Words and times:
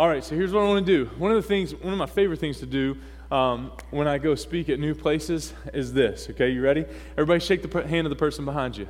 All 0.00 0.08
right, 0.08 0.24
so 0.24 0.34
here's 0.34 0.50
what 0.50 0.62
I 0.62 0.66
want 0.66 0.86
to 0.86 0.90
do. 0.90 1.10
One 1.18 1.30
of 1.30 1.36
the 1.36 1.46
things, 1.46 1.74
one 1.74 1.92
of 1.92 1.98
my 1.98 2.06
favorite 2.06 2.40
things 2.40 2.58
to 2.60 2.66
do 2.66 2.96
um, 3.30 3.70
when 3.90 4.08
I 4.08 4.16
go 4.16 4.34
speak 4.34 4.70
at 4.70 4.80
new 4.80 4.94
places 4.94 5.52
is 5.74 5.92
this. 5.92 6.30
Okay, 6.30 6.48
you 6.48 6.62
ready? 6.62 6.86
Everybody, 7.18 7.38
shake 7.38 7.60
the 7.60 7.86
hand 7.86 8.06
of 8.06 8.08
the 8.10 8.16
person 8.16 8.46
behind 8.46 8.78
you. 8.78 8.88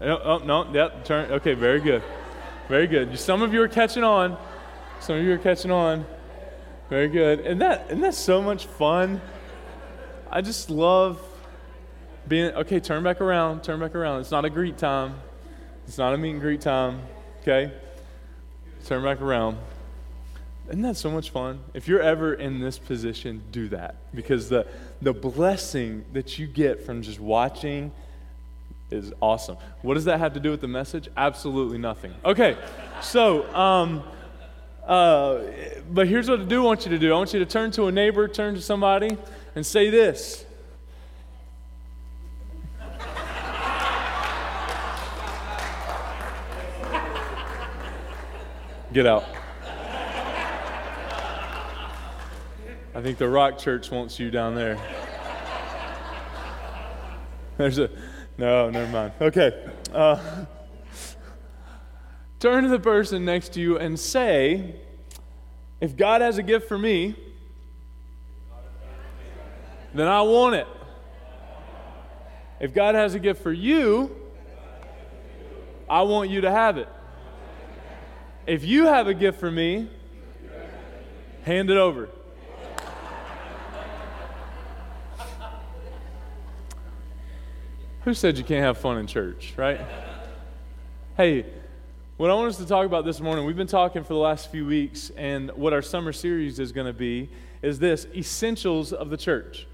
Oh, 0.00 0.20
oh 0.22 0.38
no, 0.38 0.72
yep, 0.72 1.04
turn. 1.04 1.32
Okay, 1.32 1.54
very 1.54 1.80
good, 1.80 2.00
very 2.68 2.86
good. 2.86 3.18
Some 3.18 3.42
of 3.42 3.52
you 3.52 3.60
are 3.60 3.66
catching 3.66 4.04
on. 4.04 4.38
Some 5.00 5.16
of 5.16 5.24
you 5.24 5.32
are 5.32 5.38
catching 5.38 5.72
on. 5.72 6.06
Very 6.88 7.08
good. 7.08 7.40
And 7.40 7.60
that 7.60 7.90
and 7.90 8.04
that's 8.04 8.16
so 8.16 8.40
much 8.40 8.66
fun. 8.66 9.20
I 10.30 10.42
just 10.42 10.70
love 10.70 11.20
being 12.28 12.54
okay, 12.54 12.78
turn 12.78 13.02
back 13.02 13.20
around, 13.20 13.64
turn 13.64 13.80
back 13.80 13.96
around. 13.96 14.20
It's 14.20 14.30
not 14.30 14.44
a 14.44 14.50
greet 14.50 14.78
time. 14.78 15.16
It's 15.88 15.98
not 15.98 16.14
a 16.14 16.16
meet 16.16 16.30
and 16.30 16.40
greet 16.40 16.60
time. 16.60 17.02
Okay? 17.40 17.72
Turn 18.84 19.02
back 19.02 19.22
around. 19.22 19.56
Isn't 20.68 20.82
that 20.82 20.96
so 20.96 21.10
much 21.10 21.30
fun? 21.30 21.60
If 21.72 21.88
you're 21.88 22.02
ever 22.02 22.34
in 22.34 22.60
this 22.60 22.78
position, 22.78 23.42
do 23.50 23.68
that. 23.68 23.96
Because 24.14 24.48
the 24.48 24.66
the 25.00 25.12
blessing 25.12 26.04
that 26.12 26.38
you 26.38 26.46
get 26.46 26.84
from 26.84 27.02
just 27.02 27.18
watching 27.18 27.92
is 28.90 29.12
awesome. 29.20 29.56
What 29.82 29.94
does 29.94 30.04
that 30.04 30.18
have 30.18 30.34
to 30.34 30.40
do 30.40 30.50
with 30.50 30.60
the 30.60 30.68
message? 30.68 31.08
Absolutely 31.16 31.78
nothing. 31.78 32.14
Okay, 32.24 32.56
so 33.00 33.52
um, 33.54 34.02
uh, 34.86 35.40
but 35.90 36.06
here's 36.06 36.28
what 36.28 36.40
I 36.40 36.44
do 36.44 36.62
want 36.62 36.84
you 36.84 36.90
to 36.90 36.98
do. 36.98 37.12
I 37.12 37.16
want 37.16 37.32
you 37.32 37.38
to 37.40 37.46
turn 37.46 37.70
to 37.72 37.86
a 37.86 37.92
neighbor, 37.92 38.28
turn 38.28 38.54
to 38.54 38.60
somebody, 38.60 39.16
and 39.54 39.64
say 39.64 39.88
this. 39.88 40.43
Get 48.94 49.06
out. 49.06 49.24
I 52.94 53.02
think 53.02 53.18
the 53.18 53.28
Rock 53.28 53.58
Church 53.58 53.90
wants 53.90 54.20
you 54.20 54.30
down 54.30 54.54
there. 54.54 54.78
There's 57.56 57.78
a, 57.78 57.90
no, 58.38 58.70
never 58.70 58.92
mind. 58.92 59.12
Okay. 59.20 59.68
Uh, 59.92 60.44
turn 62.38 62.62
to 62.62 62.70
the 62.70 62.78
person 62.78 63.24
next 63.24 63.54
to 63.54 63.60
you 63.60 63.80
and 63.80 63.98
say, 63.98 64.76
if 65.80 65.96
God 65.96 66.20
has 66.20 66.38
a 66.38 66.42
gift 66.44 66.68
for 66.68 66.78
me, 66.78 67.16
then 69.92 70.06
I 70.06 70.22
want 70.22 70.54
it. 70.54 70.68
If 72.60 72.72
God 72.72 72.94
has 72.94 73.16
a 73.16 73.18
gift 73.18 73.42
for 73.42 73.52
you, 73.52 74.14
I 75.90 76.02
want 76.02 76.30
you 76.30 76.42
to 76.42 76.50
have 76.52 76.78
it. 76.78 76.88
If 78.46 78.62
you 78.62 78.84
have 78.84 79.06
a 79.06 79.14
gift 79.14 79.40
for 79.40 79.50
me, 79.50 79.88
hand 81.44 81.70
it 81.70 81.78
over. 81.78 82.10
Who 88.02 88.12
said 88.12 88.36
you 88.36 88.44
can't 88.44 88.62
have 88.62 88.76
fun 88.76 88.98
in 88.98 89.06
church, 89.06 89.54
right? 89.56 89.80
Hey, 91.16 91.46
what 92.18 92.30
I 92.30 92.34
want 92.34 92.50
us 92.50 92.58
to 92.58 92.66
talk 92.66 92.84
about 92.84 93.06
this 93.06 93.18
morning, 93.18 93.46
we've 93.46 93.56
been 93.56 93.66
talking 93.66 94.02
for 94.02 94.12
the 94.12 94.20
last 94.20 94.50
few 94.50 94.66
weeks, 94.66 95.10
and 95.16 95.50
what 95.52 95.72
our 95.72 95.80
summer 95.80 96.12
series 96.12 96.58
is 96.58 96.70
going 96.70 96.86
to 96.86 96.92
be 96.92 97.30
is 97.62 97.78
this 97.78 98.06
essentials 98.14 98.92
of 98.92 99.08
the 99.08 99.16
church. 99.16 99.66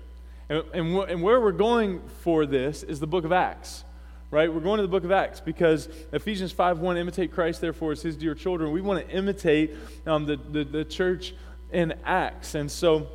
And, 0.48 0.62
and, 0.72 0.96
and, 1.10 1.22
where 1.22 1.40
we're 1.40 1.50
going 1.50 2.02
for 2.22 2.46
this 2.46 2.84
is 2.84 3.00
the 3.00 3.06
book 3.08 3.24
of 3.24 3.32
Acts, 3.32 3.82
right? 4.30 4.52
We're 4.52 4.60
going 4.60 4.78
to 4.78 4.82
the 4.82 4.88
book 4.88 5.04
of 5.04 5.10
Acts 5.10 5.40
because 5.40 5.88
Ephesians 6.12 6.52
5 6.52 6.78
1, 6.78 6.96
imitate 6.96 7.32
Christ, 7.32 7.60
therefore, 7.60 7.92
as 7.92 8.02
his 8.02 8.16
dear 8.16 8.34
children. 8.34 8.70
We 8.72 8.80
want 8.80 9.06
to 9.06 9.14
imitate 9.14 9.76
um, 10.06 10.26
the, 10.26 10.36
the, 10.36 10.64
the, 10.64 10.84
church 10.84 11.34
in 11.72 11.94
Acts. 12.04 12.54
And 12.54 12.70
so, 12.70 13.08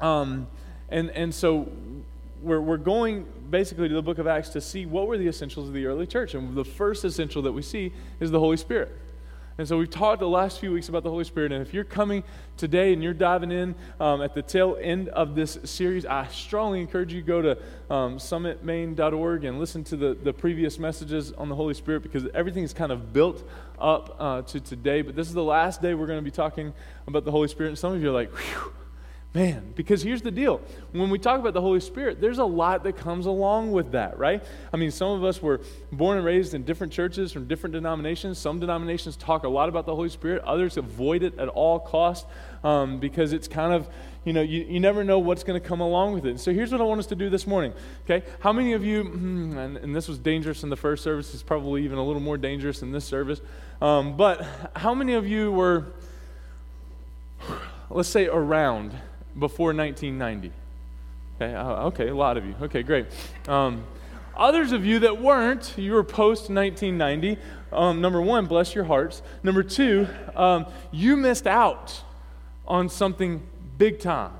um, 0.00 0.46
and, 0.88 1.10
and 1.10 1.34
so 1.34 1.68
we're, 2.42 2.60
we're 2.60 2.76
going 2.76 3.26
basically 3.50 3.88
to 3.88 3.94
the 3.94 4.02
book 4.02 4.18
of 4.18 4.26
Acts 4.26 4.48
to 4.50 4.60
see 4.60 4.86
what 4.86 5.06
were 5.06 5.18
the 5.18 5.28
essentials 5.28 5.68
of 5.68 5.74
the 5.74 5.86
early 5.86 6.06
church. 6.06 6.34
And 6.34 6.56
the 6.56 6.64
first 6.64 7.04
essential 7.04 7.42
that 7.42 7.52
we 7.52 7.62
see 7.62 7.92
is 8.18 8.30
the 8.30 8.40
Holy 8.40 8.56
Spirit. 8.56 8.98
And 9.58 9.68
so 9.68 9.78
we've 9.78 9.90
talked 9.90 10.20
the 10.20 10.28
last 10.28 10.60
few 10.60 10.72
weeks 10.72 10.88
about 10.88 11.02
the 11.02 11.10
Holy 11.10 11.24
Spirit. 11.24 11.52
And 11.52 11.62
if 11.62 11.74
you're 11.74 11.84
coming 11.84 12.24
today 12.56 12.92
and 12.92 13.02
you're 13.02 13.14
diving 13.14 13.50
in 13.52 13.74
um, 14.00 14.22
at 14.22 14.34
the 14.34 14.42
tail 14.42 14.78
end 14.80 15.08
of 15.10 15.34
this 15.34 15.58
series, 15.64 16.06
I 16.06 16.26
strongly 16.28 16.80
encourage 16.80 17.12
you 17.12 17.20
to 17.20 17.26
go 17.26 17.42
to 17.42 17.58
um, 17.94 18.18
and 19.44 19.58
listen 19.58 19.84
to 19.84 19.96
the, 19.96 20.14
the 20.14 20.32
previous 20.32 20.78
messages 20.78 21.32
on 21.32 21.48
the 21.48 21.54
Holy 21.54 21.74
Spirit 21.74 22.02
because 22.02 22.26
everything 22.34 22.64
is 22.64 22.72
kind 22.72 22.92
of 22.92 23.12
built 23.12 23.48
up 23.78 24.16
uh, 24.18 24.42
to 24.42 24.60
today. 24.60 25.02
But 25.02 25.16
this 25.16 25.28
is 25.28 25.34
the 25.34 25.44
last 25.44 25.82
day 25.82 25.94
we're 25.94 26.06
going 26.06 26.18
to 26.18 26.24
be 26.24 26.30
talking 26.30 26.72
about 27.06 27.24
the 27.24 27.30
Holy 27.30 27.48
Spirit. 27.48 27.70
And 27.70 27.78
some 27.78 27.92
of 27.92 28.02
you 28.02 28.08
are 28.08 28.12
like, 28.12 28.30
whew 28.30 28.72
Man, 29.34 29.72
because 29.74 30.02
here's 30.02 30.20
the 30.20 30.30
deal. 30.30 30.60
When 30.92 31.08
we 31.08 31.18
talk 31.18 31.40
about 31.40 31.54
the 31.54 31.60
Holy 31.62 31.80
Spirit, 31.80 32.20
there's 32.20 32.36
a 32.36 32.44
lot 32.44 32.84
that 32.84 32.98
comes 32.98 33.24
along 33.24 33.72
with 33.72 33.92
that, 33.92 34.18
right? 34.18 34.44
I 34.74 34.76
mean, 34.76 34.90
some 34.90 35.08
of 35.12 35.24
us 35.24 35.40
were 35.40 35.62
born 35.90 36.18
and 36.18 36.26
raised 36.26 36.52
in 36.52 36.64
different 36.64 36.92
churches 36.92 37.32
from 37.32 37.48
different 37.48 37.72
denominations. 37.72 38.36
Some 38.36 38.60
denominations 38.60 39.16
talk 39.16 39.44
a 39.44 39.48
lot 39.48 39.70
about 39.70 39.86
the 39.86 39.94
Holy 39.94 40.10
Spirit, 40.10 40.42
others 40.44 40.76
avoid 40.76 41.22
it 41.22 41.38
at 41.38 41.48
all 41.48 41.80
costs 41.80 42.26
um, 42.62 43.00
because 43.00 43.32
it's 43.32 43.48
kind 43.48 43.72
of, 43.72 43.88
you 44.26 44.34
know, 44.34 44.42
you, 44.42 44.66
you 44.68 44.80
never 44.80 45.02
know 45.02 45.18
what's 45.18 45.44
going 45.44 45.58
to 45.58 45.66
come 45.66 45.80
along 45.80 46.12
with 46.12 46.26
it. 46.26 46.38
So 46.38 46.52
here's 46.52 46.70
what 46.70 46.82
I 46.82 46.84
want 46.84 46.98
us 46.98 47.06
to 47.06 47.16
do 47.16 47.30
this 47.30 47.46
morning, 47.46 47.72
okay? 48.04 48.26
How 48.40 48.52
many 48.52 48.74
of 48.74 48.84
you, 48.84 49.04
hmm, 49.04 49.56
and, 49.56 49.78
and, 49.78 49.96
this 49.96 50.08
was 50.08 50.18
dangerous 50.18 50.62
in 50.62 50.68
the 50.68 50.76
first 50.76 51.02
service, 51.02 51.32
it's 51.32 51.42
probably 51.42 51.84
even 51.84 51.96
a 51.96 52.04
little 52.04 52.20
more 52.20 52.36
dangerous 52.36 52.82
in 52.82 52.92
this 52.92 53.06
service, 53.06 53.40
um, 53.80 54.14
but 54.14 54.46
how 54.76 54.94
many 54.94 55.14
of 55.14 55.26
you 55.26 55.50
were, 55.50 55.86
let's 57.88 58.10
say, 58.10 58.26
around? 58.26 58.94
Before 59.38 59.74
1990? 59.74 60.52
Okay, 61.40 61.54
uh, 61.54 61.86
okay, 61.86 62.08
a 62.08 62.14
lot 62.14 62.36
of 62.36 62.44
you. 62.44 62.54
Okay, 62.62 62.82
great. 62.82 63.06
Um, 63.48 63.84
others 64.36 64.72
of 64.72 64.84
you 64.84 65.00
that 65.00 65.20
weren't, 65.20 65.74
you 65.76 65.92
were 65.92 66.04
post 66.04 66.50
1990. 66.50 67.40
Um, 67.72 68.00
number 68.00 68.20
one, 68.20 68.46
bless 68.46 68.74
your 68.74 68.84
hearts. 68.84 69.22
Number 69.42 69.62
two, 69.62 70.06
um, 70.36 70.66
you 70.90 71.16
missed 71.16 71.46
out 71.46 72.02
on 72.66 72.88
something 72.88 73.42
big 73.78 73.98
time, 73.98 74.32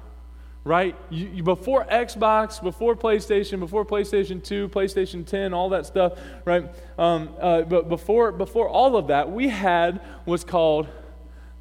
right? 0.65 0.95
You, 1.11 1.29
you, 1.29 1.43
before 1.43 1.85
Xbox, 1.87 2.63
before 2.63 2.95
PlayStation, 2.95 3.59
before 3.59 3.85
PlayStation 3.85 4.43
2, 4.43 4.69
PlayStation 4.69 5.27
10, 5.27 5.53
all 5.55 5.71
that 5.71 5.87
stuff, 5.87 6.13
right? 6.45 6.71
Um, 6.99 7.31
uh, 7.41 7.63
but 7.63 7.89
before, 7.89 8.33
before 8.33 8.69
all 8.69 8.97
of 8.97 9.09
that, 9.09 9.33
we 9.33 9.49
had 9.49 10.01
what's 10.25 10.45
called 10.45 10.87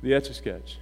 the 0.04 0.14
Etch 0.14 0.30
a 0.30 0.34
Sketch. 0.34 0.78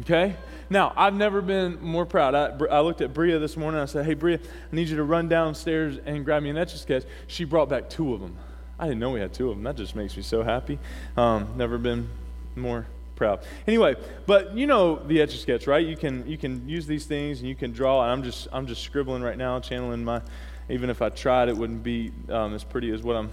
Okay? 0.00 0.36
Now, 0.68 0.92
I've 0.96 1.14
never 1.14 1.42
been 1.42 1.82
more 1.82 2.06
proud. 2.06 2.34
I, 2.34 2.64
I 2.66 2.80
looked 2.80 3.00
at 3.00 3.12
Bria 3.12 3.38
this 3.38 3.56
morning. 3.56 3.80
I 3.80 3.86
said, 3.86 4.06
Hey, 4.06 4.14
Bria, 4.14 4.38
I 4.38 4.76
need 4.76 4.88
you 4.88 4.96
to 4.96 5.04
run 5.04 5.28
downstairs 5.28 5.98
and 6.04 6.24
grab 6.24 6.42
me 6.42 6.50
an 6.50 6.56
etch 6.56 6.74
a 6.74 6.78
sketch. 6.78 7.04
She 7.26 7.44
brought 7.44 7.68
back 7.68 7.90
two 7.90 8.14
of 8.14 8.20
them. 8.20 8.36
I 8.78 8.84
didn't 8.84 9.00
know 9.00 9.10
we 9.10 9.20
had 9.20 9.34
two 9.34 9.50
of 9.50 9.56
them. 9.56 9.64
That 9.64 9.76
just 9.76 9.94
makes 9.94 10.16
me 10.16 10.22
so 10.22 10.42
happy. 10.42 10.78
Um, 11.16 11.52
never 11.56 11.76
been 11.76 12.08
more 12.56 12.86
proud. 13.14 13.44
Anyway, 13.66 13.96
but 14.26 14.56
you 14.56 14.66
know 14.66 14.96
the 14.96 15.20
etch 15.20 15.34
a 15.34 15.36
sketch, 15.36 15.66
right? 15.66 15.86
You 15.86 15.96
can 15.96 16.26
you 16.26 16.38
can 16.38 16.66
use 16.66 16.86
these 16.86 17.04
things 17.04 17.40
and 17.40 17.48
you 17.48 17.54
can 17.54 17.72
draw. 17.72 18.02
And 18.02 18.10
I'm 18.10 18.22
just 18.22 18.48
I'm 18.52 18.66
just 18.66 18.82
scribbling 18.82 19.22
right 19.22 19.36
now, 19.36 19.60
channeling 19.60 20.02
my. 20.02 20.22
Even 20.70 20.88
if 20.88 21.02
I 21.02 21.08
tried, 21.08 21.48
it 21.48 21.56
wouldn't 21.56 21.82
be 21.82 22.12
um, 22.28 22.54
as 22.54 22.62
pretty 22.62 22.92
as 22.92 23.02
what 23.02 23.16
I'm 23.16 23.30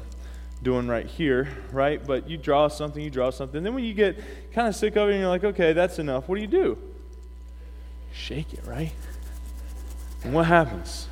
doing 0.62 0.88
right 0.88 1.06
here, 1.06 1.48
right? 1.72 2.06
But 2.06 2.30
you 2.30 2.38
draw 2.38 2.68
something, 2.68 3.02
you 3.02 3.10
draw 3.10 3.30
something. 3.30 3.64
Then 3.64 3.74
when 3.74 3.84
you 3.84 3.94
get 3.94 4.20
kind 4.54 4.68
of 4.68 4.76
sick 4.76 4.96
of 4.96 5.10
it 5.10 5.14
and 5.14 5.22
you're 5.22 5.30
like, 5.30 5.44
okay, 5.44 5.74
that's 5.74 6.00
enough, 6.00 6.28
what 6.28 6.36
do 6.36 6.42
you 6.42 6.48
do? 6.48 6.78
Shake 8.12 8.54
it, 8.54 8.66
right? 8.66 8.94
And 10.24 10.34
what 10.34 10.46
happens? 10.46 11.08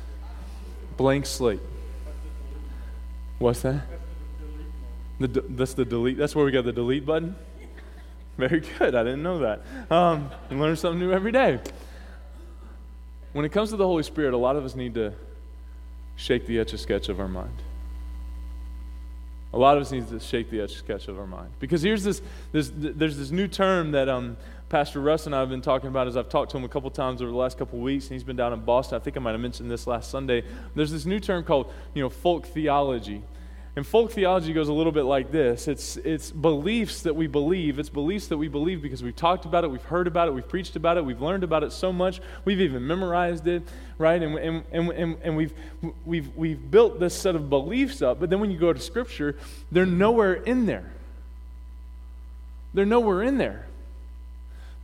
Blank 0.96 1.26
slate. 1.26 1.60
What's 3.38 3.62
that? 3.62 3.82
The, 5.18 5.28
that's 5.48 5.74
the 5.74 5.84
delete. 5.84 6.18
That's 6.18 6.34
where 6.34 6.44
we 6.44 6.50
got 6.50 6.64
the 6.64 6.72
delete 6.72 7.06
button. 7.06 7.36
Very 8.36 8.60
good. 8.60 8.94
I 8.94 9.02
didn't 9.02 9.22
know 9.22 9.38
that. 9.38 9.62
Um, 9.90 10.30
learn 10.50 10.76
something 10.76 10.98
new 10.98 11.12
every 11.12 11.32
day. 11.32 11.60
When 13.32 13.44
it 13.44 13.52
comes 13.52 13.70
to 13.70 13.76
the 13.76 13.86
Holy 13.86 14.02
Spirit, 14.02 14.34
a 14.34 14.36
lot 14.36 14.56
of 14.56 14.64
us 14.64 14.74
need 14.74 14.94
to 14.94 15.12
shake 16.16 16.46
the 16.46 16.58
etch 16.58 16.72
a 16.72 16.78
sketch 16.78 17.08
of 17.08 17.20
our 17.20 17.28
mind. 17.28 17.62
A 19.56 19.58
lot 19.58 19.78
of 19.78 19.80
us 19.80 19.90
need 19.90 20.06
to 20.08 20.20
shake 20.20 20.50
the 20.50 20.60
etch 20.60 20.74
sketch 20.74 21.08
of 21.08 21.18
our 21.18 21.26
mind. 21.26 21.48
Because 21.60 21.80
here's 21.80 22.04
this, 22.04 22.20
this 22.52 22.70
there's 22.74 23.16
this 23.16 23.30
new 23.30 23.48
term 23.48 23.92
that 23.92 24.06
um, 24.06 24.36
Pastor 24.68 25.00
Russ 25.00 25.24
and 25.24 25.34
I 25.34 25.40
have 25.40 25.48
been 25.48 25.62
talking 25.62 25.88
about 25.88 26.06
as 26.06 26.14
I've 26.14 26.28
talked 26.28 26.50
to 26.50 26.58
him 26.58 26.64
a 26.64 26.68
couple 26.68 26.90
times 26.90 27.22
over 27.22 27.30
the 27.30 27.36
last 27.38 27.56
couple 27.56 27.78
weeks, 27.78 28.04
and 28.04 28.12
he's 28.12 28.22
been 28.22 28.36
down 28.36 28.52
in 28.52 28.60
Boston. 28.60 28.96
I 28.96 28.98
think 29.02 29.16
I 29.16 29.20
might 29.20 29.30
have 29.32 29.40
mentioned 29.40 29.70
this 29.70 29.86
last 29.86 30.10
Sunday. 30.10 30.44
There's 30.74 30.90
this 30.90 31.06
new 31.06 31.18
term 31.18 31.42
called, 31.42 31.72
you 31.94 32.02
know, 32.02 32.10
folk 32.10 32.44
theology. 32.44 33.22
And 33.76 33.86
folk 33.86 34.10
theology 34.10 34.54
goes 34.54 34.68
a 34.68 34.72
little 34.72 34.90
bit 34.90 35.02
like 35.02 35.30
this 35.30 35.68
it's, 35.68 35.98
it's 35.98 36.30
beliefs 36.30 37.02
that 37.02 37.14
we 37.14 37.26
believe. 37.26 37.78
It's 37.78 37.90
beliefs 37.90 38.28
that 38.28 38.38
we 38.38 38.48
believe 38.48 38.80
because 38.80 39.02
we've 39.02 39.14
talked 39.14 39.44
about 39.44 39.64
it, 39.64 39.70
we've 39.70 39.82
heard 39.82 40.06
about 40.06 40.28
it, 40.28 40.30
we've 40.32 40.48
preached 40.48 40.76
about 40.76 40.96
it, 40.96 41.04
we've 41.04 41.20
learned 41.20 41.44
about 41.44 41.62
it 41.62 41.72
so 41.72 41.92
much, 41.92 42.22
we've 42.46 42.62
even 42.62 42.86
memorized 42.86 43.46
it, 43.46 43.62
right? 43.98 44.22
And, 44.22 44.34
and, 44.38 44.64
and, 44.72 44.90
and, 44.90 45.16
and 45.22 45.36
we've, 45.36 45.52
we've, 46.06 46.34
we've 46.34 46.70
built 46.70 46.98
this 46.98 47.14
set 47.14 47.36
of 47.36 47.50
beliefs 47.50 48.00
up. 48.00 48.18
But 48.18 48.30
then 48.30 48.40
when 48.40 48.50
you 48.50 48.58
go 48.58 48.72
to 48.72 48.80
Scripture, 48.80 49.36
they're 49.70 49.84
nowhere 49.84 50.32
in 50.32 50.64
there. 50.64 50.90
They're 52.72 52.86
nowhere 52.86 53.22
in 53.22 53.36
there. 53.36 53.66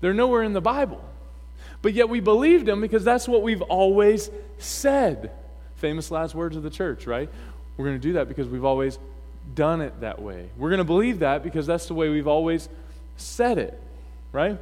They're 0.02 0.14
nowhere 0.14 0.42
in 0.42 0.52
the 0.52 0.60
Bible. 0.60 1.02
But 1.80 1.94
yet 1.94 2.10
we 2.10 2.20
believed 2.20 2.66
them 2.66 2.82
because 2.82 3.04
that's 3.04 3.26
what 3.26 3.42
we've 3.42 3.62
always 3.62 4.30
said. 4.58 5.32
Famous 5.76 6.10
last 6.10 6.34
words 6.34 6.56
of 6.56 6.62
the 6.62 6.70
church, 6.70 7.06
right? 7.06 7.30
We're 7.76 7.86
going 7.86 8.00
to 8.00 8.02
do 8.02 8.14
that 8.14 8.28
because 8.28 8.48
we've 8.48 8.64
always 8.64 8.98
done 9.54 9.80
it 9.80 10.00
that 10.00 10.20
way. 10.20 10.48
We're 10.56 10.70
going 10.70 10.78
to 10.78 10.84
believe 10.84 11.20
that 11.20 11.42
because 11.42 11.66
that's 11.66 11.86
the 11.86 11.94
way 11.94 12.08
we've 12.08 12.28
always 12.28 12.68
said 13.16 13.58
it, 13.58 13.80
right? 14.32 14.58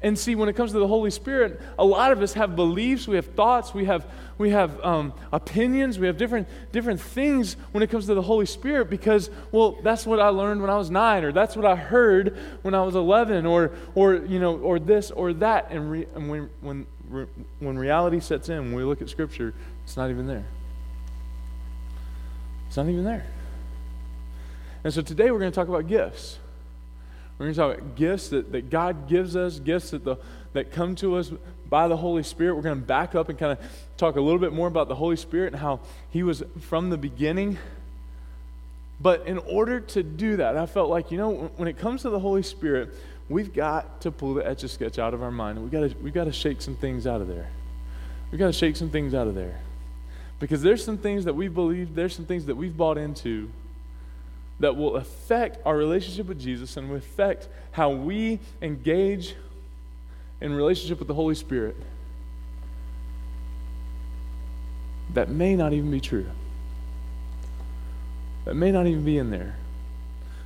And 0.00 0.16
see, 0.16 0.36
when 0.36 0.48
it 0.48 0.52
comes 0.52 0.70
to 0.72 0.78
the 0.78 0.86
Holy 0.86 1.10
Spirit, 1.10 1.60
a 1.76 1.84
lot 1.84 2.12
of 2.12 2.22
us 2.22 2.34
have 2.34 2.54
beliefs, 2.54 3.08
we 3.08 3.16
have 3.16 3.26
thoughts, 3.26 3.74
we 3.74 3.86
have, 3.86 4.06
we 4.36 4.50
have 4.50 4.80
um, 4.84 5.12
opinions, 5.32 5.98
we 5.98 6.06
have 6.06 6.16
different, 6.16 6.46
different 6.70 7.00
things 7.00 7.56
when 7.72 7.82
it 7.82 7.90
comes 7.90 8.06
to 8.06 8.14
the 8.14 8.22
Holy 8.22 8.46
Spirit 8.46 8.90
because, 8.90 9.28
well, 9.50 9.72
that's 9.82 10.06
what 10.06 10.20
I 10.20 10.28
learned 10.28 10.60
when 10.60 10.70
I 10.70 10.76
was 10.76 10.88
nine, 10.88 11.24
or 11.24 11.32
that's 11.32 11.56
what 11.56 11.64
I 11.64 11.74
heard 11.74 12.38
when 12.62 12.74
I 12.74 12.82
was 12.82 12.94
11, 12.94 13.44
or, 13.44 13.72
or 13.96 14.14
you 14.14 14.38
know, 14.38 14.56
or 14.58 14.78
this 14.78 15.10
or 15.10 15.32
that. 15.34 15.66
And, 15.70 15.90
re, 15.90 16.06
and 16.14 16.30
when, 16.30 16.50
when, 16.60 16.86
re, 17.08 17.26
when 17.58 17.76
reality 17.76 18.20
sets 18.20 18.48
in, 18.48 18.66
when 18.66 18.74
we 18.74 18.84
look 18.84 19.02
at 19.02 19.08
Scripture, 19.08 19.52
it's 19.82 19.96
not 19.96 20.10
even 20.10 20.28
there. 20.28 20.44
Not 22.78 22.88
even 22.88 23.02
there. 23.02 23.26
And 24.84 24.94
so 24.94 25.02
today 25.02 25.32
we're 25.32 25.40
going 25.40 25.50
to 25.50 25.54
talk 25.54 25.66
about 25.66 25.88
gifts. 25.88 26.38
We're 27.36 27.46
going 27.46 27.54
to 27.54 27.60
talk 27.60 27.74
about 27.76 27.96
gifts 27.96 28.28
that, 28.28 28.52
that 28.52 28.70
God 28.70 29.08
gives 29.08 29.34
us, 29.34 29.58
gifts 29.58 29.90
that, 29.90 30.04
the, 30.04 30.14
that 30.52 30.70
come 30.70 30.94
to 30.96 31.16
us 31.16 31.32
by 31.68 31.88
the 31.88 31.96
Holy 31.96 32.22
Spirit. 32.22 32.54
We're 32.54 32.62
going 32.62 32.78
to 32.78 32.86
back 32.86 33.16
up 33.16 33.30
and 33.30 33.36
kind 33.36 33.50
of 33.50 33.58
talk 33.96 34.14
a 34.14 34.20
little 34.20 34.38
bit 34.38 34.52
more 34.52 34.68
about 34.68 34.86
the 34.86 34.94
Holy 34.94 35.16
Spirit 35.16 35.54
and 35.54 35.60
how 35.60 35.80
He 36.10 36.22
was 36.22 36.44
from 36.60 36.90
the 36.90 36.96
beginning. 36.96 37.58
But 39.00 39.26
in 39.26 39.38
order 39.38 39.80
to 39.80 40.04
do 40.04 40.36
that, 40.36 40.56
I 40.56 40.66
felt 40.66 40.88
like, 40.88 41.10
you 41.10 41.18
know, 41.18 41.50
when 41.56 41.66
it 41.66 41.78
comes 41.78 42.02
to 42.02 42.10
the 42.10 42.20
Holy 42.20 42.44
Spirit, 42.44 42.90
we've 43.28 43.52
got 43.52 44.02
to 44.02 44.12
pull 44.12 44.34
the 44.34 44.46
etch 44.46 44.62
a 44.62 44.68
sketch 44.68 45.00
out 45.00 45.14
of 45.14 45.22
our 45.24 45.32
mind. 45.32 45.60
We've 45.60 45.72
got 45.72 45.80
to, 45.80 45.96
we've 46.00 46.14
got 46.14 46.24
to 46.26 46.32
shake 46.32 46.62
some 46.62 46.76
things 46.76 47.08
out 47.08 47.20
of 47.20 47.26
there. 47.26 47.50
We've 48.30 48.38
got 48.38 48.46
to 48.46 48.52
shake 48.52 48.76
some 48.76 48.90
things 48.90 49.14
out 49.14 49.26
of 49.26 49.34
there. 49.34 49.58
Because 50.38 50.62
there's 50.62 50.84
some 50.84 50.98
things 50.98 51.24
that 51.24 51.34
we 51.34 51.48
believe, 51.48 51.94
there's 51.94 52.14
some 52.14 52.24
things 52.24 52.46
that 52.46 52.54
we've 52.54 52.76
bought 52.76 52.98
into 52.98 53.50
that 54.60 54.76
will 54.76 54.96
affect 54.96 55.64
our 55.64 55.76
relationship 55.76 56.26
with 56.26 56.40
Jesus 56.40 56.76
and 56.76 56.88
will 56.88 56.96
affect 56.96 57.48
how 57.72 57.90
we 57.90 58.40
engage 58.60 59.34
in 60.40 60.52
relationship 60.52 60.98
with 60.98 61.08
the 61.08 61.14
Holy 61.14 61.34
Spirit 61.34 61.76
that 65.14 65.28
may 65.28 65.56
not 65.56 65.72
even 65.72 65.90
be 65.90 66.00
true. 66.00 66.26
That 68.44 68.54
may 68.54 68.70
not 68.70 68.86
even 68.86 69.04
be 69.04 69.18
in 69.18 69.30
there. 69.30 69.56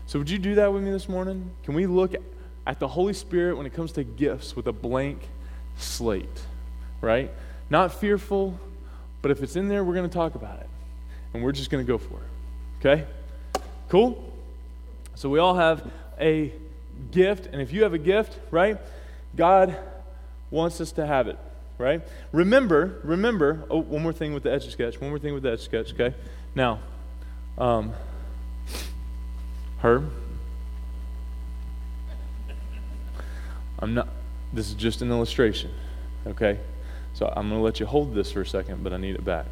So, 0.07 0.19
would 0.19 0.31
you 0.31 0.39
do 0.39 0.57
that 0.57 0.73
with 0.73 0.83
me 0.83 0.91
this 0.91 1.09
morning? 1.09 1.51
Can 1.65 1.75
we 1.75 1.87
look 1.87 2.15
at 2.67 2.79
the 2.79 2.89
Holy 2.89 3.13
Spirit 3.13 3.57
when 3.57 3.67
it 3.67 3.75
comes 3.75 3.93
to 3.93 4.05
gifts 4.05 4.55
with 4.55 4.67
a 4.67 4.73
blank 4.73 5.21
slate, 5.77 6.43
right? 7.01 7.31
Not 7.71 7.93
fearful, 7.93 8.59
but 9.23 9.31
if 9.31 9.43
it's 9.43 9.57
in 9.57 9.69
there, 9.69 9.85
we're 9.85 9.95
going 9.95 10.09
to 10.09 10.15
talk 10.15 10.35
about 10.35 10.59
it. 10.61 10.69
And 11.33 11.43
we're 11.43 11.53
just 11.53 11.71
going 11.71 11.85
to 11.85 11.91
go 11.91 11.97
for 11.97 12.17
it. 12.17 12.81
Okay? 12.87 13.07
Cool? 13.89 14.33
So 15.15 15.29
we 15.29 15.39
all 15.39 15.55
have 15.55 15.89
a 16.21 16.53
gift. 17.13 17.47
And 17.47 17.63
if 17.63 17.73
you 17.73 17.85
have 17.85 17.95
a 17.95 17.99
gift, 17.99 18.39
right, 18.51 18.79
God 19.37 19.77
wants 20.51 20.81
us 20.81 20.93
to 20.93 21.07
have 21.07 21.29
it, 21.29 21.39
right? 21.79 22.03
Remember, 22.33 23.01
remember, 23.05 23.65
oh, 23.71 23.79
one 23.79 24.03
more 24.03 24.13
thing 24.13 24.35
with 24.35 24.43
the 24.43 24.53
etch 24.53 24.67
a 24.67 24.71
sketch. 24.71 25.01
One 25.01 25.11
more 25.11 25.19
thing 25.19 25.33
with 25.33 25.43
the 25.43 25.53
etch 25.53 25.61
a 25.61 25.63
sketch, 25.63 25.93
okay? 25.95 26.15
Now, 26.55 26.81
um, 27.57 27.93
Herb, 29.79 30.11
I'm 33.79 33.95
not, 33.95 34.09
this 34.53 34.69
is 34.69 34.75
just 34.75 35.03
an 35.03 35.11
illustration, 35.11 35.71
okay? 36.27 36.59
So 37.15 37.33
I'm 37.37 37.49
going 37.49 37.61
to 37.61 37.65
let 37.65 37.81
you 37.81 37.87
hold 37.87 38.15
this 38.15 38.33
for 38.33 38.41
a 38.41 38.47
second, 38.47 38.83
but 38.83 38.93
I 38.93 38.97
need 38.97 39.15
it 39.15 39.25
back. 39.25 39.47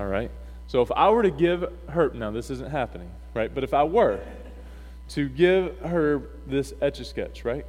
All 0.00 0.06
right? 0.06 0.30
So 0.66 0.80
if 0.80 0.90
I 0.92 1.10
were 1.10 1.22
to 1.22 1.30
give 1.30 1.70
her, 1.88 2.10
now 2.14 2.30
this 2.30 2.50
isn't 2.50 2.70
happening, 2.70 3.10
right? 3.34 3.54
But 3.54 3.64
if 3.64 3.74
I 3.74 3.84
were 3.84 4.20
to 5.10 5.28
give 5.28 5.78
her 5.80 6.22
this 6.46 6.72
etch 6.80 7.00
a 7.00 7.04
sketch, 7.04 7.44
right? 7.44 7.66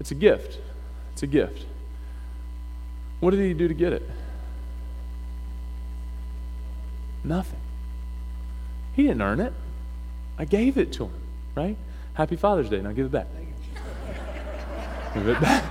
It's 0.00 0.10
a 0.10 0.14
gift. 0.14 0.58
It's 1.12 1.22
a 1.22 1.26
gift. 1.26 1.64
What 3.20 3.30
did 3.30 3.40
he 3.40 3.54
do 3.54 3.68
to 3.68 3.74
get 3.74 3.92
it? 3.92 4.08
Nothing. 7.24 7.60
He 8.94 9.02
didn't 9.02 9.22
earn 9.22 9.40
it. 9.40 9.52
I 10.38 10.44
gave 10.44 10.78
it 10.78 10.92
to 10.94 11.04
him, 11.04 11.20
right? 11.54 11.76
Happy 12.14 12.36
Father's 12.36 12.68
Day. 12.68 12.80
Now 12.80 12.92
give 12.92 13.06
it 13.06 13.12
back. 13.12 13.26
give 15.14 15.28
it 15.28 15.40
back. 15.40 15.64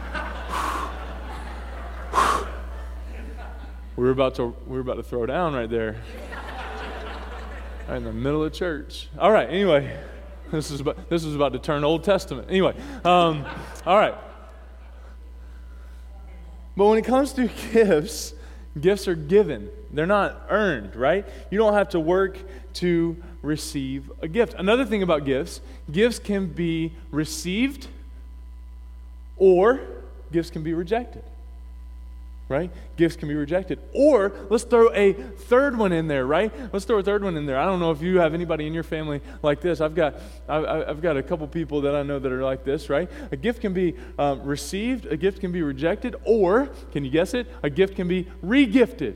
We 3.97 4.03
were 4.03 4.11
about 4.11 4.35
to 4.35 4.55
we 4.67 4.75
were 4.75 4.79
about 4.79 4.95
to 4.95 5.03
throw 5.03 5.25
down 5.25 5.53
right 5.53 5.69
there. 5.69 5.97
right 7.89 7.97
in 7.97 8.03
the 8.03 8.13
middle 8.13 8.44
of 8.44 8.53
church. 8.53 9.09
All 9.19 9.31
right, 9.31 9.49
anyway. 9.49 9.99
This 10.51 10.71
is 10.71 10.79
about, 10.79 11.09
this 11.09 11.25
is 11.25 11.35
about 11.35 11.51
to 11.53 11.59
turn 11.59 11.83
Old 11.83 12.05
Testament. 12.05 12.47
Anyway, 12.49 12.73
um, 13.03 13.45
all 13.85 13.97
right. 13.97 14.15
But 16.77 16.85
when 16.85 16.97
it 16.97 17.03
comes 17.03 17.33
to 17.33 17.47
gifts, 17.73 18.33
gifts 18.79 19.09
are 19.09 19.15
given. 19.15 19.69
They're 19.91 20.05
not 20.05 20.45
earned, 20.49 20.95
right? 20.95 21.25
You 21.49 21.57
don't 21.57 21.73
have 21.73 21.89
to 21.89 21.99
work 21.99 22.38
to 22.75 23.17
receive 23.41 24.09
a 24.21 24.29
gift. 24.29 24.53
Another 24.57 24.85
thing 24.85 25.03
about 25.03 25.25
gifts, 25.25 25.59
gifts 25.91 26.19
can 26.19 26.47
be 26.47 26.94
received 27.11 27.88
or 29.35 29.81
gifts 30.31 30.49
can 30.49 30.63
be 30.63 30.73
rejected 30.73 31.23
right? 32.49 32.71
Gifts 32.95 33.15
can 33.15 33.27
be 33.27 33.35
rejected. 33.35 33.79
Or 33.94 34.31
let's 34.49 34.63
throw 34.63 34.94
a 34.94 35.13
third 35.13 35.77
one 35.77 35.91
in 35.91 36.07
there, 36.07 36.25
right? 36.25 36.51
Let's 36.71 36.85
throw 36.85 36.99
a 36.99 37.03
third 37.03 37.23
one 37.23 37.35
in 37.35 37.45
there. 37.45 37.59
I 37.59 37.65
don't 37.65 37.79
know 37.79 37.91
if 37.91 38.01
you 38.01 38.19
have 38.19 38.33
anybody 38.33 38.65
in 38.67 38.73
your 38.73 38.83
family 38.83 39.21
like 39.41 39.59
this. 39.59 39.81
I've 39.81 39.95
got, 39.95 40.15
I've, 40.47 41.01
got 41.01 41.17
a 41.17 41.23
couple 41.23 41.47
people 41.47 41.81
that 41.81 41.95
I 41.95 42.03
know 42.03 42.19
that 42.19 42.31
are 42.31 42.44
like 42.44 42.63
this, 42.63 42.89
right? 42.89 43.09
A 43.31 43.35
gift 43.35 43.61
can 43.61 43.73
be 43.73 43.95
um, 44.17 44.44
received, 44.44 45.07
a 45.07 45.17
gift 45.17 45.41
can 45.41 45.51
be 45.51 45.61
rejected, 45.61 46.15
or, 46.23 46.69
can 46.91 47.03
you 47.03 47.11
guess 47.11 47.33
it? 47.33 47.47
A 47.63 47.69
gift 47.69 47.95
can 47.95 48.07
be 48.07 48.27
regifted. 48.44 49.15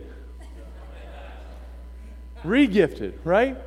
regifted, 2.43 3.13
right? 3.23 3.57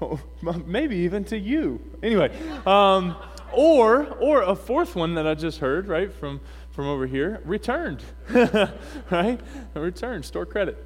Maybe 0.66 0.96
even 0.96 1.24
to 1.24 1.38
you. 1.38 1.80
Anyway, 2.02 2.30
um, 2.66 3.16
or 3.52 4.06
or 4.20 4.42
a 4.42 4.54
fourth 4.54 4.94
one 4.94 5.14
that 5.14 5.26
I 5.26 5.34
just 5.34 5.58
heard, 5.58 5.88
right, 5.88 6.12
from 6.12 6.40
from 6.78 6.86
over 6.86 7.08
here, 7.08 7.42
returned, 7.44 8.04
right? 9.10 9.40
Returned, 9.74 10.24
store 10.24 10.46
credit. 10.46 10.78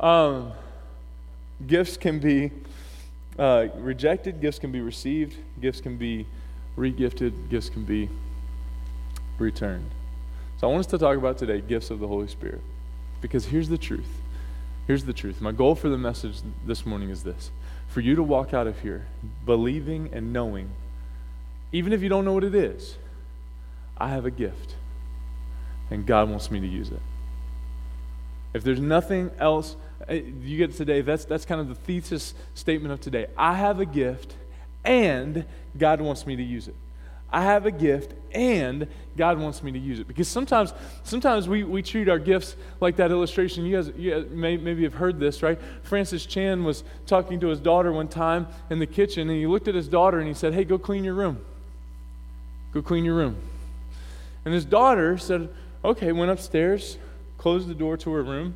Um, 0.00 0.52
gifts 1.66 1.98
can 1.98 2.18
be 2.18 2.50
uh, 3.38 3.66
rejected, 3.76 4.40
gifts 4.40 4.58
can 4.58 4.72
be 4.72 4.80
received, 4.80 5.36
gifts 5.60 5.82
can 5.82 5.98
be 5.98 6.26
regifted, 6.78 7.50
gifts 7.50 7.68
can 7.68 7.84
be 7.84 8.08
returned. 9.38 9.90
So 10.58 10.66
I 10.66 10.70
want 10.70 10.80
us 10.80 10.86
to 10.92 10.96
talk 10.96 11.18
about 11.18 11.36
today 11.36 11.60
gifts 11.60 11.90
of 11.90 12.00
the 12.00 12.08
Holy 12.08 12.28
Spirit. 12.28 12.62
Because 13.20 13.44
here's 13.44 13.68
the 13.68 13.76
truth. 13.76 14.22
Here's 14.86 15.04
the 15.04 15.12
truth. 15.12 15.42
My 15.42 15.52
goal 15.52 15.74
for 15.74 15.90
the 15.90 15.98
message 15.98 16.40
this 16.64 16.86
morning 16.86 17.10
is 17.10 17.22
this 17.22 17.50
for 17.86 18.00
you 18.00 18.14
to 18.14 18.22
walk 18.22 18.54
out 18.54 18.66
of 18.66 18.80
here 18.80 19.08
believing 19.44 20.08
and 20.14 20.32
knowing, 20.32 20.70
even 21.70 21.92
if 21.92 22.00
you 22.00 22.08
don't 22.08 22.24
know 22.24 22.32
what 22.32 22.44
it 22.44 22.54
is, 22.54 22.96
I 23.98 24.08
have 24.08 24.24
a 24.24 24.30
gift 24.30 24.76
and 25.92 26.06
God 26.06 26.30
wants 26.30 26.50
me 26.50 26.58
to 26.58 26.66
use 26.66 26.90
it. 26.90 27.00
If 28.54 28.64
there's 28.64 28.80
nothing 28.80 29.30
else 29.38 29.76
eh, 30.08 30.22
you 30.40 30.56
get 30.56 30.74
today, 30.74 31.02
that's, 31.02 31.24
that's 31.24 31.44
kind 31.44 31.60
of 31.60 31.68
the 31.68 31.74
thesis 31.74 32.34
statement 32.54 32.92
of 32.92 33.00
today. 33.00 33.26
I 33.36 33.54
have 33.54 33.78
a 33.78 33.84
gift, 33.84 34.34
and 34.84 35.44
God 35.76 36.00
wants 36.00 36.26
me 36.26 36.36
to 36.36 36.42
use 36.42 36.68
it. 36.68 36.74
I 37.30 37.42
have 37.42 37.64
a 37.64 37.70
gift, 37.70 38.14
and 38.32 38.86
God 39.16 39.38
wants 39.38 39.62
me 39.62 39.72
to 39.72 39.78
use 39.78 39.98
it. 39.98 40.08
Because 40.08 40.28
sometimes, 40.28 40.74
sometimes 41.02 41.48
we, 41.48 41.62
we 41.64 41.82
treat 41.82 42.08
our 42.08 42.18
gifts 42.18 42.56
like 42.80 42.96
that 42.96 43.10
illustration. 43.10 43.64
You 43.64 43.76
guys, 43.76 43.92
you 43.96 44.10
guys 44.10 44.30
may, 44.30 44.56
maybe 44.56 44.82
have 44.84 44.94
heard 44.94 45.18
this, 45.18 45.42
right? 45.42 45.58
Francis 45.82 46.26
Chan 46.26 46.64
was 46.64 46.84
talking 47.06 47.40
to 47.40 47.48
his 47.48 47.60
daughter 47.60 47.92
one 47.92 48.08
time 48.08 48.48
in 48.70 48.78
the 48.78 48.86
kitchen, 48.86 49.28
and 49.28 49.38
he 49.38 49.46
looked 49.46 49.68
at 49.68 49.74
his 49.74 49.88
daughter 49.88 50.18
and 50.18 50.28
he 50.28 50.34
said, 50.34 50.52
Hey, 50.52 50.64
go 50.64 50.78
clean 50.78 51.04
your 51.04 51.14
room. 51.14 51.42
Go 52.72 52.82
clean 52.82 53.04
your 53.04 53.14
room. 53.14 53.36
And 54.44 54.52
his 54.52 54.64
daughter 54.64 55.16
said, 55.18 55.48
Okay, 55.84 56.12
went 56.12 56.30
upstairs, 56.30 56.96
closed 57.38 57.68
the 57.68 57.74
door 57.74 57.96
to 57.96 58.12
her 58.12 58.22
room, 58.22 58.54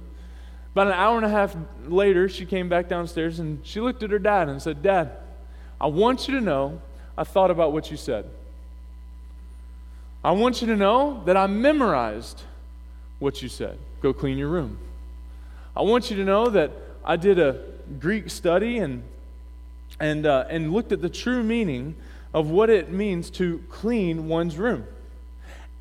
About 0.72 0.86
an 0.88 0.92
hour 0.92 1.16
and 1.16 1.26
a 1.26 1.28
half 1.28 1.56
later, 1.86 2.28
she 2.28 2.46
came 2.46 2.68
back 2.68 2.88
downstairs 2.88 3.40
and 3.40 3.66
she 3.66 3.80
looked 3.80 4.02
at 4.02 4.10
her 4.10 4.18
dad 4.18 4.48
and 4.48 4.62
said, 4.62 4.82
Dad, 4.82 5.10
I 5.80 5.88
want 5.88 6.28
you 6.28 6.34
to 6.34 6.40
know 6.40 6.80
I 7.18 7.24
thought 7.24 7.50
about 7.50 7.72
what 7.72 7.90
you 7.90 7.96
said. 7.96 8.28
I 10.22 10.32
want 10.32 10.60
you 10.60 10.68
to 10.68 10.76
know 10.76 11.22
that 11.24 11.36
I 11.36 11.46
memorized 11.46 12.42
what 13.18 13.42
you 13.42 13.48
said. 13.48 13.78
Go 14.02 14.12
clean 14.12 14.38
your 14.38 14.48
room. 14.48 14.78
I 15.76 15.82
want 15.82 16.10
you 16.10 16.16
to 16.16 16.24
know 16.24 16.48
that 16.50 16.70
I 17.04 17.16
did 17.16 17.38
a 17.38 17.60
Greek 17.98 18.30
study 18.30 18.78
and, 18.78 19.02
and, 19.98 20.26
uh, 20.26 20.46
and 20.48 20.72
looked 20.72 20.92
at 20.92 21.00
the 21.00 21.08
true 21.08 21.42
meaning 21.42 21.96
of 22.34 22.50
what 22.50 22.70
it 22.70 22.90
means 22.90 23.30
to 23.30 23.62
clean 23.70 24.28
one's 24.28 24.58
room. 24.58 24.86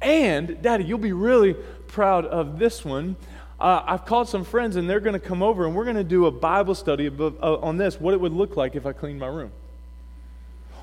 And, 0.06 0.62
Daddy, 0.62 0.84
you'll 0.84 1.00
be 1.00 1.14
really 1.14 1.56
proud 1.88 2.26
of 2.26 2.60
this 2.60 2.86
one. 2.86 3.16
Uh, 3.60 3.82
I've 3.84 4.06
called 4.06 4.30
some 4.30 4.44
friends 4.44 4.76
and 4.76 4.88
they're 4.88 5.00
going 5.00 5.14
to 5.14 5.20
come 5.20 5.42
over 5.42 5.66
and 5.66 5.76
we're 5.76 5.84
going 5.84 5.96
to 5.96 6.04
do 6.04 6.28
a 6.28 6.32
Bible 6.32 6.76
study 6.76 7.08
uh, 7.08 7.56
on 7.56 7.78
this, 7.78 8.00
what 8.00 8.14
it 8.14 8.22
would 8.22 8.32
look 8.32 8.56
like 8.56 8.76
if 8.76 8.86
I 8.86 8.94
cleaned 8.94 9.20
my 9.20 9.28
room. 9.28 9.52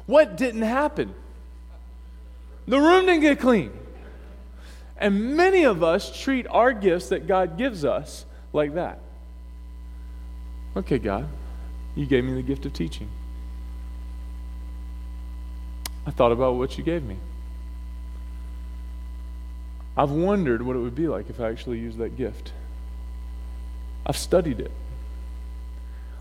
What 0.07 0.37
didn't 0.37 0.63
happen? 0.63 1.15
The 2.67 2.81
room 2.81 3.07
didn't 3.07 3.21
get 3.21 3.39
clean. 3.39 3.71
And 4.97 5.37
many 5.37 5.65
of 5.67 5.85
us 5.85 6.21
treat 6.21 6.49
our 6.49 6.73
gifts 6.73 7.11
that 7.11 7.29
God 7.29 7.57
gives 7.57 7.85
us 7.85 8.25
like 8.53 8.75
that. 8.75 8.99
Okay, 10.77 10.99
God, 10.99 11.29
you 11.95 12.07
gave 12.07 12.25
me 12.25 12.35
the 12.35 12.43
gift 12.43 12.67
of 12.67 12.73
teaching. 12.73 13.09
I 16.07 16.11
thought 16.11 16.33
about 16.33 16.57
what 16.57 16.77
you 16.77 16.83
gave 16.83 17.05
me. 17.05 17.19
I've 19.97 20.11
wondered 20.11 20.63
what 20.63 20.77
it 20.77 20.79
would 20.79 20.95
be 20.95 21.09
like 21.09 21.29
if 21.29 21.41
I 21.41 21.51
actually 21.51 21.79
used 21.79 21.99
that 21.99 22.17
gift. 22.17 22.53
I've 24.07 24.17
studied 24.17 24.61
it. 24.61 24.71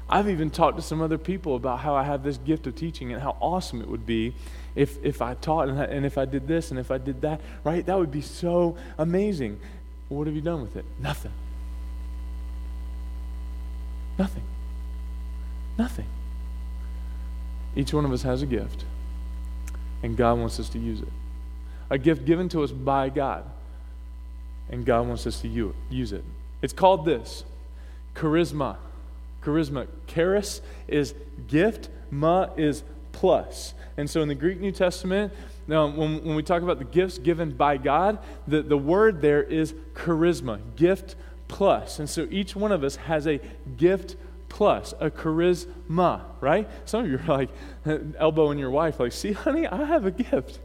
I've 0.10 0.28
even 0.28 0.50
talked 0.50 0.76
to 0.76 0.84
some 0.84 1.02
other 1.02 1.18
people 1.18 1.56
about 1.56 1.80
how 1.80 1.96
I 1.96 2.04
have 2.04 2.22
this 2.22 2.36
gift 2.38 2.68
of 2.68 2.76
teaching 2.76 3.14
and 3.14 3.22
how 3.22 3.38
awesome 3.40 3.82
it 3.82 3.88
would 3.88 4.06
be 4.06 4.34
if, 4.76 5.02
if 5.04 5.22
I 5.22 5.36
taught 5.36 5.70
and, 5.70 5.80
and 5.80 6.06
if 6.06 6.18
I 6.18 6.26
did 6.26 6.48
this 6.48 6.70
and 6.70 6.80
if 6.80 6.92
I 6.92 6.98
did 6.98 7.22
that, 7.22 7.40
right? 7.64 7.86
That 7.86 7.98
would 7.98 8.12
be 8.12 8.22
so 8.22 8.76
amazing. 8.98 9.60
What 10.10 10.28
have 10.28 10.36
you 10.36 10.42
done 10.42 10.62
with 10.62 10.76
it? 10.76 10.84
Nothing. 11.00 11.32
Nothing. 14.20 14.44
Nothing. 15.78 16.08
Each 17.74 17.94
one 17.94 18.04
of 18.04 18.12
us 18.12 18.24
has 18.24 18.42
a 18.42 18.46
gift, 18.46 18.84
and 20.04 20.18
God 20.18 20.38
wants 20.38 20.60
us 20.60 20.68
to 20.70 20.80
use 20.80 21.00
it. 21.00 21.08
A 21.90 21.98
gift 21.98 22.26
given 22.26 22.50
to 22.50 22.64
us 22.64 22.72
by 22.72 23.08
God, 23.08 23.46
and 24.72 24.86
God 24.86 25.08
wants 25.08 25.28
us 25.28 25.42
to 25.42 25.74
use 25.90 26.14
it. 26.14 26.24
It's 26.62 26.74
called 26.74 27.06
this 27.06 27.44
charisma. 28.16 28.78
Charisma. 29.44 29.88
Charis 30.08 30.62
is 30.88 31.14
gift, 31.48 31.90
ma 32.10 32.48
is 32.58 32.84
plus. 33.12 33.74
And 33.98 34.10
so 34.10 34.22
in 34.22 34.28
the 34.28 34.36
Greek 34.36 34.60
New 34.60 34.72
Testament, 34.72 35.34
now, 35.68 35.88
when, 35.88 36.24
when 36.26 36.36
we 36.36 36.44
talk 36.44 36.64
about 36.64 36.80
the 36.80 36.86
gifts 36.86 37.18
given 37.18 37.52
by 37.52 37.78
God, 37.78 38.20
the, 38.48 38.62
the 38.62 38.78
word 38.78 39.22
there 39.22 39.44
is 39.44 39.74
charisma, 39.94 40.60
gift 40.76 41.16
plus. 41.48 42.00
And 42.00 42.10
so 42.10 42.28
each 42.30 42.56
one 42.56 42.72
of 42.72 42.84
us 42.84 42.96
has 42.96 43.28
a 43.28 43.40
gift 43.78 44.16
plus, 44.50 44.94
a 45.00 45.10
charisma, 45.10 46.22
right? 46.42 46.68
Some 46.86 47.06
of 47.06 47.12
you 47.12 47.20
are 47.20 47.38
like 47.38 47.50
elbowing 48.20 48.60
your 48.60 48.72
wife, 48.72 49.00
like, 49.00 49.12
see, 49.12 49.32
honey, 49.32 49.68
I 49.68 49.86
have 49.86 50.06
a 50.06 50.12
gift. 50.12 50.60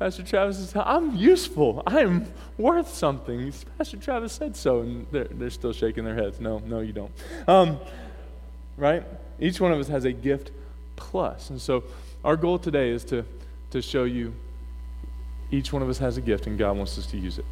Pastor 0.00 0.22
Travis 0.22 0.56
says, 0.56 0.72
I'm 0.74 1.14
useful. 1.14 1.82
I'm 1.86 2.26
worth 2.56 2.88
something. 2.88 3.52
Pastor 3.76 3.98
Travis 3.98 4.32
said 4.32 4.56
so. 4.56 4.80
And 4.80 5.06
they're, 5.10 5.28
they're 5.30 5.50
still 5.50 5.74
shaking 5.74 6.06
their 6.06 6.14
heads. 6.14 6.40
No, 6.40 6.58
no, 6.60 6.80
you 6.80 6.94
don't. 6.94 7.12
Um, 7.46 7.78
right? 8.78 9.04
Each 9.38 9.60
one 9.60 9.72
of 9.72 9.78
us 9.78 9.88
has 9.88 10.06
a 10.06 10.12
gift 10.12 10.52
plus. 10.96 11.50
And 11.50 11.60
so 11.60 11.84
our 12.24 12.34
goal 12.34 12.58
today 12.58 12.88
is 12.88 13.04
to, 13.04 13.26
to 13.72 13.82
show 13.82 14.04
you 14.04 14.32
each 15.50 15.70
one 15.70 15.82
of 15.82 15.88
us 15.90 15.98
has 15.98 16.16
a 16.16 16.22
gift 16.22 16.46
and 16.46 16.58
God 16.58 16.78
wants 16.78 16.96
us 16.96 17.04
to 17.08 17.18
use 17.18 17.38
it. 17.38 17.44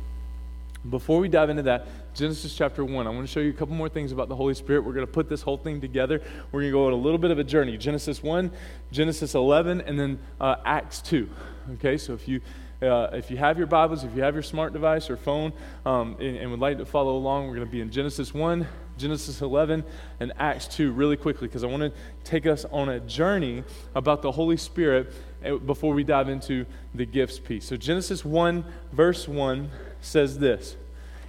Before 0.88 1.20
we 1.20 1.28
dive 1.28 1.50
into 1.50 1.64
that, 1.64 2.14
Genesis 2.14 2.54
chapter 2.54 2.82
1, 2.82 3.06
I 3.06 3.10
want 3.10 3.26
to 3.26 3.30
show 3.30 3.40
you 3.40 3.50
a 3.50 3.52
couple 3.52 3.74
more 3.74 3.90
things 3.90 4.10
about 4.10 4.30
the 4.30 4.36
Holy 4.36 4.54
Spirit. 4.54 4.84
We're 4.86 4.94
going 4.94 5.06
to 5.06 5.12
put 5.12 5.28
this 5.28 5.42
whole 5.42 5.58
thing 5.58 5.82
together. 5.82 6.22
We're 6.50 6.60
going 6.60 6.72
to 6.72 6.78
go 6.78 6.86
on 6.86 6.94
a 6.94 6.96
little 6.96 7.18
bit 7.18 7.30
of 7.30 7.38
a 7.38 7.44
journey 7.44 7.76
Genesis 7.76 8.22
1, 8.22 8.50
Genesis 8.90 9.34
11, 9.34 9.82
and 9.82 10.00
then 10.00 10.18
uh, 10.40 10.56
Acts 10.64 11.02
2. 11.02 11.28
Okay, 11.74 11.98
so 11.98 12.14
if 12.14 12.26
you 12.26 12.40
uh, 12.80 13.08
if 13.12 13.30
you 13.30 13.36
have 13.36 13.58
your 13.58 13.66
Bibles, 13.66 14.04
if 14.04 14.14
you 14.14 14.22
have 14.22 14.34
your 14.34 14.42
smart 14.42 14.72
device 14.72 15.10
or 15.10 15.16
phone, 15.16 15.52
um, 15.84 16.16
and, 16.20 16.36
and, 16.36 16.50
would 16.50 16.60
like 16.60 16.78
to 16.78 16.86
follow 16.86 17.16
along, 17.16 17.48
we're 17.48 17.56
going 17.56 17.66
to 17.66 17.70
be 17.72 17.80
in 17.80 17.90
Genesis 17.90 18.32
1, 18.32 18.66
Genesis 18.96 19.42
11, 19.42 19.82
and 20.20 20.32
Acts 20.38 20.68
2 20.68 20.92
really 20.92 21.16
quickly 21.16 21.48
because 21.48 21.64
I 21.64 21.66
want 21.66 21.82
to 21.82 21.92
take 22.22 22.46
us 22.46 22.64
on 22.70 22.88
a 22.88 23.00
journey 23.00 23.64
about 23.96 24.22
the 24.22 24.30
Holy 24.30 24.56
Spirit 24.56 25.12
eh, 25.42 25.56
before 25.56 25.92
we 25.92 26.04
dive 26.04 26.28
into 26.28 26.64
the 26.94 27.04
gifts 27.04 27.40
piece. 27.40 27.66
So, 27.66 27.76
Genesis 27.76 28.24
1, 28.24 28.64
verse 28.92 29.26
1 29.26 29.68
says 30.00 30.38
this 30.38 30.76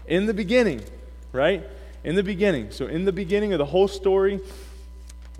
In 0.07 0.27
the 0.27 0.35
beginning, 0.35 0.83
right? 1.33 1.63
In 2.03 2.15
the 2.15 2.23
beginning. 2.23 2.69
So, 2.71 2.85
in 2.85 3.05
the 3.05 3.11
beginning 3.11 3.53
of 3.53 3.57
the 3.57 3.65
whole 3.65 3.87
story, 3.87 4.39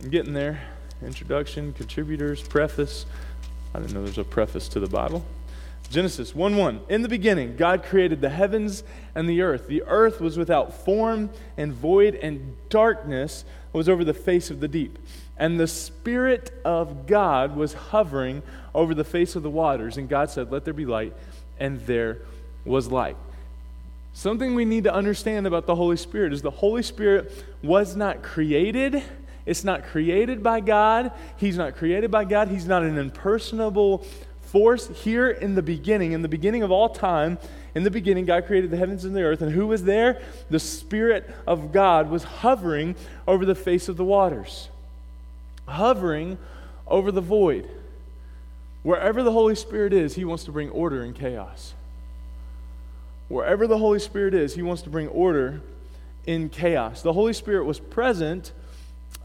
I'm 0.01 0.10
getting 0.10 0.34
there. 0.34 0.60
Introduction, 1.01 1.72
contributors, 1.72 2.41
preface. 2.41 3.06
I 3.74 3.80
didn't 3.80 3.94
know 3.94 4.04
there's 4.04 4.18
a 4.18 4.24
preface 4.24 4.68
to 4.70 4.80
the 4.80 4.88
Bible. 4.88 5.24
Genesis 5.90 6.36
1 6.36 6.56
1. 6.56 6.82
In 6.90 7.02
the 7.02 7.10
beginning, 7.10 7.56
God 7.56 7.84
created 7.84 8.22
the 8.22 8.30
heavens 8.30 8.84
and 9.16 9.28
the 9.28 9.42
earth. 9.42 9.68
The 9.68 9.84
earth 9.88 10.22
was 10.22 10.38
without 10.38 10.86
form 10.86 11.32
and 11.58 11.74
void, 11.74 12.16
and 12.16 12.56
darkness 12.70 13.44
was 13.74 13.90
over 13.90 14.04
the 14.04 14.14
face 14.14 14.52
of 14.52 14.60
the 14.60 14.68
deep. 14.68 15.00
And 15.38 15.60
the 15.60 15.68
Spirit 15.68 16.52
of 16.64 17.08
God 17.08 17.56
was 17.56 17.74
hovering 17.74 18.44
over 18.76 18.94
the 18.94 19.04
face 19.04 19.36
of 19.36 19.44
the 19.44 19.50
waters. 19.50 19.98
And 19.98 20.08
God 20.08 20.30
said, 20.30 20.52
Let 20.52 20.66
there 20.66 20.74
be 20.74 20.86
light. 20.86 21.14
And 21.60 21.80
there 21.86 22.20
was 22.66 22.92
light. 22.92 23.18
Something 24.14 24.54
we 24.54 24.66
need 24.66 24.84
to 24.84 24.94
understand 24.94 25.48
about 25.48 25.66
the 25.66 25.76
Holy 25.76 25.98
Spirit 25.98 26.34
is 26.34 26.42
the 26.42 26.52
Holy 26.52 26.84
Spirit 26.84 27.32
was 27.64 27.96
not 27.96 28.22
created. 28.22 29.02
It's 29.50 29.63
not 29.63 29.84
created 29.86 30.44
by 30.44 30.60
God. 30.60 31.12
He's 31.38 31.58
not 31.58 31.75
created 31.75 32.12
by 32.12 32.24
God. 32.24 32.50
He's 32.50 32.68
not 32.68 32.84
an 32.84 33.00
impersonable 33.00 34.06
force 34.44 34.88
here 34.89 35.27
in 35.27 35.56
the 35.56 35.63
beginning, 35.63 36.12
in 36.12 36.22
the 36.22 36.27
beginning 36.27 36.62
of 36.62 36.70
all 36.70 36.89
time. 36.89 37.39
In 37.74 37.82
the 37.82 37.89
beginning, 37.89 38.25
God 38.25 38.46
created 38.46 38.70
the 38.70 38.77
heavens 38.77 39.06
and 39.06 39.15
the 39.15 39.24
earth. 39.24 39.41
And 39.41 39.51
who 39.51 39.65
was 39.65 39.86
there? 39.86 40.22
The 40.51 40.60
Spirit 40.60 41.27
of 41.48 41.72
God 41.72 42.12
was 42.12 42.24
hovering 42.24 42.96
over 43.27 43.44
the 43.44 43.56
face 43.56 43.89
of 43.89 43.98
the 43.98 44.06
waters, 44.06 44.70
hovering 45.68 46.38
over 46.86 47.12
the 47.12 47.20
void. 47.20 47.68
Wherever 48.84 49.24
the 49.24 49.32
Holy 49.32 49.56
Spirit 49.56 49.94
is, 49.94 50.13
He 50.13 50.25
wants 50.25 50.44
to 50.44 50.51
bring 50.51 50.70
order 50.70 51.03
in 51.03 51.13
chaos. 51.13 51.74
Wherever 53.29 53.65
the 53.65 53.79
Holy 53.79 54.00
Spirit 54.00 54.36
is, 54.36 54.53
He 54.53 54.62
wants 54.62 54.84
to 54.84 54.91
bring 54.91 55.08
order 55.08 55.62
in 56.27 56.50
chaos. 56.50 57.01
The 57.01 57.13
Holy 57.13 57.34
Spirit 57.34 57.65
was 57.65 57.79
present 57.79 58.51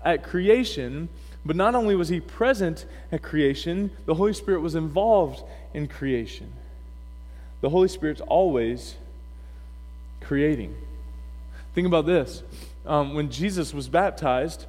at 0.04 0.22
creation 0.22 1.08
but 1.46 1.56
not 1.56 1.74
only 1.74 1.94
was 1.94 2.08
he 2.08 2.20
present 2.20 2.86
at 3.12 3.22
creation, 3.22 3.90
the 4.06 4.14
Holy 4.14 4.32
Spirit 4.32 4.60
was 4.60 4.74
involved 4.74 5.42
in 5.74 5.88
creation. 5.88 6.52
The 7.60 7.68
Holy 7.68 7.88
Spirit's 7.88 8.22
always 8.22 8.94
creating. 10.22 10.74
Think 11.74 11.86
about 11.86 12.06
this. 12.06 12.42
Um, 12.86 13.14
when 13.14 13.30
Jesus 13.30 13.74
was 13.74 13.88
baptized, 13.88 14.66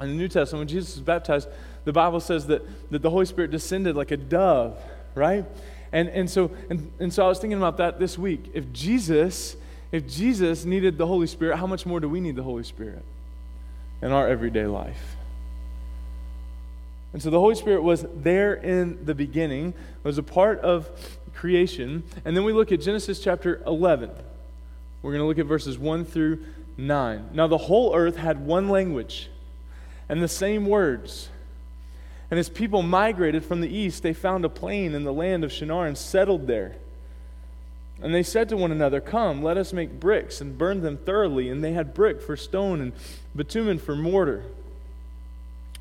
in 0.00 0.08
the 0.08 0.14
New 0.14 0.28
Testament, 0.28 0.60
when 0.60 0.68
Jesus 0.68 0.96
was 0.96 1.04
baptized, 1.04 1.48
the 1.84 1.92
Bible 1.92 2.20
says 2.20 2.46
that, 2.46 2.62
that 2.90 3.02
the 3.02 3.10
Holy 3.10 3.26
Spirit 3.26 3.50
descended 3.50 3.96
like 3.96 4.10
a 4.10 4.16
dove, 4.16 4.78
right? 5.14 5.44
And, 5.92 6.08
and, 6.08 6.28
so, 6.28 6.50
and, 6.70 6.90
and 7.00 7.12
so 7.12 7.24
I 7.24 7.28
was 7.28 7.38
thinking 7.38 7.58
about 7.58 7.76
that 7.78 7.98
this 7.98 8.18
week. 8.18 8.50
If 8.54 8.72
Jesus, 8.72 9.56
if 9.92 10.06
Jesus 10.08 10.64
needed 10.64 10.98
the 10.98 11.06
Holy 11.06 11.26
Spirit, 11.26 11.56
how 11.56 11.66
much 11.66 11.86
more 11.86 12.00
do 12.00 12.08
we 12.08 12.20
need 12.20 12.36
the 12.36 12.42
Holy 12.42 12.64
Spirit 12.64 13.04
in 14.02 14.12
our 14.12 14.28
everyday 14.28 14.66
life? 14.66 15.16
And 17.12 17.22
so 17.22 17.30
the 17.30 17.40
Holy 17.40 17.54
Spirit 17.54 17.82
was 17.82 18.04
there 18.14 18.54
in 18.54 19.04
the 19.06 19.14
beginning, 19.14 19.74
was 20.02 20.18
a 20.18 20.22
part 20.22 20.60
of 20.60 20.90
creation. 21.34 22.02
And 22.24 22.36
then 22.36 22.44
we 22.44 22.52
look 22.52 22.72
at 22.72 22.80
Genesis 22.80 23.20
chapter 23.20 23.62
11. 23.66 24.10
We're 25.02 25.12
going 25.12 25.22
to 25.22 25.26
look 25.26 25.38
at 25.38 25.46
verses 25.46 25.78
1 25.78 26.04
through 26.04 26.44
9. 26.76 27.30
Now, 27.32 27.46
the 27.46 27.58
whole 27.58 27.94
earth 27.94 28.16
had 28.16 28.44
one 28.44 28.68
language 28.68 29.30
and 30.08 30.22
the 30.22 30.28
same 30.28 30.66
words. 30.66 31.28
And 32.30 32.40
as 32.40 32.48
people 32.48 32.82
migrated 32.82 33.44
from 33.44 33.60
the 33.60 33.74
east, 33.74 34.02
they 34.02 34.12
found 34.12 34.44
a 34.44 34.48
plain 34.48 34.94
in 34.94 35.04
the 35.04 35.12
land 35.12 35.44
of 35.44 35.52
Shinar 35.52 35.86
and 35.86 35.96
settled 35.96 36.46
there. 36.46 36.76
And 38.02 38.14
they 38.14 38.22
said 38.22 38.48
to 38.50 38.56
one 38.56 38.72
another, 38.72 39.00
Come, 39.00 39.42
let 39.42 39.56
us 39.56 39.72
make 39.72 39.98
bricks 39.98 40.40
and 40.40 40.58
burn 40.58 40.82
them 40.82 40.98
thoroughly. 40.98 41.48
And 41.48 41.64
they 41.64 41.72
had 41.72 41.94
brick 41.94 42.20
for 42.20 42.36
stone 42.36 42.80
and 42.80 42.92
bitumen 43.34 43.78
for 43.78 43.96
mortar. 43.96 44.44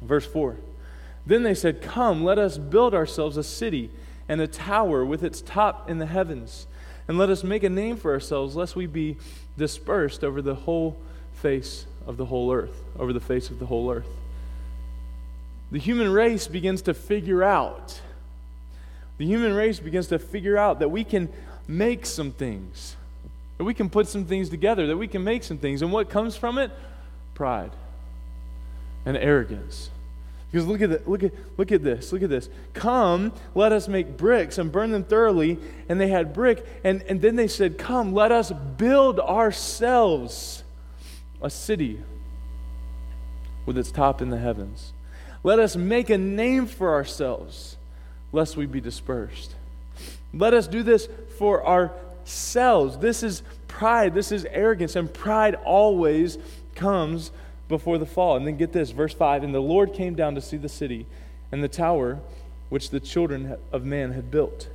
Verse 0.01 0.25
4. 0.25 0.55
Then 1.25 1.43
they 1.43 1.55
said, 1.55 1.81
Come, 1.81 2.23
let 2.23 2.37
us 2.37 2.57
build 2.57 2.93
ourselves 2.93 3.37
a 3.37 3.43
city 3.43 3.89
and 4.27 4.41
a 4.41 4.47
tower 4.47 5.03
with 5.03 5.23
its 5.23 5.41
top 5.41 5.89
in 5.89 5.99
the 5.99 6.05
heavens, 6.05 6.67
and 7.07 7.17
let 7.17 7.29
us 7.29 7.43
make 7.43 7.63
a 7.63 7.69
name 7.69 7.97
for 7.97 8.11
ourselves, 8.11 8.55
lest 8.55 8.75
we 8.75 8.87
be 8.87 9.17
dispersed 9.57 10.23
over 10.23 10.41
the 10.41 10.55
whole 10.55 10.97
face 11.33 11.85
of 12.07 12.17
the 12.17 12.25
whole 12.25 12.51
earth, 12.51 12.83
over 12.97 13.13
the 13.13 13.19
face 13.19 13.49
of 13.49 13.59
the 13.59 13.65
whole 13.65 13.91
earth. 13.91 14.07
The 15.71 15.79
human 15.79 16.11
race 16.11 16.47
begins 16.47 16.81
to 16.83 16.93
figure 16.93 17.43
out, 17.43 17.99
the 19.17 19.25
human 19.25 19.53
race 19.53 19.79
begins 19.79 20.07
to 20.07 20.19
figure 20.19 20.57
out 20.57 20.79
that 20.79 20.89
we 20.89 21.03
can 21.03 21.29
make 21.67 22.05
some 22.05 22.31
things, 22.31 22.95
that 23.57 23.63
we 23.63 23.73
can 23.73 23.89
put 23.89 24.07
some 24.07 24.25
things 24.25 24.49
together, 24.49 24.87
that 24.87 24.97
we 24.97 25.07
can 25.07 25.23
make 25.23 25.43
some 25.43 25.57
things. 25.57 25.81
And 25.81 25.91
what 25.91 26.09
comes 26.09 26.35
from 26.35 26.57
it? 26.57 26.71
Pride 27.33 27.71
and 29.05 29.15
arrogance. 29.15 29.89
Because 30.51 30.67
look 30.67 30.81
at, 30.81 30.89
the, 30.89 31.01
look, 31.05 31.23
at, 31.23 31.33
look 31.57 31.71
at 31.71 31.83
this. 31.83 32.13
Look 32.13 32.23
at 32.23 32.29
this. 32.29 32.49
Come, 32.73 33.33
let 33.55 33.71
us 33.71 33.87
make 33.87 34.15
bricks 34.15 34.57
and 34.57 34.71
burn 34.71 34.91
them 34.91 35.03
thoroughly. 35.03 35.59
And 35.89 35.99
they 35.99 36.07
had 36.07 36.33
brick. 36.33 36.65
And, 36.83 37.01
and 37.03 37.21
then 37.21 37.35
they 37.35 37.47
said, 37.47 37.77
Come, 37.77 38.13
let 38.13 38.31
us 38.31 38.51
build 38.77 39.19
ourselves 39.19 40.63
a 41.41 41.49
city 41.49 42.01
with 43.65 43.77
its 43.77 43.91
top 43.91 44.21
in 44.21 44.29
the 44.29 44.37
heavens. 44.37 44.93
Let 45.43 45.59
us 45.59 45.75
make 45.75 46.09
a 46.09 46.17
name 46.17 46.67
for 46.67 46.93
ourselves, 46.93 47.77
lest 48.31 48.55
we 48.55 48.65
be 48.65 48.79
dispersed. 48.79 49.55
Let 50.33 50.53
us 50.53 50.67
do 50.67 50.83
this 50.83 51.07
for 51.37 51.65
ourselves. 51.65 52.97
This 52.97 53.23
is 53.23 53.43
pride. 53.67 54.13
This 54.13 54.31
is 54.31 54.45
arrogance. 54.45 54.95
And 54.95 55.13
pride 55.13 55.55
always 55.55 56.37
comes 56.75 57.31
before 57.67 57.97
the 57.97 58.05
fall. 58.05 58.37
And 58.37 58.45
then 58.45 58.57
get 58.57 58.73
this, 58.73 58.91
verse 58.91 59.13
5 59.13 59.43
And 59.43 59.53
the 59.53 59.59
Lord 59.59 59.93
came 59.93 60.15
down 60.15 60.35
to 60.35 60.41
see 60.41 60.57
the 60.57 60.69
city 60.69 61.05
and 61.51 61.63
the 61.63 61.67
tower 61.67 62.19
which 62.69 62.89
the 62.89 62.99
children 62.99 63.57
of 63.71 63.85
man 63.85 64.11
had 64.11 64.31
built. 64.31 64.67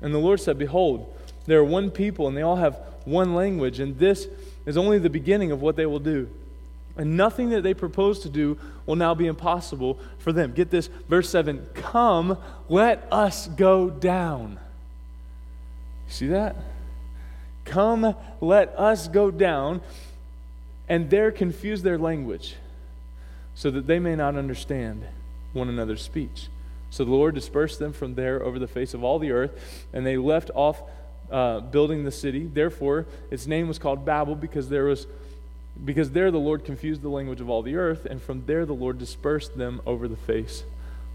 And 0.00 0.14
the 0.14 0.18
Lord 0.18 0.40
said, 0.40 0.58
Behold, 0.58 1.14
there 1.46 1.58
are 1.58 1.64
one 1.64 1.90
people, 1.90 2.28
and 2.28 2.36
they 2.36 2.42
all 2.42 2.56
have 2.56 2.80
one 3.04 3.34
language, 3.34 3.80
and 3.80 3.98
this 3.98 4.28
is 4.66 4.76
only 4.76 4.98
the 4.98 5.10
beginning 5.10 5.50
of 5.50 5.62
what 5.62 5.76
they 5.76 5.86
will 5.86 5.98
do. 5.98 6.28
And 6.96 7.16
nothing 7.16 7.50
that 7.50 7.62
they 7.62 7.74
propose 7.74 8.18
to 8.20 8.28
do 8.28 8.58
will 8.84 8.96
now 8.96 9.14
be 9.14 9.26
impossible 9.26 9.98
for 10.18 10.32
them. 10.32 10.52
Get 10.52 10.70
this, 10.70 10.88
verse 11.08 11.30
7 11.30 11.66
Come, 11.74 12.36
let 12.68 13.06
us 13.10 13.46
go 13.48 13.88
down. 13.88 14.58
See 16.08 16.28
that? 16.28 16.56
Come, 17.64 18.14
let 18.40 18.68
us 18.78 19.08
go 19.08 19.30
down 19.30 19.82
and 20.88 21.10
there 21.10 21.30
confuse 21.30 21.82
their 21.82 21.98
language 21.98 22.56
so 23.54 23.70
that 23.70 23.86
they 23.86 23.98
may 23.98 24.16
not 24.16 24.36
understand 24.36 25.04
one 25.52 25.68
another's 25.68 26.02
speech. 26.02 26.48
So 26.90 27.04
the 27.04 27.10
Lord 27.10 27.34
dispersed 27.34 27.78
them 27.78 27.92
from 27.92 28.14
there 28.14 28.42
over 28.42 28.58
the 28.58 28.66
face 28.66 28.94
of 28.94 29.04
all 29.04 29.18
the 29.18 29.32
earth, 29.32 29.84
and 29.92 30.06
they 30.06 30.16
left 30.16 30.50
off 30.54 30.80
uh, 31.30 31.60
building 31.60 32.04
the 32.04 32.10
city. 32.10 32.46
Therefore, 32.46 33.06
its 33.30 33.46
name 33.46 33.68
was 33.68 33.78
called 33.78 34.04
Babel 34.06 34.34
because 34.34 34.68
there 34.68 34.84
was 34.84 35.06
because 35.84 36.10
there 36.10 36.30
the 36.32 36.38
Lord 36.40 36.64
confused 36.64 37.02
the 37.02 37.08
language 37.08 37.40
of 37.40 37.48
all 37.48 37.62
the 37.62 37.76
earth, 37.76 38.04
and 38.04 38.20
from 38.20 38.44
there 38.46 38.66
the 38.66 38.74
Lord 38.74 38.98
dispersed 38.98 39.56
them 39.56 39.80
over 39.86 40.08
the 40.08 40.16
face 40.16 40.64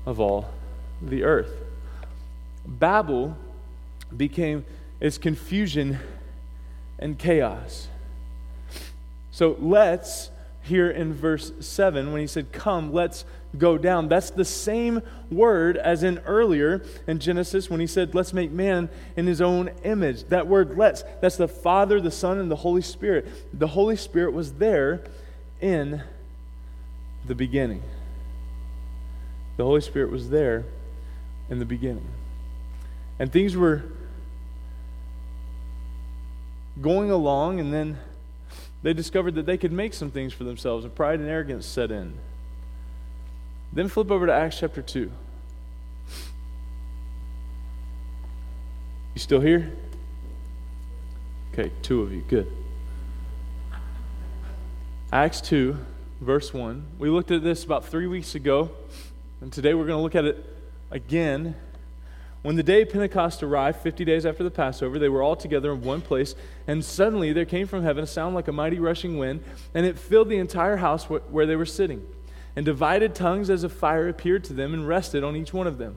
of 0.06 0.20
all 0.22 0.50
the 1.02 1.24
earth. 1.24 1.52
Babel 2.66 3.36
became 4.16 4.64
its 5.04 5.18
confusion 5.18 6.00
and 6.98 7.20
chaos. 7.20 7.90
So 9.32 9.58
let's, 9.60 10.32
here 10.62 10.90
in 10.90 11.14
verse 11.14 11.52
7, 11.60 12.14
when 12.14 12.22
he 12.22 12.28
said, 12.28 12.54
Come, 12.54 12.94
let's 12.94 13.26
go 13.58 13.78
down, 13.78 14.08
that's 14.08 14.30
the 14.30 14.46
same 14.46 15.02
word 15.30 15.76
as 15.76 16.04
in 16.04 16.20
earlier 16.20 16.86
in 17.06 17.20
Genesis 17.20 17.70
when 17.70 17.82
he 17.82 17.86
said, 17.86 18.16
Let's 18.16 18.32
make 18.32 18.50
man 18.50 18.90
in 19.18 19.28
his 19.28 19.42
own 19.42 19.72
image. 19.84 20.24
That 20.30 20.48
word 20.48 20.78
let's, 20.78 21.04
that's 21.20 21.36
the 21.36 21.50
Father, 21.50 22.00
the 22.00 22.10
Son, 22.10 22.40
and 22.40 22.50
the 22.50 22.56
Holy 22.56 22.82
Spirit. 22.82 23.28
The 23.60 23.68
Holy 23.68 23.98
Spirit 23.98 24.32
was 24.32 24.54
there 24.54 25.04
in 25.60 26.02
the 27.26 27.36
beginning. 27.36 27.84
The 29.58 29.66
Holy 29.66 29.82
Spirit 29.82 30.12
was 30.12 30.30
there 30.30 30.64
in 31.50 31.60
the 31.60 31.66
beginning. 31.66 32.08
And 33.20 33.34
things 33.34 33.58
were 33.58 33.84
going 36.82 37.12
along, 37.12 37.60
and 37.60 37.74
then 37.74 37.98
they 38.82 38.94
discovered 38.94 39.36
that 39.36 39.46
they 39.46 39.58
could 39.58 39.72
make 39.72 39.94
some 39.94 40.12
things 40.12 40.34
for 40.34 40.44
themselves, 40.44 40.86
and 40.86 40.94
pride 40.94 41.20
and 41.20 41.30
arrogance 41.30 41.66
set 41.66 41.92
in. 41.92 42.14
Then 43.72 43.88
flip 43.88 44.12
over 44.12 44.26
to 44.26 44.34
Acts 44.34 44.60
chapter 44.60 44.82
2. 44.82 45.12
You 49.16 49.20
still 49.20 49.40
here? 49.40 49.72
Okay, 51.54 51.72
two 51.84 52.02
of 52.02 52.12
you. 52.12 52.22
Good. 52.28 52.52
Acts 55.12 55.40
2, 55.42 55.78
verse 56.20 56.52
1. 56.52 56.84
We 56.98 57.10
looked 57.10 57.30
at 57.30 57.44
this 57.44 57.64
about 57.64 57.86
three 57.86 58.08
weeks 58.08 58.34
ago, 58.34 58.72
and 59.40 59.54
today 59.54 59.76
we're 59.76 59.86
going 59.86 60.00
to 60.00 60.02
look 60.02 60.16
at 60.16 60.26
it 60.26 60.44
again 60.90 61.56
when 62.44 62.58
the 62.58 62.64
day 62.64 62.82
of 62.82 62.90
Pentecost 62.90 63.42
arrived, 63.42 63.80
50 63.80 64.04
days 64.04 64.26
after 64.26 64.44
the 64.44 64.52
Passover, 64.52 65.00
they 65.00 65.08
were 65.08 65.24
all 65.24 65.38
together 65.38 65.72
in 65.72 65.82
one 65.82 66.02
place, 66.02 66.36
and 66.68 66.84
suddenly 66.84 67.32
there 67.32 67.46
came 67.46 67.68
from 67.68 67.84
heaven 67.84 68.04
a 68.04 68.08
sound 68.08 68.36
like 68.36 68.50
a 68.50 68.52
mighty 68.52 68.80
rushing 68.80 69.18
wind, 69.18 69.42
and 69.74 69.86
it 69.86 69.98
filled 69.98 70.28
the 70.28 70.38
entire 70.38 70.76
house 70.76 71.06
wh- 71.06 71.34
where 71.34 71.46
they 71.46 71.56
were 71.56 71.66
sitting. 71.66 72.06
And 72.58 72.66
divided 72.66 73.16
tongues 73.16 73.50
as 73.50 73.64
a 73.64 73.70
fire 73.70 74.10
appeared 74.10 74.44
to 74.46 74.54
them 74.54 74.74
and 74.74 74.86
rested 74.86 75.24
on 75.24 75.38
each 75.38 75.54
one 75.54 75.68
of 75.68 75.78
them. 75.78 75.96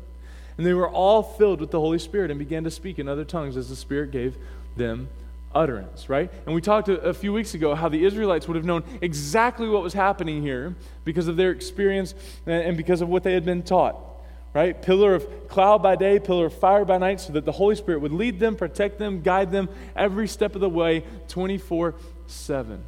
And 0.56 0.64
they 0.64 0.72
were 0.72 0.88
all 0.88 1.22
filled 1.22 1.60
with 1.60 1.72
the 1.72 1.80
Holy 1.80 1.98
Spirit 1.98 2.30
and 2.30 2.38
began 2.38 2.62
to 2.62 2.70
speak 2.70 3.00
in 3.00 3.08
other 3.08 3.24
tongues 3.24 3.56
as 3.56 3.68
the 3.68 3.76
Spirit 3.76 4.12
gave 4.12 4.38
them 4.76 5.08
utterance, 5.52 6.08
right? 6.08 6.30
And 6.46 6.54
we 6.54 6.60
talked 6.60 6.88
a, 6.88 7.00
a, 7.00 7.12
few 7.12 7.32
weeks 7.32 7.54
ago 7.54 7.74
how 7.74 7.88
the 7.88 8.04
Israelites 8.04 8.46
would 8.46 8.56
have 8.56 8.64
known 8.64 8.84
exactly 9.00 9.68
what 9.68 9.82
was 9.82 9.94
happening 9.94 10.42
here 10.42 10.76
because 11.04 11.26
of 11.26 11.36
their 11.36 11.50
experience 11.50 12.14
and 12.46 12.76
because 12.76 13.00
of 13.00 13.08
what 13.08 13.24
they 13.24 13.32
had 13.32 13.44
been 13.44 13.62
taught 13.62 14.15
right? 14.56 14.80
Pillar 14.80 15.14
of 15.14 15.48
cloud 15.48 15.82
by 15.82 15.96
day, 15.96 16.18
pillar 16.18 16.46
of 16.46 16.54
fire 16.54 16.86
by 16.86 16.96
night, 16.96 17.20
so 17.20 17.34
that 17.34 17.44
the 17.44 17.52
Holy 17.52 17.76
Spirit 17.76 18.00
would 18.00 18.12
lead 18.12 18.40
them, 18.40 18.56
protect 18.56 18.98
them, 18.98 19.20
guide 19.20 19.50
them 19.50 19.68
every 19.94 20.26
step 20.26 20.54
of 20.54 20.62
the 20.62 20.68
way 20.68 21.04
24 21.28 21.94
7. 22.26 22.82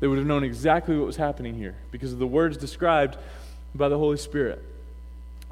They 0.00 0.08
would 0.08 0.18
have 0.18 0.26
known 0.26 0.42
exactly 0.42 0.98
what 0.98 1.06
was 1.06 1.14
happening 1.14 1.54
here 1.54 1.76
because 1.92 2.12
of 2.12 2.18
the 2.18 2.26
words 2.26 2.56
described 2.56 3.18
by 3.72 3.88
the 3.88 3.96
Holy 3.96 4.16
Spirit. 4.16 4.60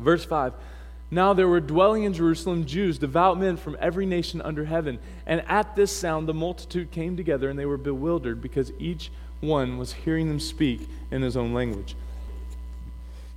Verse 0.01 0.25
5 0.25 0.55
Now 1.09 1.35
there 1.35 1.47
were 1.47 1.61
dwelling 1.61 2.03
in 2.03 2.13
Jerusalem 2.13 2.67
Jews, 2.67 2.99
devout 2.99 3.39
men 3.39 3.57
from 3.57 3.77
every 3.79 4.07
nation 4.07 4.43
under 4.43 4.65
heaven. 4.65 4.99
And 5.25 5.45
at 5.47 5.77
this 5.77 5.93
sound, 5.93 6.29
the 6.29 6.35
multitude 6.35 6.91
came 6.91 7.17
together 7.17 7.49
and 7.49 7.57
they 7.57 7.67
were 7.67 7.79
bewildered 7.79 8.43
because 8.43 8.73
each 8.81 9.13
one 9.41 9.79
was 9.79 9.93
hearing 9.93 10.27
them 10.27 10.41
speak 10.41 10.89
in 11.13 11.23
his 11.23 11.37
own 11.37 11.55
language. 11.55 11.95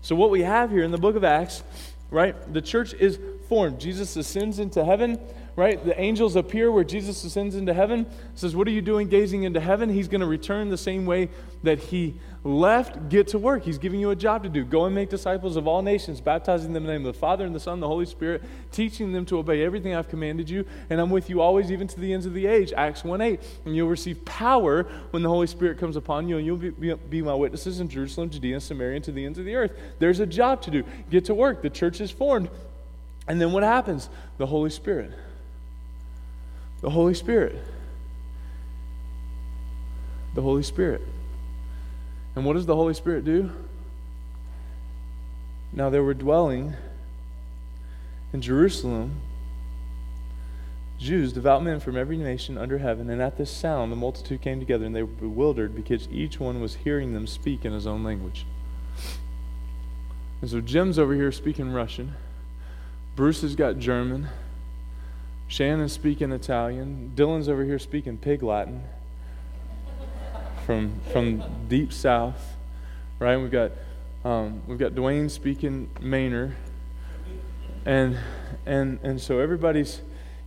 So, 0.02 0.16
what 0.16 0.32
we 0.32 0.42
have 0.42 0.72
here 0.72 0.84
in 0.84 0.92
the 0.92 0.98
book 0.98 1.16
of 1.16 1.24
Acts, 1.24 1.64
right, 2.10 2.36
the 2.52 2.62
church 2.62 2.94
is 2.94 3.20
formed. 3.48 3.80
Jesus 3.80 4.16
ascends 4.16 4.58
into 4.58 4.84
heaven, 4.84 5.20
right? 5.56 5.84
The 5.84 6.00
angels 6.00 6.36
appear 6.36 6.72
where 6.72 6.84
Jesus 6.84 7.24
ascends 7.24 7.56
into 7.56 7.74
heaven. 7.74 8.06
Says, 8.36 8.56
What 8.56 8.68
are 8.68 8.72
you 8.72 8.82
doing 8.82 9.08
gazing 9.08 9.44
into 9.44 9.60
heaven? 9.60 9.90
He's 9.90 10.08
going 10.08 10.22
to 10.22 10.28
return 10.28 10.70
the 10.70 10.78
same 10.78 11.06
way 11.06 11.30
that 11.64 11.80
he 11.80 12.20
left. 12.44 13.10
Get 13.10 13.28
to 13.30 13.38
work. 13.38 13.64
He's 13.64 13.78
giving 13.78 14.00
you 14.00 14.10
a 14.12 14.16
job 14.16 14.44
to 14.44 14.50
do. 14.50 14.64
Go 14.64 14.86
and 14.86 14.96
make 14.96 15.10
disciples 15.10 15.58
of 15.58 15.68
all 15.68 15.82
nations, 15.82 16.22
baptizing 16.22 16.74
them 16.74 16.84
in 16.84 16.88
the 16.88 16.94
name 16.94 17.06
of 17.06 17.14
the 17.14 17.20
Father 17.20 17.46
and 17.46 17.54
the 17.54 17.60
Son 17.60 17.74
and 17.74 17.84
the 17.84 17.88
Holy 17.88 18.06
Spirit, 18.06 18.44
teaching 18.72 19.12
them 19.12 19.26
to 19.26 19.38
obey 19.38 19.64
everything 19.64 19.94
I've 19.94 20.10
commanded 20.10 20.50
you. 20.50 20.66
And 20.90 21.00
I'm 21.00 21.10
with 21.10 21.30
you 21.30 21.42
always, 21.42 21.72
even 21.72 21.88
to 21.88 22.00
the 22.00 22.14
ends 22.14 22.26
of 22.26 22.34
the 22.34 22.48
age. 22.48 22.74
Acts 22.76 23.04
1 23.04 23.22
8. 23.22 23.40
And 23.66 23.76
you'll 23.76 23.90
receive 23.90 24.24
power 24.26 24.84
when 25.12 25.22
the 25.22 25.30
Holy 25.30 25.48
Spirit 25.48 25.78
comes 25.78 25.96
upon 25.96 26.28
you, 26.28 26.38
and 26.38 26.46
you'll 26.46 26.58
be, 26.58 26.70
be, 26.70 26.94
be 26.94 27.22
my 27.22 27.36
witnesses 27.36 27.80
in 27.80 27.90
Jerusalem, 27.90 28.30
Judea, 28.30 28.56
and 28.56 28.64
Samaria, 28.64 28.96
and 28.96 29.06
to 29.06 29.12
the 29.12 29.26
ends 29.26 29.38
of 29.38 29.46
the 29.46 29.56
earth. 29.56 29.72
There's 30.00 30.20
a 30.20 30.26
job 30.26 30.62
to 30.64 30.72
do. 30.72 30.84
Get 31.10 31.26
to 31.26 31.34
work. 31.34 31.62
The 31.62 31.70
church 31.70 32.02
is 32.02 32.10
formed. 32.10 32.50
And 33.28 33.40
then 33.40 33.52
what 33.52 33.64
happens? 33.64 34.10
The 34.38 34.48
Holy 34.48 34.72
Spirit 34.72 35.12
the 36.82 36.90
Holy 36.90 37.14
Spirit. 37.14 37.58
The 40.34 40.42
Holy 40.42 40.64
Spirit. 40.64 41.02
And 42.36 42.46
what 42.46 42.54
does 42.54 42.66
the 42.66 42.76
Holy 42.76 42.94
Spirit 42.94 43.26
do? 43.26 43.52
Now 45.74 45.90
they 45.90 46.00
were 46.00 46.14
dwelling 46.14 46.76
in 48.34 48.42
Jerusalem 48.42 49.22
Jews, 51.02 51.34
devout 51.34 51.64
men 51.64 51.80
from 51.80 51.98
every 51.98 52.16
nation 52.16 52.60
under 52.60 52.78
heaven, 52.78 53.10
and 53.10 53.24
at 53.24 53.36
this 53.36 53.50
sound 53.50 53.92
the 53.92 53.96
multitude 53.96 54.40
came 54.42 54.60
together, 54.60 54.86
and 54.86 54.96
they 54.96 55.02
were 55.02 55.08
bewildered 55.08 55.74
because 55.74 56.08
each 56.12 56.40
one 56.40 56.62
was 56.62 56.76
hearing 56.76 57.14
them 57.14 57.26
speak 57.26 57.66
in 57.66 57.74
his 57.74 57.88
own 57.88 58.04
language. 58.04 58.46
And 60.42 60.50
so 60.50 60.62
Jim's 60.62 61.00
over 61.00 61.16
here 61.16 61.32
speaking 61.32 61.72
Russian. 61.72 62.14
Bruce 63.16 63.42
has 63.42 63.56
got 63.56 63.80
German. 63.80 64.30
Shannon's 65.52 65.92
speaking 65.92 66.32
Italian. 66.32 67.12
Dylan's 67.14 67.50
over 67.50 67.66
here 67.66 67.78
speaking 67.78 68.18
pig 68.18 68.42
Latin 68.42 68.84
from, 70.66 71.02
from 71.12 71.44
deep 71.68 71.92
south, 71.92 72.56
right? 73.20 73.36
We've 73.36 73.52
got, 73.52 73.74
um, 74.24 74.62
we've 74.66 74.80
got 74.80 74.94
Dwayne 74.94 75.30
speaking 75.30 75.90
Manor. 76.00 76.56
And, 77.86 78.18
and, 78.66 79.00
and 79.04 79.20
so 79.20 79.40
everybody's 79.40 80.00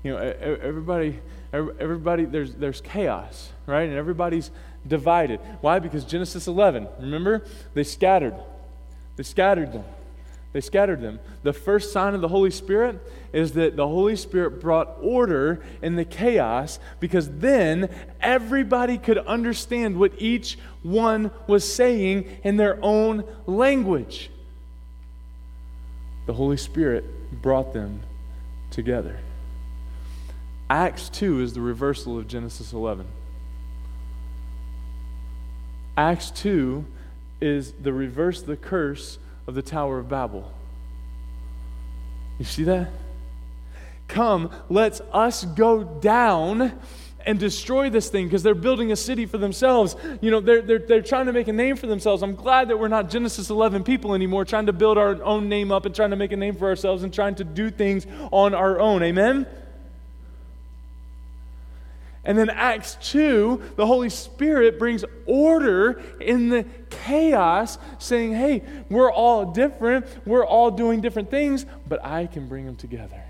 you 0.03 0.13
know, 0.13 0.19
everybody, 0.19 1.19
everybody, 1.53 2.25
there's, 2.25 2.55
there's 2.55 2.81
chaos, 2.81 3.51
right? 3.67 3.89
And 3.89 3.99
everybody's 3.99 4.51
divided. 4.87 5.39
Why? 5.61 5.81
Because 5.81 6.07
Genesis 6.07 6.47
11, 6.47 6.89
remember? 6.99 7.45
They 7.75 7.85
scattered. 7.85 8.37
They 9.17 9.23
scattered 9.23 9.75
them. 9.75 9.85
They 10.55 10.61
scattered 10.61 11.03
them. 11.03 11.19
The 11.43 11.53
first 11.53 11.93
sign 11.93 12.15
of 12.15 12.21
the 12.21 12.29
Holy 12.29 12.53
Spirit 12.53 13.01
is 13.33 13.55
that 13.55 13.75
the 13.75 13.89
Holy 13.89 14.15
Spirit 14.15 14.61
brought 14.61 14.97
order 15.01 15.65
in 15.83 15.97
the 15.97 16.05
chaos 16.05 16.79
because 17.01 17.29
then 17.29 17.91
everybody 18.21 18.97
could 18.97 19.19
understand 19.19 19.99
what 19.99 20.13
each 20.17 20.57
one 20.85 21.33
was 21.49 21.71
saying 21.71 22.39
in 22.45 22.57
their 22.57 22.79
own 22.83 23.25
language. 23.47 24.31
The 26.27 26.35
Holy 26.35 26.57
Spirit 26.57 27.43
brought 27.43 27.73
them 27.73 28.03
together. 28.71 29.19
Acts 30.71 31.09
2 31.09 31.43
is 31.43 31.55
the 31.55 31.63
reversal 31.63 32.17
of 32.17 32.29
Genesis 32.29 32.73
11. 32.73 33.09
Acts 35.97 36.31
2 36.31 36.85
is 37.41 37.73
the 37.73 37.93
reverse 37.93 38.41
the 38.41 38.57
curse 38.57 39.19
of 39.47 39.55
the 39.55 39.63
Tower 39.63 39.99
of 39.99 40.09
Babel. 40.09 40.51
You 42.39 42.45
see 42.45 42.65
that? 42.65 42.91
Come, 44.09 44.51
let's 44.69 45.01
us 45.13 45.45
go 45.45 45.85
down 45.85 46.79
and 47.27 47.39
destroy 47.39 47.89
this 47.89 48.11
thing 48.11 48.27
because 48.27 48.43
they're 48.43 48.55
building 48.55 48.93
a 48.93 48.97
city 48.97 49.25
for 49.25 49.39
themselves. 49.39 49.97
You 50.21 50.31
know, 50.31 50.41
they're, 50.41 50.61
they're, 50.61 50.79
they're 50.79 51.03
trying 51.03 51.27
to 51.27 51.33
make 51.33 51.49
a 51.49 51.53
name 51.53 51.77
for 51.77 51.87
themselves. 51.87 52.23
I'm 52.23 52.35
glad 52.35 52.69
that 52.69 52.79
we're 52.79 52.89
not 52.89 53.09
Genesis 53.09 53.51
11 53.51 53.85
people 53.85 54.15
anymore, 54.15 54.45
trying 54.45 54.67
to 54.67 54.73
build 54.73 54.99
our 54.99 55.23
own 55.23 55.49
name 55.49 55.73
up 55.73 55.87
and 55.87 55.95
trying 55.95 56.11
to 56.11 56.17
make 56.17 56.33
a 56.33 56.37
name 56.37 56.55
for 56.55 56.69
ourselves 56.69 57.03
and 57.03 57.13
trying 57.13 57.35
to 57.37 57.45
do 57.45 57.71
things 57.71 58.07
on 58.31 58.55
our 58.55 58.79
own. 58.79 59.03
Amen? 59.03 59.47
And 62.25 62.39
then 62.39 62.49
Acts 62.49 62.97
2, 63.03 63.75
the 63.77 63.87
Holy 63.87 64.09
Spirit 64.09 64.79
brings 64.79 65.05
order 65.27 66.03
in 66.21 66.49
the 66.49 66.65
chaos, 66.89 67.77
saying, 67.99 68.33
hey, 68.33 68.63
we're 68.89 69.13
all 69.13 69.53
different. 69.53 70.07
We're 70.25 70.47
all 70.47 70.71
doing 70.71 71.03
different 71.03 71.31
things, 71.31 71.67
but 71.87 72.05
I 72.05 72.27
can 72.27 72.49
bring 72.49 72.65
them 72.65 72.77
together. 72.77 73.23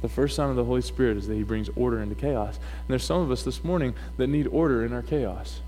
The 0.00 0.08
first 0.08 0.36
sign 0.36 0.50
of 0.50 0.56
the 0.56 0.64
Holy 0.64 0.82
Spirit 0.82 1.16
is 1.16 1.26
that 1.26 1.34
He 1.34 1.42
brings 1.42 1.70
order 1.74 2.00
into 2.00 2.14
chaos. 2.14 2.56
And 2.56 2.88
there's 2.88 3.04
some 3.04 3.20
of 3.20 3.30
us 3.30 3.42
this 3.42 3.64
morning 3.64 3.94
that 4.16 4.28
need 4.28 4.46
order 4.48 4.84
in 4.84 4.92
our 4.92 5.02
chaos. 5.02 5.60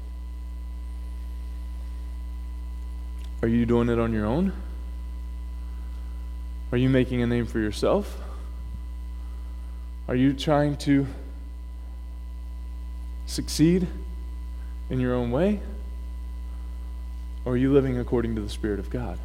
Are 3.43 3.49
you 3.49 3.67
doing 3.67 3.89
it 3.89 3.99
on 3.99 4.13
your 4.13 4.27
own? 4.27 4.53
Are 6.73 6.79
you 6.79 6.89
making 6.89 7.23
a 7.23 7.27
name 7.27 7.47
for 7.47 7.59
yourself? 7.59 8.21
Are 10.09 10.17
you 10.17 10.33
trying 10.33 10.77
to 10.79 11.07
succeed 13.27 13.87
in 14.91 15.01
your 15.01 15.15
own 15.15 15.31
way? 15.31 15.61
Or 17.45 17.53
are 17.53 17.57
you 17.57 17.73
living 17.73 17.99
according 17.99 18.35
to 18.37 18.41
the 18.41 18.49
Spirit 18.49 18.79
of 18.79 18.91
God? 18.91 19.19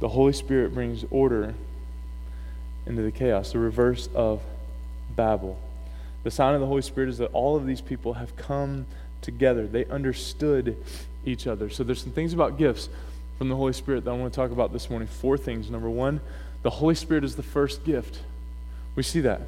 The 0.00 0.08
Holy 0.08 0.32
Spirit 0.32 0.74
brings 0.74 1.04
order 1.10 1.54
into 2.86 3.02
the 3.02 3.10
chaos, 3.10 3.52
the 3.52 3.58
reverse 3.58 4.08
of 4.14 4.42
Babel. 5.14 5.58
The 6.22 6.30
sign 6.30 6.54
of 6.54 6.60
the 6.60 6.66
Holy 6.66 6.82
Spirit 6.82 7.08
is 7.08 7.18
that 7.18 7.32
all 7.32 7.56
of 7.56 7.66
these 7.66 7.80
people 7.80 8.14
have 8.14 8.36
come 8.36 8.86
together. 9.20 9.66
They 9.66 9.84
understood 9.86 10.76
each 11.24 11.46
other. 11.46 11.68
So 11.68 11.84
there's 11.84 12.02
some 12.02 12.12
things 12.12 12.32
about 12.32 12.58
gifts 12.58 12.88
from 13.36 13.48
the 13.48 13.56
Holy 13.56 13.72
Spirit 13.72 14.04
that 14.04 14.10
I 14.10 14.14
want 14.14 14.32
to 14.32 14.36
talk 14.36 14.50
about 14.50 14.72
this 14.72 14.88
morning. 14.88 15.08
Four 15.08 15.36
things. 15.36 15.70
Number 15.70 15.90
one, 15.90 16.20
the 16.62 16.70
Holy 16.70 16.94
Spirit 16.94 17.24
is 17.24 17.36
the 17.36 17.42
first 17.42 17.84
gift. 17.84 18.20
We 18.94 19.02
see 19.02 19.20
that, 19.20 19.42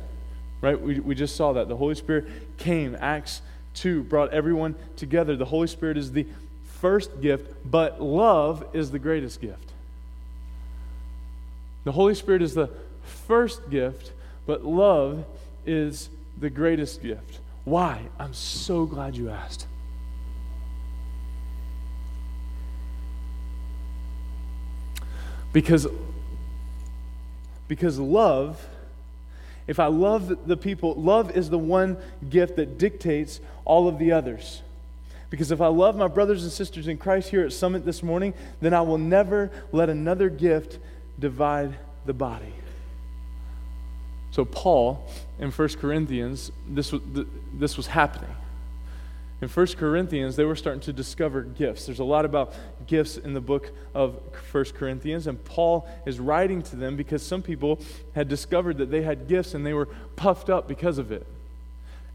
right? 0.60 0.80
We, 0.80 1.00
we 1.00 1.14
just 1.14 1.36
saw 1.36 1.52
that. 1.54 1.68
The 1.68 1.76
Holy 1.76 1.94
Spirit 1.94 2.56
came, 2.58 2.96
Acts 3.00 3.42
2, 3.74 4.04
brought 4.04 4.32
everyone 4.32 4.74
together. 4.96 5.36
The 5.36 5.44
Holy 5.44 5.66
Spirit 5.66 5.96
is 5.96 6.12
the 6.12 6.26
first 6.80 7.20
gift, 7.20 7.52
but 7.64 8.00
love 8.00 8.64
is 8.72 8.90
the 8.90 8.98
greatest 8.98 9.40
gift. 9.40 9.72
The 11.84 11.92
Holy 11.92 12.14
Spirit 12.14 12.42
is 12.42 12.54
the 12.54 12.70
first 13.02 13.70
gift, 13.70 14.12
but 14.46 14.64
love 14.64 15.24
is 15.66 16.08
the 16.38 16.50
greatest 16.50 17.02
gift. 17.02 17.40
Why? 17.64 18.02
I'm 18.18 18.34
so 18.34 18.86
glad 18.86 19.16
you 19.16 19.30
asked. 19.30 19.66
Because 25.52 25.86
because 27.70 28.00
love, 28.00 28.66
if 29.68 29.78
I 29.78 29.86
love 29.86 30.48
the 30.48 30.56
people, 30.56 30.96
love 30.96 31.36
is 31.36 31.50
the 31.50 31.58
one 31.58 31.98
gift 32.28 32.56
that 32.56 32.78
dictates 32.78 33.38
all 33.64 33.86
of 33.86 33.96
the 33.96 34.10
others. 34.10 34.62
Because 35.30 35.52
if 35.52 35.60
I 35.60 35.68
love 35.68 35.94
my 35.94 36.08
brothers 36.08 36.42
and 36.42 36.50
sisters 36.50 36.88
in 36.88 36.98
Christ 36.98 37.30
here 37.30 37.44
at 37.44 37.52
Summit 37.52 37.84
this 37.84 38.02
morning, 38.02 38.34
then 38.60 38.74
I 38.74 38.80
will 38.80 38.98
never 38.98 39.52
let 39.70 39.88
another 39.88 40.28
gift 40.28 40.80
divide 41.16 41.76
the 42.06 42.12
body. 42.12 42.52
So, 44.32 44.44
Paul 44.44 45.08
in 45.38 45.52
1 45.52 45.68
Corinthians, 45.74 46.50
this 46.68 46.90
was, 46.90 47.02
this 47.54 47.76
was 47.76 47.86
happening 47.86 48.34
in 49.40 49.48
1 49.48 49.66
Corinthians, 49.78 50.36
they 50.36 50.44
were 50.44 50.56
starting 50.56 50.82
to 50.82 50.92
discover 50.92 51.42
gifts. 51.42 51.86
There's 51.86 51.98
a 51.98 52.04
lot 52.04 52.24
about 52.24 52.52
gifts 52.86 53.16
in 53.16 53.32
the 53.32 53.40
book 53.40 53.72
of 53.94 54.20
1 54.52 54.64
Corinthians, 54.74 55.26
and 55.26 55.42
Paul 55.44 55.88
is 56.04 56.20
writing 56.20 56.62
to 56.62 56.76
them 56.76 56.96
because 56.96 57.22
some 57.22 57.42
people 57.42 57.80
had 58.14 58.28
discovered 58.28 58.78
that 58.78 58.90
they 58.90 59.02
had 59.02 59.28
gifts 59.28 59.54
and 59.54 59.64
they 59.64 59.74
were 59.74 59.88
puffed 60.16 60.50
up 60.50 60.68
because 60.68 60.98
of 60.98 61.10
it 61.10 61.26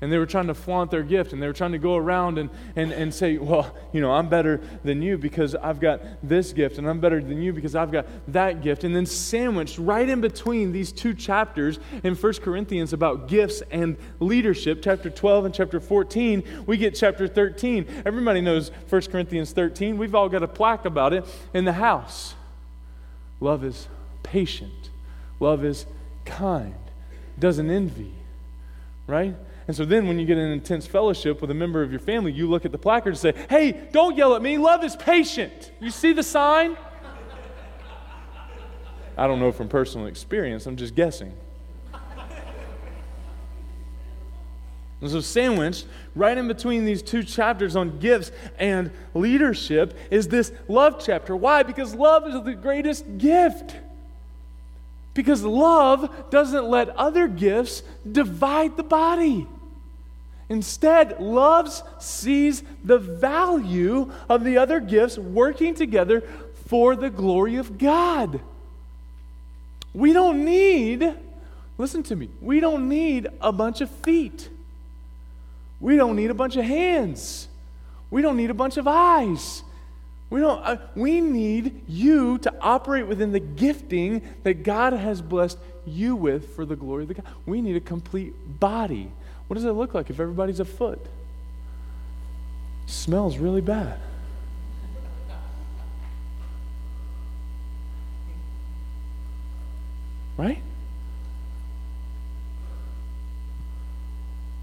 and 0.02 0.12
they 0.12 0.18
were 0.18 0.26
trying 0.26 0.48
to 0.48 0.54
flaunt 0.54 0.92
their 0.92 1.04
gift 1.04 1.34
and 1.34 1.42
they 1.42 1.48
were 1.48 1.54
trying 1.54 1.72
to 1.72 1.78
go 1.78 1.96
around 1.96 2.38
and, 2.38 2.50
and, 2.76 2.92
and 2.92 3.14
say 3.14 3.38
well 3.38 3.74
you 3.94 4.02
know 4.02 4.12
i'm 4.12 4.28
better 4.28 4.62
than 4.84 5.02
you 5.02 5.18
because 5.18 5.56
i've 5.56 5.80
got 5.80 6.02
this 6.22 6.54
gift 6.54 6.78
and 6.78 6.88
i'm 6.88 7.00
better 7.00 7.22
than 7.22 7.42
you 7.42 7.54
because 7.54 7.76
i've 7.76 7.92
got 7.92 8.06
that 8.28 8.62
gift. 8.62 8.84
And 8.84 8.96
then 8.96 9.06
sandwiched 9.06 9.78
right 9.78 10.08
in 10.08 10.22
between 10.22 10.72
these 10.72 10.92
two 10.92 11.14
chapters 11.14 11.80
in 12.04 12.16
1 12.16 12.34
corinthians 12.36 12.94
about 12.94 13.28
gifts 13.28 13.62
and 13.72 13.98
leadership 14.20 14.80
chapter 14.82 15.10
12 15.10 15.46
and 15.46 15.54
chapter 15.54 15.80
14 15.80 16.64
we 16.66 16.78
get 16.78 16.96
chapter 16.96 17.28
13 17.28 18.04
everybody 18.06 18.42
knows 18.42 18.70
1 18.90 19.02
corinthians 19.04 19.52
13 19.52 19.98
we've 19.98 20.16
all 20.16 20.30
got 20.30 20.44
a 20.44 20.48
plaque 20.48 20.86
about 20.86 21.14
it 21.14 21.26
in 21.54 21.66
the 21.66 21.74
house. 21.74 22.36
Love 23.40 23.64
is 23.64 23.88
patient. 24.24 24.90
Love 25.40 25.64
is 25.64 25.86
kind. 26.26 26.76
Doesn't 27.38 27.70
envy 27.70 28.14
right 29.08 29.36
and 29.68 29.76
so 29.76 29.84
then 29.84 30.08
when 30.08 30.20
you 30.20 30.26
get 30.26 30.38
an 30.38 30.52
intense 30.52 30.86
fellowship 30.86 31.42
with 31.42 31.50
a 31.50 31.56
member 31.56 31.82
of 31.82 31.92
your 31.92 32.00
family, 32.00 32.32
you 32.32 32.48
look 32.48 32.66
at 32.66 32.72
the 32.72 32.78
placard 32.78 33.10
and 33.10 33.18
say, 33.18 33.34
Hey, 33.50 33.88
don't 33.92 34.16
yell 34.16 34.36
at 34.36 34.42
me. 34.42 34.58
Love 34.58 34.84
is 34.84 34.96
patient. 34.96 35.72
You 35.80 35.90
see 35.90 36.14
the 36.14 36.24
sign? 36.24 36.78
I 39.18 39.28
don't 39.28 39.40
know 39.40 39.52
from 39.52 39.70
personal 39.70 40.08
experience, 40.08 40.66
I'm 40.66 40.76
just 40.76 40.94
guessing. 40.94 41.34
And 45.02 45.12
so, 45.12 45.20
sandwiched 45.20 45.86
right 46.16 46.38
in 46.38 46.48
between 46.48 46.86
these 46.86 47.04
two 47.04 47.24
chapters 47.24 47.76
on 47.76 48.00
gifts 48.00 48.32
and 48.58 48.92
leadership 49.14 49.98
is 50.10 50.28
this 50.30 50.52
love 50.68 51.04
chapter. 51.06 51.36
Why? 51.36 51.64
Because 51.64 51.94
love 51.94 52.28
is 52.28 52.42
the 52.44 52.56
greatest 52.56 53.18
gift. 53.18 53.76
Because 55.14 55.44
love 55.44 56.30
doesn't 56.30 56.66
let 56.66 56.90
other 56.90 57.28
gifts 57.28 57.84
divide 58.10 58.78
the 58.78 58.84
body. 58.84 59.48
Instead, 60.50 61.20
love 61.20 61.82
sees 62.00 62.64
the 62.84 63.00
value 63.00 64.12
of 64.30 64.44
the 64.44 64.58
other 64.58 64.80
gifts 64.80 65.18
working 65.18 65.74
together 65.74 66.22
for 66.68 66.96
the 66.96 67.10
glory 67.10 67.56
of 67.56 67.78
God. 67.78 68.40
We 69.94 70.14
don't 70.14 70.46
need, 70.46 71.14
listen 71.78 72.04
to 72.04 72.16
me, 72.16 72.30
we 72.42 72.60
don't 72.60 72.90
need 72.90 73.28
a 73.42 73.52
bunch 73.52 73.82
of 73.82 73.90
feet. 73.90 74.50
We 75.80 75.96
don't 75.98 76.16
need 76.16 76.30
a 76.30 76.34
bunch 76.34 76.56
of 76.56 76.66
hands. 76.66 77.48
We 78.10 78.22
don't 78.22 78.38
need 78.38 78.50
a 78.50 78.56
bunch 78.56 78.78
of 78.78 78.88
eyes. 78.88 79.64
We 80.30 80.40
don't 80.40 80.64
uh, 80.64 80.78
we 80.96 81.22
need 81.22 81.84
you 81.88 82.38
to 82.40 82.54
operate 82.60 83.08
within 83.08 83.32
the 83.32 83.40
gifting 83.40 84.22
that 84.44 84.64
God 84.64 84.94
has 84.94 85.22
blessed 85.22 85.60
you 85.86 86.16
with 86.16 86.56
for 86.56 86.66
the 86.66 86.76
glory 86.76 87.04
of 87.04 87.10
the 87.10 87.14
God. 87.16 87.26
We 87.46 87.62
need 87.62 87.76
a 87.76 87.82
complete 87.82 88.34
body. 88.60 89.12
What 89.48 89.56
does 89.56 89.66
it 89.66 89.72
look 89.72 89.94
like 89.94 90.10
if 90.10 90.20
everybody's 90.20 90.60
a 90.60 90.66
foot? 90.66 91.00
Smells 92.88 93.38
really 93.38 93.62
bad. 93.62 94.00
Right? 100.38 100.62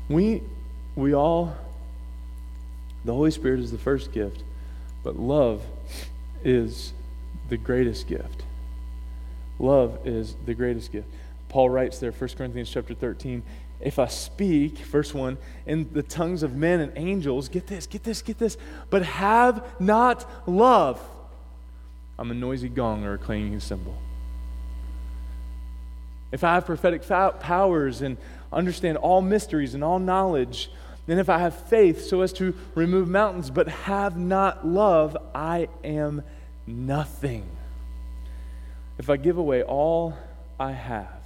We 0.09 0.43
we 0.95 1.15
all 1.15 1.57
the 3.05 3.13
Holy 3.13 3.31
Spirit 3.31 3.61
is 3.61 3.71
the 3.71 3.79
first 3.79 4.13
gift, 4.13 4.43
but 5.03 5.19
love 5.19 5.63
is 6.45 6.93
the 7.49 7.57
greatest 7.57 8.07
gift. 8.07 8.45
Love 9.59 10.07
is 10.07 10.37
the 10.45 10.55
greatest 10.55 10.93
gift. 10.93 11.09
Paul 11.49 11.71
writes 11.71 11.99
there, 11.99 12.13
1 12.13 12.31
Corinthians 12.37 12.71
chapter 12.71 12.95
13, 12.95 13.43
if 13.83 13.99
I 13.99 14.07
speak, 14.07 14.79
verse 14.79 15.13
1, 15.13 15.37
in 15.67 15.93
the 15.93 16.03
tongues 16.03 16.43
of 16.43 16.55
men 16.55 16.81
and 16.81 16.93
angels, 16.97 17.49
get 17.49 17.67
this, 17.67 17.87
get 17.87 18.05
this, 18.05 18.23
get 18.23 18.39
this, 18.39 18.57
but 18.91 19.03
have 19.03 19.81
not 19.81 20.49
love, 20.49 21.01
I'm 22.19 22.31
a 22.31 22.35
noisy 22.35 22.69
gong 22.69 23.05
or 23.05 23.15
a 23.15 23.19
clanging 23.19 23.59
cymbal. 23.61 23.97
If 26.31 26.45
I 26.45 26.55
have 26.55 26.65
prophetic 26.65 27.03
powers 27.03 28.01
and 28.01 28.17
understand 28.53 28.97
all 28.99 29.21
mysteries 29.21 29.75
and 29.75 29.83
all 29.83 29.99
knowledge, 29.99 30.71
then 31.07 31.19
if 31.19 31.29
I 31.29 31.39
have 31.39 31.55
faith 31.55 32.05
so 32.05 32.21
as 32.21 32.33
to 32.35 32.55
remove 32.75 33.09
mountains 33.09 33.51
but 33.51 33.69
have 33.69 34.17
not 34.17 34.67
love, 34.67 35.17
I 35.35 35.69
am 35.83 36.23
nothing. 36.67 37.49
If 38.99 39.11
I 39.11 39.17
give 39.17 39.37
away 39.37 39.63
all 39.63 40.17
I 40.61 40.73
have, 40.73 41.22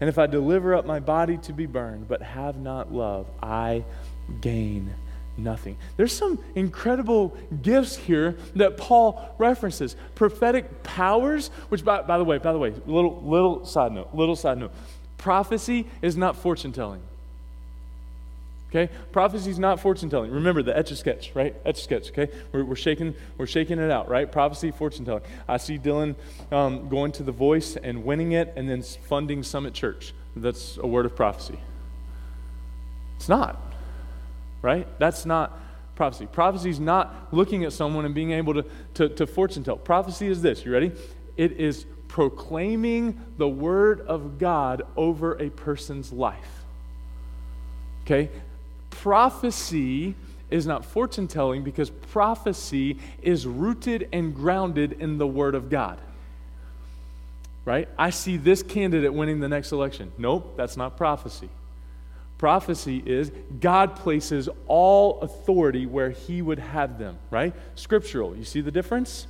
and 0.00 0.08
if 0.08 0.18
I 0.18 0.26
deliver 0.26 0.74
up 0.74 0.86
my 0.86 1.00
body 1.00 1.38
to 1.38 1.52
be 1.52 1.66
burned 1.66 2.08
but 2.08 2.22
have 2.22 2.56
not 2.56 2.92
love, 2.92 3.26
I 3.42 3.84
gain 4.40 4.94
nothing. 5.36 5.76
There's 5.96 6.12
some 6.12 6.42
incredible 6.54 7.36
gifts 7.62 7.96
here 7.96 8.36
that 8.54 8.76
Paul 8.76 9.34
references. 9.38 9.96
Prophetic 10.14 10.82
powers, 10.82 11.48
which 11.68 11.84
by, 11.84 12.02
by 12.02 12.18
the 12.18 12.24
way, 12.24 12.38
by 12.38 12.52
the 12.52 12.58
way, 12.58 12.72
little 12.86 13.22
little 13.22 13.64
side 13.64 13.92
note, 13.92 14.14
little 14.14 14.36
side 14.36 14.58
note. 14.58 14.72
Prophecy 15.18 15.86
is 16.02 16.16
not 16.16 16.36
fortune 16.36 16.72
telling. 16.72 17.02
Okay? 18.70 18.92
Prophecy 19.12 19.50
is 19.50 19.58
not 19.58 19.80
fortune 19.80 20.10
telling. 20.10 20.30
Remember 20.30 20.62
the 20.62 20.76
etch 20.76 20.90
a 20.90 20.96
sketch, 20.96 21.32
right? 21.34 21.54
Etch 21.64 21.78
a 21.78 21.82
sketch, 21.82 22.10
okay? 22.10 22.28
We're, 22.52 22.64
we're, 22.64 22.76
shaking, 22.76 23.14
we're 23.38 23.46
shaking 23.46 23.78
it 23.78 23.90
out, 23.90 24.08
right? 24.08 24.30
Prophecy, 24.30 24.70
fortune 24.70 25.04
telling. 25.04 25.22
I 25.48 25.56
see 25.56 25.78
Dylan 25.78 26.16
um, 26.50 26.88
going 26.88 27.12
to 27.12 27.22
The 27.22 27.32
Voice 27.32 27.76
and 27.76 28.04
winning 28.04 28.32
it 28.32 28.52
and 28.56 28.68
then 28.68 28.82
funding 28.82 29.42
Summit 29.42 29.72
Church. 29.72 30.12
That's 30.34 30.78
a 30.78 30.86
word 30.86 31.06
of 31.06 31.14
prophecy. 31.14 31.58
It's 33.16 33.28
not, 33.28 33.60
right? 34.62 34.86
That's 34.98 35.24
not 35.24 35.58
prophecy. 35.94 36.26
Prophecy 36.26 36.70
is 36.70 36.80
not 36.80 37.28
looking 37.32 37.64
at 37.64 37.72
someone 37.72 38.04
and 38.04 38.14
being 38.14 38.32
able 38.32 38.54
to, 38.54 38.64
to, 38.94 39.08
to 39.08 39.26
fortune 39.26 39.64
tell. 39.64 39.76
Prophecy 39.76 40.26
is 40.26 40.42
this, 40.42 40.64
you 40.64 40.72
ready? 40.72 40.92
It 41.36 41.52
is 41.52 41.86
proclaiming 42.08 43.20
the 43.38 43.48
word 43.48 44.00
of 44.02 44.38
God 44.38 44.82
over 44.96 45.40
a 45.40 45.50
person's 45.50 46.12
life. 46.12 46.64
Okay? 48.04 48.30
Prophecy 49.02 50.14
is 50.50 50.66
not 50.66 50.84
fortune 50.84 51.28
telling 51.28 51.62
because 51.62 51.90
prophecy 51.90 52.98
is 53.22 53.46
rooted 53.46 54.08
and 54.12 54.34
grounded 54.34 54.92
in 55.00 55.18
the 55.18 55.26
Word 55.26 55.54
of 55.54 55.70
God. 55.70 55.98
Right? 57.64 57.88
I 57.98 58.10
see 58.10 58.36
this 58.36 58.62
candidate 58.62 59.12
winning 59.12 59.40
the 59.40 59.48
next 59.48 59.72
election. 59.72 60.12
Nope, 60.18 60.56
that's 60.56 60.76
not 60.76 60.96
prophecy. 60.96 61.48
Prophecy 62.38 63.02
is 63.04 63.32
God 63.60 63.96
places 63.96 64.48
all 64.68 65.20
authority 65.20 65.86
where 65.86 66.10
He 66.10 66.42
would 66.42 66.58
have 66.58 66.98
them, 66.98 67.18
right? 67.30 67.54
Scriptural. 67.74 68.36
You 68.36 68.44
see 68.44 68.60
the 68.60 68.70
difference? 68.70 69.26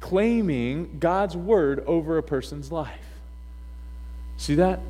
Claiming 0.00 0.98
God's 0.98 1.36
word 1.36 1.84
over 1.86 2.18
a 2.18 2.22
person's 2.22 2.72
life. 2.72 2.98
See 4.36 4.56
that? 4.56 4.80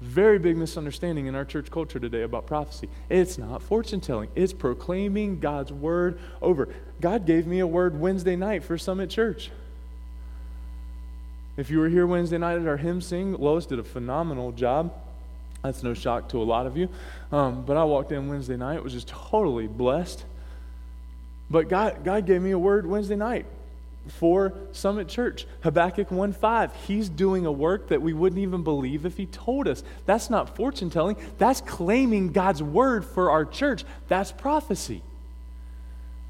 Very 0.00 0.38
big 0.38 0.56
misunderstanding 0.56 1.26
in 1.26 1.34
our 1.34 1.44
church 1.44 1.70
culture 1.70 1.98
today 1.98 2.22
about 2.22 2.46
prophecy. 2.46 2.88
It's 3.10 3.36
not 3.36 3.62
fortune 3.62 4.00
telling, 4.00 4.30
it's 4.34 4.54
proclaiming 4.54 5.40
God's 5.40 5.72
word 5.72 6.18
over. 6.40 6.68
God 7.00 7.26
gave 7.26 7.46
me 7.46 7.58
a 7.58 7.66
word 7.66 8.00
Wednesday 8.00 8.34
night 8.34 8.64
for 8.64 8.78
Summit 8.78 9.10
Church. 9.10 9.50
If 11.58 11.70
you 11.70 11.80
were 11.80 11.90
here 11.90 12.06
Wednesday 12.06 12.38
night 12.38 12.58
at 12.58 12.66
our 12.66 12.78
hymn 12.78 13.02
sing, 13.02 13.34
Lois 13.34 13.66
did 13.66 13.78
a 13.78 13.84
phenomenal 13.84 14.52
job. 14.52 14.94
That's 15.62 15.82
no 15.82 15.92
shock 15.92 16.30
to 16.30 16.40
a 16.40 16.44
lot 16.44 16.66
of 16.66 16.78
you. 16.78 16.88
Um, 17.30 17.66
but 17.66 17.76
I 17.76 17.84
walked 17.84 18.12
in 18.12 18.28
Wednesday 18.28 18.56
night, 18.56 18.76
it 18.76 18.82
was 18.82 18.94
just 18.94 19.08
totally 19.08 19.66
blessed. 19.66 20.24
But 21.50 21.68
God, 21.68 22.04
God 22.04 22.24
gave 22.24 22.40
me 22.40 22.52
a 22.52 22.58
word 22.58 22.86
Wednesday 22.86 23.16
night 23.16 23.44
for 24.08 24.52
Summit 24.72 25.08
Church. 25.08 25.46
Habakkuk 25.62 26.10
1:5. 26.10 26.74
He's 26.86 27.08
doing 27.08 27.46
a 27.46 27.52
work 27.52 27.88
that 27.88 28.02
we 28.02 28.12
wouldn't 28.12 28.40
even 28.40 28.62
believe 28.62 29.06
if 29.06 29.16
he 29.16 29.26
told 29.26 29.68
us. 29.68 29.82
That's 30.06 30.30
not 30.30 30.56
fortune 30.56 30.90
telling. 30.90 31.16
That's 31.38 31.60
claiming 31.60 32.32
God's 32.32 32.62
word 32.62 33.04
for 33.04 33.30
our 33.30 33.44
church. 33.44 33.84
That's 34.08 34.32
prophecy. 34.32 35.02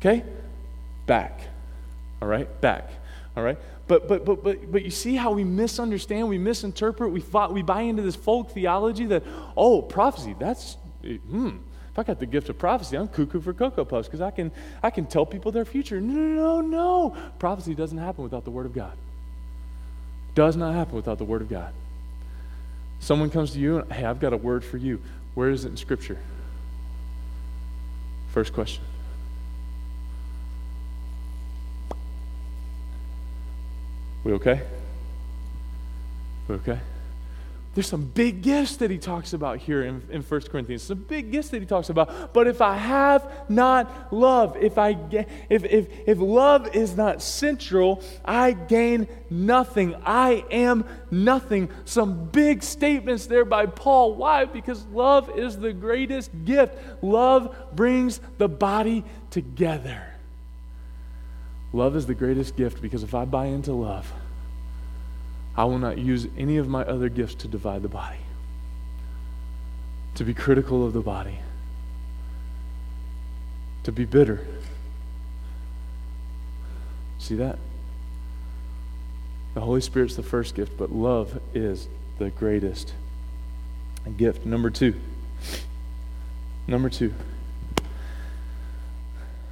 Okay? 0.00 0.24
Back. 1.06 1.40
All 2.20 2.28
right? 2.28 2.60
Back. 2.60 2.90
All 3.36 3.42
right? 3.42 3.58
But 3.86 4.06
but 4.06 4.24
but 4.24 4.44
but 4.44 4.70
but 4.70 4.84
you 4.84 4.90
see 4.90 5.16
how 5.16 5.32
we 5.32 5.42
misunderstand, 5.42 6.28
we 6.28 6.38
misinterpret, 6.38 7.10
we 7.10 7.20
fought, 7.20 7.52
we 7.52 7.62
buy 7.62 7.82
into 7.82 8.02
this 8.02 8.14
folk 8.16 8.52
theology 8.52 9.06
that 9.06 9.24
oh, 9.56 9.82
prophecy, 9.82 10.36
that's 10.38 10.76
hmm 11.02 11.56
I 12.00 12.02
got 12.02 12.18
the 12.18 12.26
gift 12.26 12.48
of 12.48 12.58
prophecy, 12.58 12.96
I'm 12.96 13.08
cuckoo 13.08 13.40
for 13.40 13.52
Cocoa 13.52 13.84
Puffs 13.84 14.08
because 14.08 14.22
I 14.22 14.30
can, 14.30 14.50
I 14.82 14.88
can 14.88 15.04
tell 15.04 15.26
people 15.26 15.52
their 15.52 15.66
future. 15.66 16.00
No, 16.00 16.14
no, 16.14 16.60
no, 16.60 17.08
no. 17.10 17.16
Prophecy 17.38 17.74
doesn't 17.74 17.98
happen 17.98 18.24
without 18.24 18.44
the 18.44 18.50
Word 18.50 18.64
of 18.64 18.74
God. 18.74 18.96
Does 20.34 20.56
not 20.56 20.74
happen 20.74 20.96
without 20.96 21.18
the 21.18 21.24
Word 21.24 21.42
of 21.42 21.50
God. 21.50 21.74
Someone 23.00 23.28
comes 23.28 23.52
to 23.52 23.58
you 23.58 23.78
and, 23.78 23.92
hey, 23.92 24.04
I've 24.04 24.18
got 24.18 24.32
a 24.32 24.36
word 24.38 24.64
for 24.64 24.78
you. 24.78 25.00
Where 25.34 25.50
is 25.50 25.64
it 25.66 25.68
in 25.68 25.76
Scripture? 25.76 26.18
First 28.32 28.52
question. 28.52 28.82
We 34.24 34.32
okay? 34.34 34.62
We 36.48 36.54
okay? 36.56 36.80
There's 37.80 37.88
some 37.88 38.04
big 38.04 38.42
gifts 38.42 38.76
that 38.76 38.90
he 38.90 38.98
talks 38.98 39.32
about 39.32 39.56
here 39.56 39.84
in, 39.84 40.06
in 40.10 40.20
1 40.20 40.40
Corinthians. 40.42 40.82
Some 40.82 40.98
big 40.98 41.32
gifts 41.32 41.48
that 41.48 41.60
he 41.60 41.66
talks 41.66 41.88
about. 41.88 42.34
But 42.34 42.46
if 42.46 42.60
I 42.60 42.76
have 42.76 43.48
not 43.48 44.12
love, 44.12 44.54
if 44.58 44.76
I 44.76 44.98
if, 45.48 45.64
if, 45.64 45.88
if 46.06 46.18
love 46.18 46.76
is 46.76 46.94
not 46.94 47.22
central, 47.22 48.02
I 48.22 48.52
gain 48.52 49.08
nothing. 49.30 49.94
I 50.04 50.44
am 50.50 50.84
nothing. 51.10 51.70
Some 51.86 52.26
big 52.26 52.62
statements 52.62 53.24
there 53.24 53.46
by 53.46 53.64
Paul. 53.64 54.14
Why? 54.14 54.44
Because 54.44 54.84
love 54.88 55.38
is 55.38 55.56
the 55.56 55.72
greatest 55.72 56.32
gift. 56.44 56.76
Love 57.02 57.56
brings 57.74 58.20
the 58.36 58.46
body 58.46 59.04
together. 59.30 60.04
Love 61.72 61.96
is 61.96 62.04
the 62.04 62.14
greatest 62.14 62.56
gift 62.56 62.82
because 62.82 63.02
if 63.02 63.14
I 63.14 63.24
buy 63.24 63.46
into 63.46 63.72
love, 63.72 64.12
I 65.60 65.64
will 65.64 65.78
not 65.78 65.98
use 65.98 66.26
any 66.38 66.56
of 66.56 66.68
my 66.68 66.84
other 66.84 67.10
gifts 67.10 67.34
to 67.34 67.46
divide 67.46 67.82
the 67.82 67.88
body, 67.88 68.16
to 70.14 70.24
be 70.24 70.32
critical 70.32 70.86
of 70.86 70.94
the 70.94 71.02
body, 71.02 71.38
to 73.82 73.92
be 73.92 74.06
bitter. 74.06 74.46
See 77.18 77.34
that? 77.34 77.58
The 79.52 79.60
Holy 79.60 79.82
Spirit's 79.82 80.16
the 80.16 80.22
first 80.22 80.54
gift, 80.54 80.78
but 80.78 80.92
love 80.92 81.38
is 81.52 81.88
the 82.18 82.30
greatest 82.30 82.94
gift. 84.16 84.46
Number 84.46 84.70
two. 84.70 84.94
Number 86.68 86.88
two. 86.88 87.12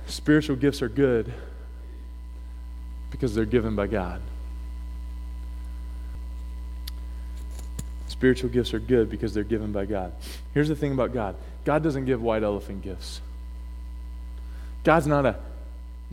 Spiritual 0.06 0.56
gifts 0.56 0.80
are 0.80 0.88
good 0.88 1.34
because 3.10 3.34
they're 3.34 3.44
given 3.44 3.76
by 3.76 3.88
God. 3.88 4.22
Spiritual 8.18 8.50
gifts 8.50 8.74
are 8.74 8.80
good 8.80 9.08
because 9.08 9.32
they're 9.32 9.44
given 9.44 9.70
by 9.70 9.84
God. 9.84 10.12
Here's 10.52 10.66
the 10.66 10.74
thing 10.74 10.90
about 10.90 11.14
God 11.14 11.36
God 11.64 11.84
doesn't 11.84 12.04
give 12.04 12.20
white 12.20 12.42
elephant 12.42 12.82
gifts. 12.82 13.20
God's 14.82 15.06
not 15.06 15.24
a 15.24 15.36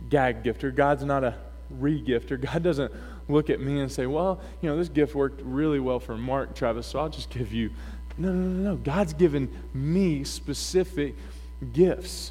gag 0.08 0.44
gifter, 0.44 0.72
God's 0.72 1.02
not 1.02 1.24
a 1.24 1.34
re 1.68 2.00
gifter. 2.00 2.40
God 2.40 2.62
doesn't 2.62 2.92
look 3.28 3.50
at 3.50 3.60
me 3.60 3.80
and 3.80 3.90
say, 3.90 4.06
well, 4.06 4.40
you 4.60 4.68
know, 4.68 4.76
this 4.76 4.88
gift 4.88 5.16
worked 5.16 5.40
really 5.42 5.80
well 5.80 5.98
for 5.98 6.16
Mark, 6.16 6.54
Travis, 6.54 6.86
so 6.86 7.00
I'll 7.00 7.08
just 7.08 7.28
give 7.28 7.52
you. 7.52 7.70
No, 8.16 8.32
no, 8.32 8.48
no, 8.48 8.70
no. 8.70 8.76
God's 8.76 9.12
given 9.12 9.48
me 9.74 10.22
specific 10.22 11.16
gifts. 11.72 12.30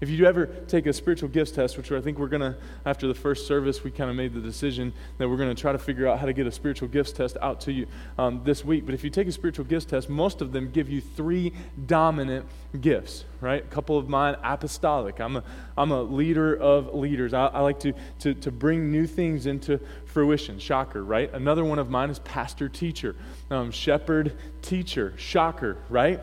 If 0.00 0.08
you 0.10 0.26
ever 0.26 0.46
take 0.46 0.86
a 0.86 0.92
spiritual 0.92 1.28
gifts 1.28 1.50
test, 1.50 1.76
which 1.76 1.90
I 1.90 2.00
think 2.00 2.18
we're 2.18 2.28
going 2.28 2.42
to, 2.42 2.56
after 2.86 3.08
the 3.08 3.14
first 3.14 3.48
service, 3.48 3.82
we 3.82 3.90
kind 3.90 4.08
of 4.10 4.16
made 4.16 4.32
the 4.32 4.40
decision 4.40 4.92
that 5.18 5.28
we're 5.28 5.36
going 5.36 5.54
to 5.54 5.60
try 5.60 5.72
to 5.72 5.78
figure 5.78 6.06
out 6.06 6.20
how 6.20 6.26
to 6.26 6.32
get 6.32 6.46
a 6.46 6.52
spiritual 6.52 6.88
gifts 6.88 7.10
test 7.10 7.36
out 7.42 7.60
to 7.62 7.72
you 7.72 7.86
um, 8.16 8.42
this 8.44 8.64
week. 8.64 8.86
But 8.86 8.94
if 8.94 9.02
you 9.02 9.10
take 9.10 9.26
a 9.26 9.32
spiritual 9.32 9.64
gifts 9.64 9.86
test, 9.86 10.08
most 10.08 10.40
of 10.40 10.52
them 10.52 10.70
give 10.70 10.88
you 10.88 11.00
three 11.00 11.52
dominant 11.86 12.46
gifts, 12.80 13.24
right? 13.40 13.64
A 13.64 13.68
couple 13.68 13.98
of 13.98 14.08
mine, 14.08 14.36
apostolic. 14.44 15.20
I'm 15.20 15.36
a, 15.36 15.44
I'm 15.76 15.90
a 15.90 16.02
leader 16.02 16.54
of 16.54 16.94
leaders. 16.94 17.34
I, 17.34 17.46
I 17.46 17.60
like 17.60 17.80
to, 17.80 17.92
to, 18.20 18.34
to 18.34 18.52
bring 18.52 18.92
new 18.92 19.06
things 19.06 19.46
into 19.46 19.80
fruition. 20.04 20.58
Shocker, 20.60 21.02
right? 21.02 21.32
Another 21.32 21.64
one 21.64 21.78
of 21.78 21.90
mine 21.90 22.10
is 22.10 22.20
pastor 22.20 22.68
teacher, 22.68 23.16
um, 23.50 23.72
shepherd 23.72 24.36
teacher. 24.62 25.14
Shocker, 25.16 25.78
right? 25.88 26.20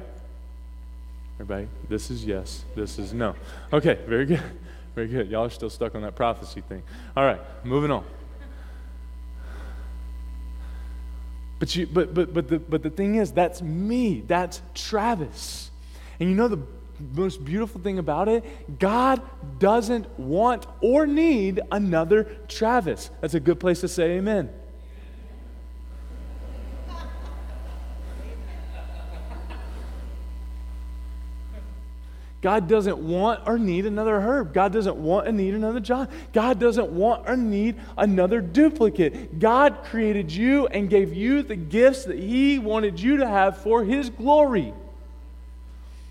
Everybody, 1.36 1.67
this 1.89 2.10
is 2.10 2.26
yes, 2.26 2.63
this 2.76 2.98
is 2.98 3.13
no. 3.13 3.36
Okay, 3.74 4.00
very 4.08 4.26
good. 4.26 4.41
Very 4.95 5.08
good. 5.08 5.30
Y'all 5.30 5.43
are 5.45 5.50
still 5.50 5.69
stuck 5.69 5.93
on 5.93 6.02
that 6.04 6.15
prophecy 6.15 6.62
thing. 6.62 6.82
All 7.17 7.26
right, 7.26 7.41
moving 7.65 7.91
on. 7.91 8.06
But, 11.60 11.76
you, 11.76 11.86
but, 11.88 12.13
but, 12.13 12.34
but, 12.34 12.48
the, 12.48 12.60
but 12.60 12.82
the 12.82 12.89
thing 12.89 13.15
is, 13.15 13.32
that's 13.32 13.62
me. 13.62 14.24
That's 14.26 14.62
Travis. 14.74 15.71
And 16.19 16.30
you 16.30 16.36
know 16.36 16.48
the 16.48 16.62
most 17.13 17.43
beautiful 17.43 17.82
thing 17.82 18.00
about 18.00 18.30
it? 18.30 18.80
God 18.80 19.21
doesn't 19.60 20.08
want 20.17 20.65
or 20.82 21.06
need 21.06 21.62
another 21.71 22.26
Travis. 22.48 23.10
That's 23.19 23.34
a 23.34 23.39
good 23.39 23.60
place 23.60 23.82
to 23.82 23.89
say 23.89 24.17
amen. 24.17 24.50
God 32.45 32.67
doesn't 32.67 32.99
want 32.99 33.41
or 33.47 33.58
need 33.58 33.88
another 33.88 34.21
Herb. 34.21 34.53
God 34.53 34.71
doesn't 34.71 34.97
want 34.97 35.27
or 35.27 35.31
need 35.31 35.55
another 35.55 35.79
John. 35.79 36.08
God 36.31 36.60
doesn't 36.60 36.91
want 36.91 37.27
or 37.27 37.36
need 37.36 37.75
another 37.97 38.39
duplicate. 38.39 39.39
God 39.39 39.84
created 39.86 40.31
you 40.31 40.67
and 40.67 40.88
gave 40.88 41.12
you 41.12 41.41
the 41.41 41.55
gifts 41.55 42.05
that 42.05 42.19
He 42.19 42.60
wanted 42.60 42.99
you 42.99 43.17
to 43.17 43.27
have 43.27 43.58
for 43.63 43.84
His 43.84 44.12
glory. 44.12 44.75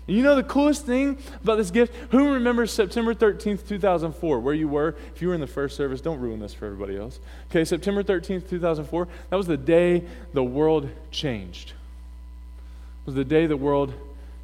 You 0.07 0.23
know 0.23 0.35
the 0.35 0.43
coolest 0.43 0.85
thing 0.85 1.19
about 1.41 1.55
this 1.55 1.71
gift? 1.71 1.95
Who 2.11 2.33
remembers 2.33 2.73
September 2.73 3.13
13th, 3.13 3.65
2004, 3.65 4.37
where 4.41 4.53
you 4.53 4.67
were? 4.67 4.97
If 5.15 5.21
you 5.21 5.29
were 5.29 5.35
in 5.35 5.39
the 5.39 5.47
first 5.47 5.77
service, 5.77 6.01
don't 6.01 6.19
ruin 6.19 6.41
this 6.41 6.53
for 6.53 6.65
everybody 6.65 6.97
else. 6.97 7.17
Okay, 7.49 7.63
September 7.63 8.03
13th, 8.03 8.49
2004, 8.49 9.07
that 9.29 9.37
was 9.37 9.47
the 9.47 9.55
day 9.55 10.03
the 10.33 10.43
world 10.43 10.89
changed. 11.11 11.69
It 11.69 13.05
was 13.05 13.15
the 13.15 13.23
day 13.23 13.47
the 13.47 13.55
world 13.55 13.93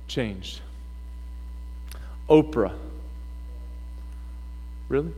changed. 0.08 0.62
Oprah. 2.32 2.72
Really? 4.88 5.12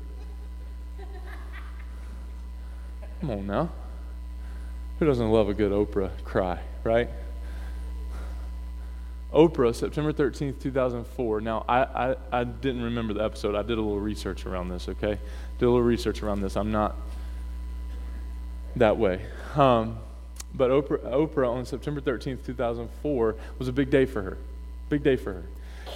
Come 3.22 3.30
on 3.30 3.46
now. 3.46 3.70
Who 4.98 5.06
doesn't 5.06 5.30
love 5.30 5.48
a 5.48 5.54
good 5.54 5.72
Oprah 5.72 6.10
cry, 6.24 6.60
right? 6.84 7.10
Oprah, 9.32 9.76
September 9.76 10.12
13th, 10.12 10.60
2004. 10.60 11.42
Now, 11.42 11.64
I, 11.70 11.84
I, 11.84 12.16
I, 12.32 12.44
didn't 12.46 12.82
remember 12.82 13.14
the 13.14 13.24
episode. 13.24 13.56
I 13.56 13.62
did 13.62 13.78
a 13.78 13.82
little 13.82 14.00
research 14.00 14.48
around 14.48 14.70
this, 14.70 14.90
okay? 14.90 15.20
Did 15.60 15.66
a 15.66 15.70
little 15.70 15.84
research 15.84 16.24
around 16.24 16.42
this. 16.42 16.58
I'm 16.58 16.72
not 16.72 16.96
that 18.76 18.98
way. 18.98 19.22
Um, 19.56 20.00
but 20.56 20.72
Oprah, 20.72 21.04
Oprah 21.12 21.50
on 21.50 21.66
September 21.66 22.02
13th, 22.02 22.44
2004 22.44 23.36
was 23.60 23.68
a 23.68 23.72
big 23.72 23.92
day 23.92 24.06
for 24.06 24.24
her. 24.24 24.38
Big 24.90 25.04
day 25.04 25.16
for 25.16 25.34
her 25.34 25.44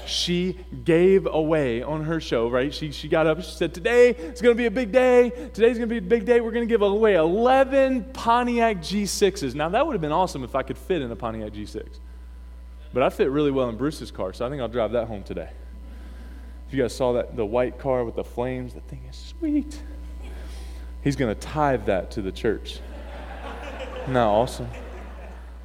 she 0.05 0.57
gave 0.83 1.25
away 1.25 1.81
on 1.81 2.03
her 2.03 2.19
show, 2.19 2.49
right? 2.49 2.73
She, 2.73 2.91
she 2.91 3.07
got 3.07 3.27
up, 3.27 3.41
she 3.41 3.51
said, 3.51 3.73
Today 3.73 4.09
it's 4.09 4.41
going 4.41 4.55
to 4.55 4.57
be 4.57 4.65
a 4.65 4.71
big 4.71 4.91
day. 4.91 5.29
Today's 5.29 5.77
going 5.77 5.89
to 5.89 5.93
be 5.93 5.97
a 5.97 6.01
big 6.01 6.25
day. 6.25 6.41
We're 6.41 6.51
going 6.51 6.67
to 6.67 6.71
give 6.71 6.81
away 6.81 7.15
11 7.15 8.11
Pontiac 8.13 8.77
G6s. 8.77 9.55
Now, 9.55 9.69
that 9.69 9.85
would 9.85 9.93
have 9.93 10.01
been 10.01 10.11
awesome 10.11 10.43
if 10.43 10.55
I 10.55 10.63
could 10.63 10.77
fit 10.77 11.01
in 11.01 11.11
a 11.11 11.15
Pontiac 11.15 11.53
G6. 11.53 11.85
But 12.93 13.03
I 13.03 13.09
fit 13.09 13.29
really 13.29 13.51
well 13.51 13.69
in 13.69 13.77
Bruce's 13.77 14.11
car, 14.11 14.33
so 14.33 14.45
I 14.45 14.49
think 14.49 14.61
I'll 14.61 14.67
drive 14.67 14.91
that 14.93 15.07
home 15.07 15.23
today. 15.23 15.49
If 16.67 16.73
you 16.73 16.81
guys 16.81 16.95
saw 16.95 17.13
that, 17.13 17.35
the 17.35 17.45
white 17.45 17.79
car 17.79 18.03
with 18.03 18.15
the 18.15 18.23
flames, 18.23 18.73
the 18.73 18.81
thing 18.81 19.01
is 19.09 19.15
sweet. 19.15 19.81
He's 21.03 21.15
going 21.15 21.33
to 21.33 21.39
tithe 21.39 21.85
that 21.85 22.11
to 22.11 22.21
the 22.21 22.31
church. 22.31 22.79
That 24.07 24.15
awesome? 24.15 24.69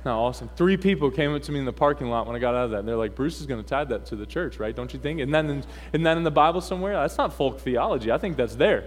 Now, 0.05 0.21
awesome. 0.21 0.51
Three 0.57 0.77
people 0.77 1.11
came 1.11 1.33
up 1.35 1.43
to 1.43 1.53
me 1.53 1.61
in 1.61 1.65
the 1.65 1.73
parking 1.73 2.09
lot 2.09 2.27
when 2.27 2.35
I 2.35 2.41
got 2.41 2.55
out 2.55 2.65
of 2.65 2.71
that. 2.73 2.81
And 2.81 2.89
they're 2.89 2.97
like, 2.97 3.15
Bruce 3.15 3.41
is 3.41 3.47
going 3.47 3.63
to 3.63 3.69
tie 3.69 3.85
that 3.85 4.07
to 4.07 4.17
the 4.17 4.27
church, 4.27 4.59
right? 4.59 4.75
Don't 4.75 4.93
you 4.93 4.99
think? 4.99 5.21
And 5.21 5.33
then, 5.33 5.65
isn't 5.93 6.03
that 6.03 6.17
in 6.17 6.25
the 6.25 6.31
Bible 6.31 6.61
somewhere? 6.61 6.95
That's 6.95 7.19
not 7.19 7.35
folk 7.35 7.61
theology. 7.61 8.11
I 8.11 8.19
think 8.19 8.37
that's 8.37 8.57
there. 8.57 8.85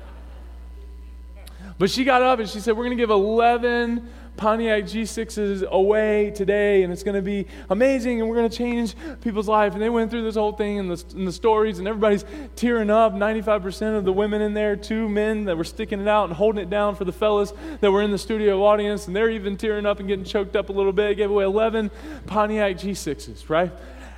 but 1.78 1.90
she 1.90 2.04
got 2.04 2.22
up 2.22 2.40
and 2.40 2.48
she 2.48 2.58
said, 2.58 2.76
We're 2.76 2.84
going 2.84 2.96
to 2.96 3.02
give 3.02 3.10
11 3.10 4.08
Pontiac 4.36 4.84
G6s 4.84 5.68
away 5.68 6.32
today, 6.32 6.82
and 6.82 6.92
it's 6.92 7.02
going 7.02 7.14
to 7.14 7.22
be 7.22 7.46
amazing, 7.70 8.20
and 8.20 8.28
we're 8.28 8.36
going 8.36 8.48
to 8.48 8.56
change 8.56 8.96
people's 9.20 9.48
life. 9.48 9.74
And 9.74 9.82
they 9.82 9.88
went 9.88 10.10
through 10.10 10.24
this 10.24 10.34
whole 10.34 10.52
thing 10.52 10.78
and 10.78 10.90
the, 10.90 11.04
and 11.14 11.26
the 11.26 11.32
stories, 11.32 11.78
and 11.78 11.86
everybody's 11.86 12.24
tearing 12.56 12.90
up. 12.90 13.12
95% 13.12 13.96
of 13.96 14.04
the 14.04 14.12
women 14.12 14.42
in 14.42 14.54
there, 14.54 14.74
two 14.76 15.08
men 15.08 15.44
that 15.44 15.56
were 15.56 15.64
sticking 15.64 16.00
it 16.00 16.08
out 16.08 16.24
and 16.24 16.32
holding 16.32 16.62
it 16.62 16.68
down 16.68 16.96
for 16.96 17.04
the 17.04 17.12
fellas 17.12 17.52
that 17.80 17.90
were 17.90 18.02
in 18.02 18.10
the 18.10 18.18
studio 18.18 18.64
audience, 18.64 19.06
and 19.06 19.14
they're 19.14 19.30
even 19.30 19.56
tearing 19.56 19.86
up 19.86 20.00
and 20.00 20.08
getting 20.08 20.24
choked 20.24 20.56
up 20.56 20.68
a 20.68 20.72
little 20.72 20.92
bit. 20.92 21.16
Gave 21.16 21.30
away 21.30 21.44
11 21.44 21.90
Pontiac 22.26 22.76
G6s, 22.76 23.48
right? 23.48 23.72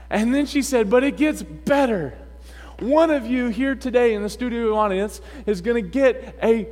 And 0.09 0.35
then 0.35 0.47
she 0.47 0.63
said, 0.63 0.89
But 0.89 1.05
it 1.05 1.17
gets 1.17 1.43
better. 1.43 2.17
One 2.79 3.11
of 3.11 3.27
you 3.27 3.49
here 3.49 3.75
today 3.75 4.15
in 4.15 4.23
the 4.23 4.29
studio 4.29 4.77
audience 4.77 5.21
is 5.47 5.61
going 5.61 5.83
to 5.83 5.91
get 5.91 6.39
a 6.43 6.69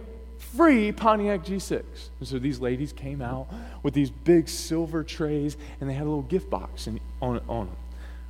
free 0.56 0.92
Pontiac 0.92 1.44
G6. 1.44 1.82
And 2.18 2.28
so 2.28 2.38
these 2.38 2.60
ladies 2.60 2.92
came 2.92 3.20
out 3.22 3.48
with 3.82 3.94
these 3.94 4.10
big 4.10 4.48
silver 4.48 5.02
trays 5.02 5.56
and 5.80 5.88
they 5.88 5.94
had 5.94 6.02
a 6.02 6.10
little 6.10 6.22
gift 6.22 6.50
box 6.50 6.88
on, 6.88 7.40
on 7.48 7.66
them 7.66 7.76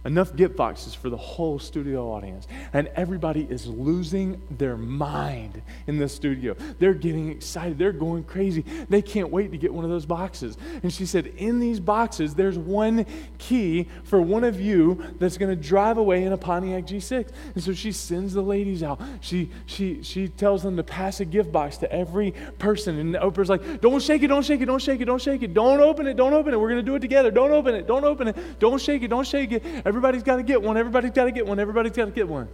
enough 0.04 0.36
gift 0.36 0.56
boxes 0.56 0.94
for 0.94 1.08
the 1.08 1.16
whole 1.16 1.58
studio 1.58 2.12
audience. 2.12 2.46
And 2.72 2.88
everybody 2.94 3.46
is 3.48 3.66
losing 3.66 4.40
their 4.50 4.76
mind 4.76 5.62
in 5.86 5.98
the 5.98 6.08
studio. 6.08 6.54
They're 6.78 6.94
getting 6.94 7.30
excited. 7.30 7.78
They're 7.78 7.92
going 7.92 8.24
crazy. 8.24 8.62
They 8.88 9.02
can't 9.02 9.30
wait 9.30 9.50
to 9.52 9.58
get 9.58 9.72
one 9.72 9.84
of 9.84 9.90
those 9.90 10.06
boxes. 10.06 10.58
And 10.82 10.92
she 10.92 11.06
said, 11.06 11.26
In 11.38 11.58
these 11.58 11.80
boxes, 11.80 12.34
there's 12.34 12.58
one 12.58 13.06
key 13.38 13.88
for 14.04 14.20
one 14.20 14.44
of 14.44 14.60
you 14.60 15.14
that's 15.18 15.38
going 15.38 15.50
to 15.50 15.56
drive 15.56 15.96
away 15.96 16.24
in 16.24 16.32
a 16.32 16.38
Pontiac 16.38 16.84
G6. 16.86 17.30
And 17.54 17.62
so 17.62 17.72
she 17.72 17.92
sends 17.92 18.34
the 18.34 18.42
ladies 18.42 18.82
out. 18.82 19.00
She, 19.20 19.50
she, 19.66 20.02
she 20.02 20.28
tells 20.28 20.62
them 20.62 20.76
to 20.76 20.82
pass 20.82 21.20
a 21.20 21.24
gift 21.24 21.50
box 21.50 21.78
to 21.78 21.90
every 21.92 22.32
person. 22.58 22.98
And 22.98 23.14
Oprah's 23.14 23.48
like, 23.48 23.80
Don't 23.80 24.02
shake 24.02 24.22
it, 24.22 24.28
don't 24.28 24.44
shake 24.44 24.60
it, 24.60 24.66
don't 24.66 24.82
shake 24.82 25.00
it, 25.00 25.06
don't 25.06 25.20
shake 25.20 25.42
it. 25.42 25.54
Don't 25.54 25.80
open 25.80 26.06
it, 26.06 26.16
don't 26.16 26.34
open 26.34 26.52
it. 26.52 26.60
We're 26.60 26.70
going 26.70 26.84
to 26.84 26.90
do 26.90 26.94
it 26.94 27.00
together. 27.00 27.30
Don't 27.30 27.52
open 27.52 27.74
it, 27.74 27.86
don't 27.86 28.04
open 28.04 28.28
it. 28.28 28.58
Don't 28.58 28.80
shake 28.80 29.02
it, 29.02 29.08
don't 29.08 29.26
shake 29.26 29.52
it. 29.52 29.64
Everybody's 29.94 30.24
got 30.24 30.36
to 30.36 30.42
get 30.42 30.60
one. 30.60 30.76
Everybody's 30.76 31.12
got 31.12 31.26
to 31.26 31.30
get 31.30 31.46
one. 31.46 31.60
Everybody's 31.60 31.92
got 31.92 32.06
to 32.06 32.10
get 32.10 32.26
one. 32.26 32.48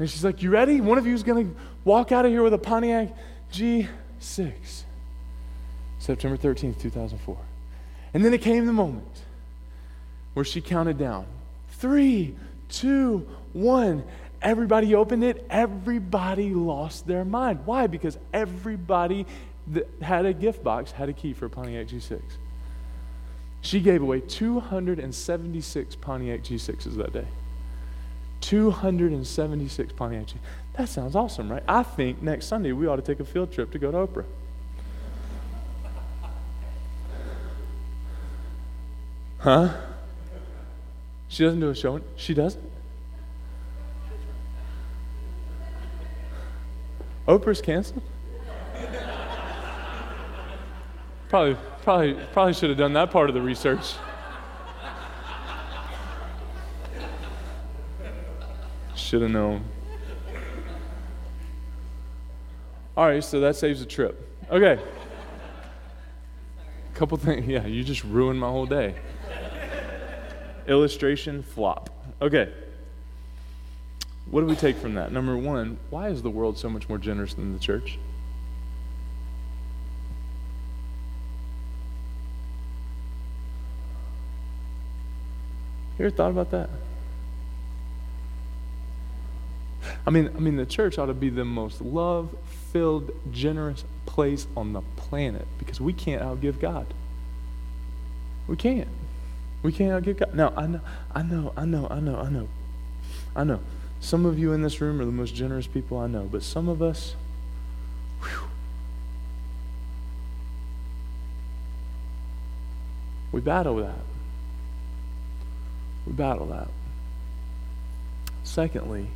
And 0.00 0.10
she's 0.10 0.24
like, 0.24 0.42
You 0.42 0.50
ready? 0.50 0.80
One 0.80 0.98
of 0.98 1.06
you 1.06 1.14
is 1.14 1.22
going 1.22 1.50
to 1.50 1.56
walk 1.84 2.10
out 2.10 2.26
of 2.26 2.32
here 2.32 2.42
with 2.42 2.52
a 2.52 2.58
Pontiac 2.58 3.16
G6. 3.52 4.82
September 6.00 6.36
13th, 6.36 6.80
2004. 6.80 7.38
And 8.12 8.24
then 8.24 8.34
it 8.34 8.42
came 8.42 8.66
the 8.66 8.72
moment 8.72 9.22
where 10.34 10.44
she 10.44 10.60
counted 10.60 10.98
down 10.98 11.26
three, 11.70 12.34
two, 12.68 13.28
one. 13.52 14.02
Everybody 14.42 14.96
opened 14.96 15.22
it. 15.22 15.46
Everybody 15.48 16.54
lost 16.54 17.06
their 17.06 17.24
mind. 17.24 17.60
Why? 17.66 17.86
Because 17.86 18.18
everybody 18.32 19.26
that 19.68 19.88
had 20.02 20.26
a 20.26 20.32
gift 20.32 20.64
box 20.64 20.90
had 20.90 21.08
a 21.08 21.12
key 21.12 21.34
for 21.34 21.46
a 21.46 21.50
Pontiac 21.50 21.86
G6. 21.86 22.20
She 23.60 23.80
gave 23.80 24.02
away 24.02 24.20
276 24.20 25.96
Pontiac 25.96 26.42
G6s 26.42 26.96
that 26.96 27.12
day. 27.12 27.26
276 28.40 29.92
Pontiac 29.94 30.26
G. 30.26 30.34
That 30.74 30.88
sounds 30.88 31.16
awesome, 31.16 31.50
right? 31.50 31.64
I 31.66 31.82
think 31.82 32.22
next 32.22 32.46
Sunday 32.46 32.72
we 32.72 32.86
ought 32.86 32.96
to 32.96 33.02
take 33.02 33.20
a 33.20 33.24
field 33.24 33.52
trip 33.52 33.72
to 33.72 33.78
go 33.78 33.90
to 33.90 33.98
Oprah. 33.98 34.24
Huh? 39.38 39.74
She 41.28 41.44
doesn't 41.44 41.60
do 41.60 41.70
a 41.70 41.74
show. 41.74 42.00
She 42.16 42.34
doesn't. 42.34 42.64
Oprah's 47.26 47.60
canceled? 47.60 48.02
Probably 51.28 51.56
Probably, 51.88 52.18
probably 52.34 52.52
should 52.52 52.68
have 52.68 52.76
done 52.76 52.92
that 52.92 53.10
part 53.10 53.30
of 53.30 53.34
the 53.34 53.40
research. 53.40 53.94
Should 58.94 59.22
have 59.22 59.30
known. 59.30 59.64
All 62.94 63.06
right, 63.06 63.24
so 63.24 63.40
that 63.40 63.56
saves 63.56 63.80
a 63.80 63.86
trip. 63.86 64.22
Okay. 64.50 64.78
A 66.92 66.94
Couple 66.94 67.16
things. 67.16 67.46
Yeah, 67.46 67.64
you 67.64 67.82
just 67.82 68.04
ruined 68.04 68.38
my 68.38 68.48
whole 68.48 68.66
day. 68.66 68.96
Illustration 70.66 71.42
flop. 71.42 71.88
Okay. 72.20 72.52
What 74.30 74.42
do 74.42 74.46
we 74.46 74.56
take 74.56 74.76
from 74.76 74.92
that? 74.96 75.10
Number 75.10 75.38
one, 75.38 75.78
why 75.88 76.10
is 76.10 76.20
the 76.20 76.28
world 76.28 76.58
so 76.58 76.68
much 76.68 76.86
more 76.90 76.98
generous 76.98 77.32
than 77.32 77.54
the 77.54 77.58
church? 77.58 77.98
You 85.98 86.06
ever 86.06 86.14
thought 86.14 86.30
about 86.30 86.50
that? 86.52 86.70
I 90.06 90.10
mean, 90.10 90.30
I 90.34 90.38
mean, 90.38 90.56
the 90.56 90.66
church 90.66 90.98
ought 90.98 91.06
to 91.06 91.14
be 91.14 91.28
the 91.28 91.44
most 91.44 91.80
love-filled, 91.80 93.10
generous 93.32 93.84
place 94.06 94.46
on 94.56 94.72
the 94.72 94.82
planet 94.96 95.46
because 95.58 95.80
we 95.80 95.92
can't 95.92 96.22
outgive 96.22 96.60
God. 96.60 96.86
We 98.46 98.56
can't. 98.56 98.88
We 99.62 99.72
can't 99.72 100.04
outgive 100.04 100.18
God. 100.18 100.34
Now, 100.34 100.52
I 100.56 100.66
know, 100.66 100.80
I 101.14 101.22
know, 101.22 101.52
I 101.56 101.64
know, 101.64 101.88
I 101.90 102.00
know, 102.00 102.16
I 102.16 102.28
know, 102.28 102.48
I 103.34 103.44
know. 103.44 103.60
Some 104.00 104.24
of 104.24 104.38
you 104.38 104.52
in 104.52 104.62
this 104.62 104.80
room 104.80 105.00
are 105.00 105.04
the 105.04 105.10
most 105.10 105.34
generous 105.34 105.66
people 105.66 105.98
I 105.98 106.06
know, 106.06 106.28
but 106.30 106.42
some 106.44 106.68
of 106.68 106.80
us, 106.80 107.16
whew, 108.22 108.48
we 113.32 113.40
battle 113.40 113.76
that. 113.76 113.98
We 116.08 116.14
battle 116.14 116.46
that. 116.46 116.68
Secondly, 118.42 119.06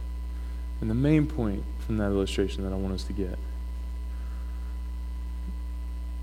and 0.80 0.88
the 0.88 0.94
main 0.94 1.26
point 1.26 1.64
from 1.80 1.96
that 1.96 2.10
illustration 2.10 2.62
that 2.62 2.72
I 2.72 2.76
want 2.76 2.94
us 2.94 3.04
to 3.04 3.12
get 3.12 3.38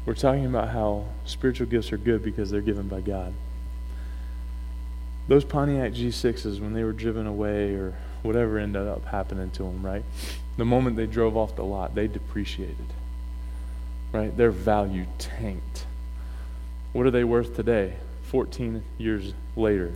we're 0.09 0.15
talking 0.15 0.47
about 0.47 0.69
how 0.69 1.05
spiritual 1.25 1.67
gifts 1.67 1.91
are 1.91 1.97
good 1.97 2.23
because 2.23 2.49
they're 2.49 2.61
given 2.61 2.87
by 2.87 2.99
God. 2.99 3.31
Those 5.27 5.45
Pontiac 5.45 5.91
G6s, 5.93 6.59
when 6.59 6.73
they 6.73 6.83
were 6.83 6.93
driven 6.93 7.27
away 7.27 7.75
or 7.75 7.93
whatever 8.23 8.57
ended 8.57 8.87
up 8.87 9.05
happening 9.05 9.51
to 9.51 9.63
them, 9.63 9.85
right? 9.85 10.03
The 10.57 10.65
moment 10.65 10.95
they 10.95 11.05
drove 11.05 11.37
off 11.37 11.55
the 11.55 11.63
lot, 11.63 11.93
they 11.93 12.07
depreciated, 12.07 12.87
right? 14.11 14.35
Their 14.35 14.49
value 14.49 15.05
tanked. 15.19 15.85
What 16.91 17.05
are 17.05 17.11
they 17.11 17.23
worth 17.23 17.55
today, 17.55 17.93
14 18.23 18.83
years 18.97 19.35
later? 19.55 19.93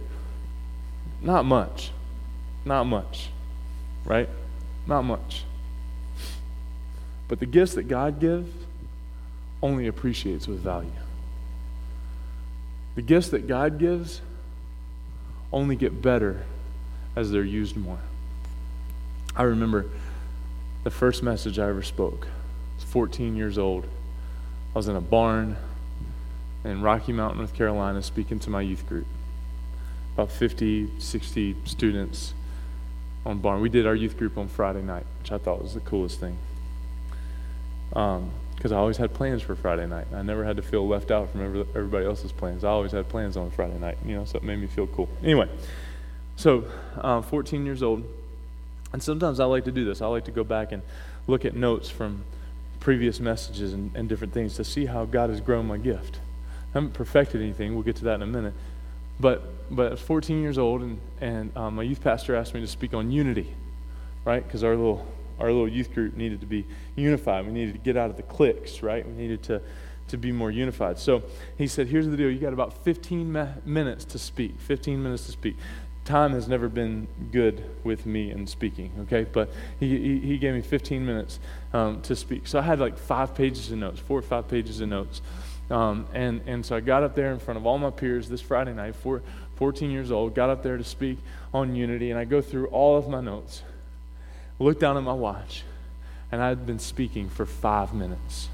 Not 1.24 1.45
much. 1.45 1.91
Not 2.65 2.84
much, 2.84 3.30
right? 4.05 4.30
Not 4.86 5.03
much. 5.03 5.43
But 7.28 7.39
the 7.39 7.45
gifts 7.45 7.74
that 7.76 7.88
God 7.88 8.19
gives, 8.19 8.51
only 9.61 9.88
appreciates 9.88 10.47
with 10.47 10.59
value. 10.59 10.91
The 12.95 13.01
gifts 13.01 13.30
that 13.30 13.47
God 13.47 13.80
gives 13.80 14.21
only 15.51 15.76
get 15.76 16.01
better 16.01 16.43
as 17.15 17.32
they're 17.32 17.43
used 17.43 17.78
more. 17.78 17.99
I 19.36 19.43
remember 19.43 19.86
the 20.84 20.91
first 20.91 21.24
message 21.24 21.57
I 21.57 21.69
ever 21.69 21.82
spoke. 21.82 22.28
I 22.28 22.76
was 22.76 22.84
14 22.84 23.36
years 23.36 23.57
old. 23.57 23.86
I 23.86 24.78
was 24.78 24.88
in 24.88 24.95
a 24.95 25.01
barn 25.01 25.55
in 26.63 26.82
Rocky 26.82 27.13
Mount, 27.13 27.38
North 27.38 27.53
Carolina, 27.53 28.03
speaking 28.03 28.39
to 28.39 28.49
my 28.49 28.61
youth 28.61 28.88
group. 28.88 29.07
About 30.14 30.32
50, 30.32 30.99
60 30.99 31.55
students 31.66 32.34
on 33.26 33.39
barn. 33.39 33.61
We 33.61 33.70
did 33.70 33.88
our 33.88 33.95
youth 33.95 34.18
group 34.18 34.38
on 34.38 34.47
Friday 34.47 34.82
night, 34.82 35.05
which 35.20 35.32
I 35.32 35.38
thought 35.38 35.61
was 35.61 35.74
the 35.74 35.80
coolest 35.80 36.20
thing. 36.20 36.38
Um, 37.93 38.32
because 38.55 38.72
I 38.72 38.78
always 38.78 38.97
had 38.97 39.14
plans 39.14 39.41
for 39.41 39.55
Friday 39.55 39.86
night. 39.88 40.07
I 40.14 40.22
never 40.22 40.45
had 40.45 40.55
to 40.55 40.61
feel 40.61 40.88
left 40.88 41.11
out 41.11 41.30
from 41.32 41.41
everybody 41.76 42.05
else's 42.05 42.32
plans. 42.32 42.64
I 42.64 42.70
always 42.70 42.91
had 42.91 43.09
plans 43.09 43.36
on 43.36 43.51
Friday 43.51 43.78
night, 43.78 43.97
you 44.05 44.16
know, 44.16 44.24
so 44.24 44.38
it 44.38 44.43
made 44.43 44.57
me 44.59 44.68
feel 44.68 44.88
cool. 44.88 45.09
Anyway, 45.22 45.49
so 46.38 46.66
uh, 46.97 47.22
14 47.22 47.66
years 47.66 47.84
old, 47.84 48.03
and 48.93 49.03
sometimes 49.03 49.39
I 49.39 49.45
like 49.45 49.66
to 49.66 49.72
do 49.72 49.84
this. 49.84 50.01
I 50.01 50.07
like 50.07 50.26
to 50.26 50.32
go 50.32 50.43
back 50.43 50.72
and 50.72 50.82
look 51.28 51.45
at 51.45 51.55
notes 51.55 51.89
from 51.89 52.24
previous 52.80 53.20
messages 53.20 53.74
and, 53.74 53.93
and 53.95 54.07
different 54.07 54.34
things 54.34 54.55
to 54.55 54.64
see 54.64 54.86
how 54.86 55.05
God 55.05 55.30
has 55.30 55.41
grown 55.41 55.68
my 55.68 55.78
gift. 55.78 56.20
I 56.74 56.80
haven't 56.80 56.93
perfected 56.93 57.41
anything. 57.41 57.74
We'll 57.74 57.84
get 57.84 57.97
to 57.97 58.05
that 58.05 58.16
in 58.16 58.22
a 58.22 58.28
minute. 58.28 58.53
But 59.20 59.43
but 59.72 59.88
I 59.88 59.91
was 59.91 60.01
14 60.01 60.41
years 60.41 60.57
old, 60.57 60.82
and 60.82 60.99
and 61.22 61.55
um, 61.57 61.76
my 61.76 61.84
youth 61.84 62.01
pastor 62.01 62.36
asked 62.36 62.53
me 62.53 62.61
to 62.61 62.68
speak 62.68 62.93
on 62.93 63.11
unity, 63.11 63.53
right? 64.26 64.45
Because 64.45 64.64
our 64.64 64.76
little 64.76 65.05
our 65.39 65.47
little 65.51 65.68
youth 65.68 65.93
group 65.93 66.16
needed 66.16 66.39
to 66.41 66.45
be 66.45 66.66
unified. 66.95 67.45
We 67.45 67.51
needed 67.51 67.74
to 67.74 67.80
get 67.80 67.97
out 67.97 68.09
of 68.09 68.18
the 68.18 68.24
cliques, 68.24 68.84
right? 68.84 69.05
We 69.05 69.14
needed 69.14 69.43
to, 69.43 69.61
to 70.09 70.18
be 70.18 70.32
more 70.32 70.51
unified. 70.51 70.99
So 70.99 71.24
he 71.57 71.68
said, 71.68 71.88
Here's 71.88 72.07
the 72.07 72.18
deal. 72.18 72.30
You 72.30 72.39
got 72.39 72.53
about 72.53 72.84
15 72.84 73.32
me- 73.32 73.47
minutes 73.66 74.05
to 74.05 74.20
speak. 74.20 74.59
15 74.59 75.01
minutes 75.01 75.26
to 75.26 75.32
speak. 75.32 75.57
Time 76.05 76.34
has 76.34 76.49
never 76.49 76.68
been 76.68 77.07
good 77.32 77.64
with 77.86 78.05
me 78.05 78.30
in 78.32 78.45
speaking, 78.45 78.91
okay? 79.01 79.24
But 79.24 79.49
he, 79.80 79.97
he, 79.97 80.20
he 80.20 80.38
gave 80.38 80.53
me 80.53 80.61
15 80.61 81.05
minutes 81.05 81.39
um, 81.72 82.01
to 82.01 82.16
speak. 82.16 82.45
So 82.45 82.59
I 82.59 82.61
had 82.61 82.80
like 82.80 82.97
five 82.97 83.34
pages 83.34 83.72
of 83.72 83.78
notes, 83.78 83.99
four 83.99 84.20
or 84.20 84.22
five 84.22 84.49
pages 84.49 84.82
of 84.82 84.89
notes. 84.89 85.22
Um, 85.72 86.05
and, 86.14 86.41
and 86.45 86.66
so 86.66 86.76
I 86.76 86.82
got 86.82 87.03
up 87.03 87.16
there 87.16 87.32
in 87.32 87.39
front 87.39 87.57
of 87.57 87.66
all 87.66 87.78
my 87.78 87.89
peers 87.89 88.28
this 88.28 88.41
Friday 88.41 88.74
night, 88.74 88.95
four, 88.95 89.22
14 89.56 89.91
years 89.91 90.12
old, 90.12 90.36
got 90.36 90.49
up 90.49 90.64
there 90.64 90.78
to 90.78 90.84
speak 90.84 91.20
on 91.54 91.76
unity, 91.76 92.10
and 92.10 92.20
I 92.20 92.26
go 92.26 92.41
through 92.41 92.68
all 92.68 92.97
of 92.97 93.08
my 93.08 93.22
notes 93.22 93.64
look 94.60 94.80
down 94.80 94.97
at 94.97 95.04
my 95.04 95.14
watch, 95.14 95.64
and 96.32 96.41
I 96.41 96.49
had 96.49 96.66
been 96.66 96.80
speaking 96.80 97.30
for 97.30 97.45
five 97.45 97.93
minutes. 97.93 98.49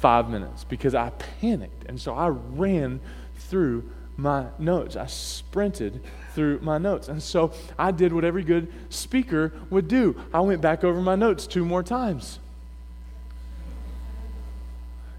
Five 0.00 0.28
minutes 0.28 0.64
because 0.64 0.94
I 0.94 1.10
panicked. 1.40 1.84
And 1.88 2.00
so 2.00 2.14
I 2.14 2.28
ran 2.28 3.00
through 3.36 3.90
my 4.16 4.46
notes. 4.58 4.96
I 4.96 5.06
sprinted 5.06 6.02
through 6.34 6.60
my 6.60 6.78
notes. 6.78 7.08
And 7.08 7.22
so 7.22 7.52
I 7.78 7.90
did 7.90 8.12
what 8.12 8.24
every 8.24 8.44
good 8.44 8.72
speaker 8.90 9.52
would 9.70 9.88
do 9.88 10.20
I 10.32 10.40
went 10.40 10.60
back 10.60 10.84
over 10.84 11.00
my 11.00 11.16
notes 11.16 11.46
two 11.46 11.64
more 11.64 11.82
times. 11.82 12.38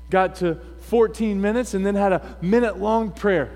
Got 0.09 0.35
to 0.37 0.55
14 0.81 1.39
minutes 1.39 1.73
and 1.73 1.85
then 1.85 1.95
had 1.95 2.13
a 2.13 2.37
minute 2.41 2.79
long 2.79 3.11
prayer 3.11 3.51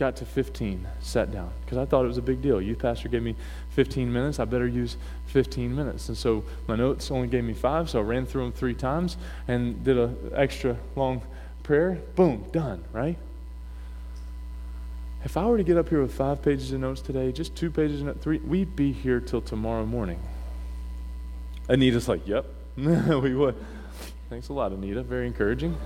got 0.00 0.16
to 0.16 0.24
15, 0.24 0.88
sat 1.00 1.30
down, 1.30 1.52
because 1.62 1.76
I 1.76 1.84
thought 1.84 2.06
it 2.06 2.08
was 2.08 2.16
a 2.16 2.22
big 2.22 2.40
deal. 2.40 2.60
Youth 2.60 2.78
pastor 2.78 3.10
gave 3.10 3.22
me 3.22 3.36
15 3.68 4.10
minutes. 4.10 4.40
I 4.40 4.46
better 4.46 4.66
use 4.66 4.96
15 5.26 5.76
minutes. 5.76 6.08
And 6.08 6.16
so 6.16 6.42
my 6.66 6.74
notes 6.74 7.10
only 7.10 7.28
gave 7.28 7.44
me 7.44 7.52
five, 7.52 7.90
so 7.90 7.98
I 8.00 8.02
ran 8.02 8.24
through 8.24 8.44
them 8.44 8.52
three 8.52 8.72
times 8.72 9.18
and 9.46 9.84
did 9.84 9.98
an 9.98 10.32
extra 10.34 10.78
long 10.96 11.20
prayer. 11.62 12.00
Boom, 12.16 12.46
done, 12.50 12.82
right? 12.94 13.18
If 15.22 15.36
I 15.36 15.44
were 15.44 15.58
to 15.58 15.64
get 15.64 15.76
up 15.76 15.90
here 15.90 16.00
with 16.00 16.14
five 16.14 16.40
pages 16.40 16.72
of 16.72 16.80
notes 16.80 17.02
today, 17.02 17.30
just 17.30 17.54
two 17.54 17.70
pages 17.70 18.00
and 18.00 18.20
three, 18.22 18.38
we'd 18.38 18.74
be 18.74 18.92
here 18.92 19.20
till 19.20 19.42
tomorrow 19.42 19.84
morning. 19.84 20.18
Anita's 21.68 22.08
like, 22.08 22.26
yep, 22.26 22.46
we 22.76 23.34
would. 23.34 23.54
Thanks 24.30 24.48
a 24.48 24.54
lot, 24.54 24.72
Anita. 24.72 25.02
Very 25.02 25.26
encouraging. 25.26 25.76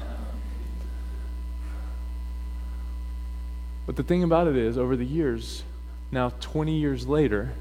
But 3.87 3.97
the 3.97 4.03
thing 4.03 4.22
about 4.22 4.47
it 4.47 4.57
is, 4.57 4.78
over 4.78 4.97
the 4.97 5.05
years, 5.05 5.62
now 6.11 6.30
20 6.41 6.78
years 6.78 7.07
later, 7.07 7.53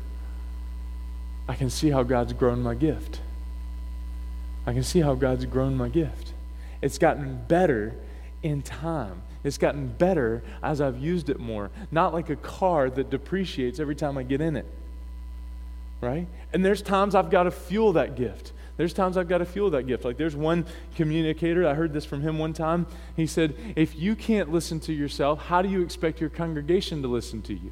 I 1.47 1.55
can 1.55 1.69
see 1.69 1.89
how 1.89 2.03
God's 2.03 2.33
grown 2.33 2.61
my 2.61 2.75
gift. 2.75 3.19
I 4.65 4.73
can 4.73 4.83
see 4.83 5.01
how 5.01 5.15
God's 5.15 5.45
grown 5.45 5.75
my 5.75 5.89
gift. 5.89 6.33
It's 6.81 6.97
gotten 6.97 7.43
better 7.47 7.95
in 8.41 8.61
time. 8.61 9.21
It's 9.43 9.57
gotten 9.57 9.87
better 9.87 10.41
as 10.61 10.79
I've 10.79 10.99
used 10.99 11.29
it 11.29 11.39
more. 11.39 11.69
Not 11.91 12.13
like 12.13 12.29
a 12.29 12.35
car 12.37 12.89
that 12.89 13.09
depreciates 13.09 13.79
every 13.79 13.95
time 13.95 14.17
I 14.17 14.23
get 14.23 14.39
in 14.39 14.55
it. 14.55 14.65
Right? 15.99 16.27
And 16.53 16.63
there's 16.63 16.81
times 16.81 17.15
I've 17.15 17.29
got 17.29 17.43
to 17.43 17.51
fuel 17.51 17.93
that 17.93 18.15
gift. 18.15 18.53
There's 18.75 18.93
times 18.93 19.17
I've 19.17 19.29
got 19.29 19.37
to 19.37 19.45
fuel 19.45 19.69
that 19.71 19.83
gift. 19.83 20.03
Like 20.03 20.17
there's 20.17 20.35
one 20.35 20.65
communicator, 20.95 21.67
I 21.67 21.75
heard 21.75 21.93
this 21.93 22.05
from 22.05 22.21
him 22.21 22.39
one 22.39 22.53
time. 22.53 22.87
He 23.15 23.27
said, 23.27 23.55
If 23.75 23.95
you 23.95 24.15
can't 24.15 24.51
listen 24.51 24.79
to 24.81 24.93
yourself, 24.93 25.39
how 25.43 25.61
do 25.61 25.69
you 25.69 25.81
expect 25.81 26.19
your 26.19 26.29
congregation 26.29 27.01
to 27.03 27.07
listen 27.07 27.41
to 27.43 27.53
you? 27.53 27.71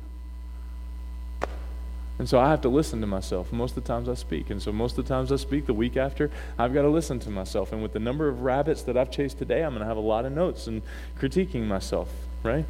And 2.19 2.29
so 2.29 2.39
I 2.39 2.51
have 2.51 2.61
to 2.61 2.69
listen 2.69 3.01
to 3.01 3.07
myself 3.07 3.51
most 3.51 3.75
of 3.75 3.83
the 3.83 3.87
times 3.87 4.07
I 4.07 4.13
speak. 4.13 4.51
And 4.51 4.61
so 4.61 4.71
most 4.71 4.95
of 4.95 5.07
the 5.07 5.11
times 5.11 5.31
I 5.31 5.37
speak, 5.37 5.65
the 5.65 5.73
week 5.73 5.97
after, 5.97 6.29
I've 6.59 6.71
got 6.71 6.83
to 6.83 6.87
listen 6.87 7.17
to 7.21 7.31
myself. 7.31 7.71
And 7.71 7.81
with 7.81 7.93
the 7.93 7.99
number 7.99 8.27
of 8.27 8.41
rabbits 8.41 8.83
that 8.83 8.95
I've 8.95 9.09
chased 9.09 9.39
today, 9.39 9.63
I'm 9.63 9.71
going 9.71 9.79
to 9.79 9.87
have 9.87 9.97
a 9.97 10.01
lot 10.01 10.25
of 10.25 10.31
notes 10.31 10.67
and 10.67 10.83
critiquing 11.19 11.65
myself, 11.65 12.09
right? 12.43 12.65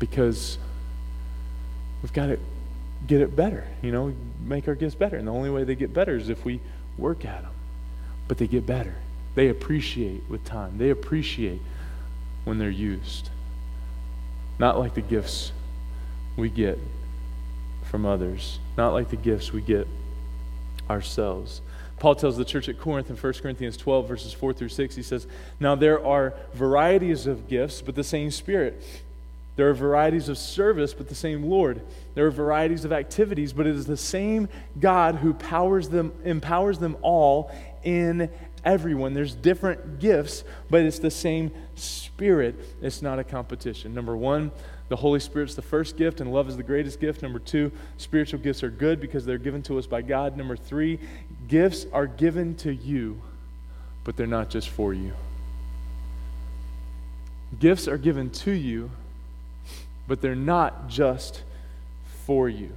Because 0.00 0.58
we've 2.02 2.12
got 2.12 2.26
to 2.26 2.40
get 3.06 3.20
it 3.20 3.36
better. 3.36 3.66
You 3.82 3.92
know, 3.92 4.14
make 4.40 4.68
our 4.68 4.74
gifts 4.74 4.94
better. 4.94 5.16
And 5.16 5.26
the 5.26 5.32
only 5.32 5.50
way 5.50 5.64
they 5.64 5.74
get 5.74 5.92
better 5.92 6.16
is 6.16 6.28
if 6.28 6.44
we 6.44 6.60
work 6.96 7.24
at 7.24 7.42
them. 7.42 7.52
But 8.26 8.38
they 8.38 8.46
get 8.46 8.66
better. 8.66 8.94
They 9.34 9.48
appreciate 9.48 10.22
with 10.28 10.44
time. 10.44 10.78
They 10.78 10.90
appreciate 10.90 11.60
when 12.44 12.58
they're 12.58 12.70
used. 12.70 13.30
Not 14.58 14.78
like 14.78 14.94
the 14.94 15.00
gifts 15.00 15.52
we 16.36 16.48
get 16.48 16.78
from 17.84 18.04
others, 18.04 18.58
not 18.76 18.92
like 18.92 19.10
the 19.10 19.16
gifts 19.16 19.52
we 19.52 19.60
get 19.60 19.86
ourselves. 20.90 21.62
Paul 21.98 22.14
tells 22.14 22.36
the 22.36 22.44
church 22.44 22.68
at 22.68 22.78
Corinth 22.78 23.10
in 23.10 23.16
1 23.16 23.32
Corinthians 23.34 23.76
12, 23.76 24.06
verses 24.08 24.32
4 24.32 24.52
through 24.52 24.68
6, 24.68 24.94
he 24.94 25.02
says, 25.02 25.26
Now 25.58 25.74
there 25.74 26.04
are 26.04 26.34
varieties 26.54 27.26
of 27.26 27.48
gifts, 27.48 27.82
but 27.82 27.94
the 27.94 28.04
same 28.04 28.30
Spirit. 28.30 28.82
There 29.58 29.68
are 29.68 29.74
varieties 29.74 30.28
of 30.28 30.38
service, 30.38 30.94
but 30.94 31.08
the 31.08 31.16
same 31.16 31.42
Lord. 31.42 31.82
There 32.14 32.24
are 32.26 32.30
varieties 32.30 32.84
of 32.84 32.92
activities, 32.92 33.52
but 33.52 33.66
it 33.66 33.74
is 33.74 33.86
the 33.86 33.96
same 33.96 34.48
God 34.78 35.16
who 35.16 35.34
powers 35.34 35.88
them, 35.88 36.12
empowers 36.24 36.78
them 36.78 36.96
all 37.02 37.50
in 37.82 38.30
everyone. 38.64 39.14
There's 39.14 39.34
different 39.34 39.98
gifts, 39.98 40.44
but 40.70 40.82
it's 40.82 41.00
the 41.00 41.10
same 41.10 41.50
Spirit. 41.74 42.54
It's 42.80 43.02
not 43.02 43.18
a 43.18 43.24
competition. 43.24 43.94
Number 43.94 44.16
one, 44.16 44.52
the 44.90 44.94
Holy 44.94 45.18
Spirit's 45.18 45.56
the 45.56 45.62
first 45.62 45.96
gift, 45.96 46.20
and 46.20 46.32
love 46.32 46.48
is 46.48 46.56
the 46.56 46.62
greatest 46.62 47.00
gift. 47.00 47.22
Number 47.22 47.40
two, 47.40 47.72
spiritual 47.96 48.38
gifts 48.38 48.62
are 48.62 48.70
good 48.70 49.00
because 49.00 49.26
they're 49.26 49.38
given 49.38 49.64
to 49.64 49.76
us 49.76 49.88
by 49.88 50.02
God. 50.02 50.36
Number 50.36 50.56
three, 50.56 51.00
gifts 51.48 51.84
are 51.92 52.06
given 52.06 52.54
to 52.58 52.72
you, 52.72 53.20
but 54.04 54.16
they're 54.16 54.24
not 54.28 54.50
just 54.50 54.68
for 54.68 54.94
you. 54.94 55.14
Gifts 57.58 57.88
are 57.88 57.98
given 57.98 58.30
to 58.30 58.52
you 58.52 58.88
but 60.08 60.20
they're 60.20 60.34
not 60.34 60.88
just 60.88 61.42
for 62.26 62.48
you. 62.48 62.70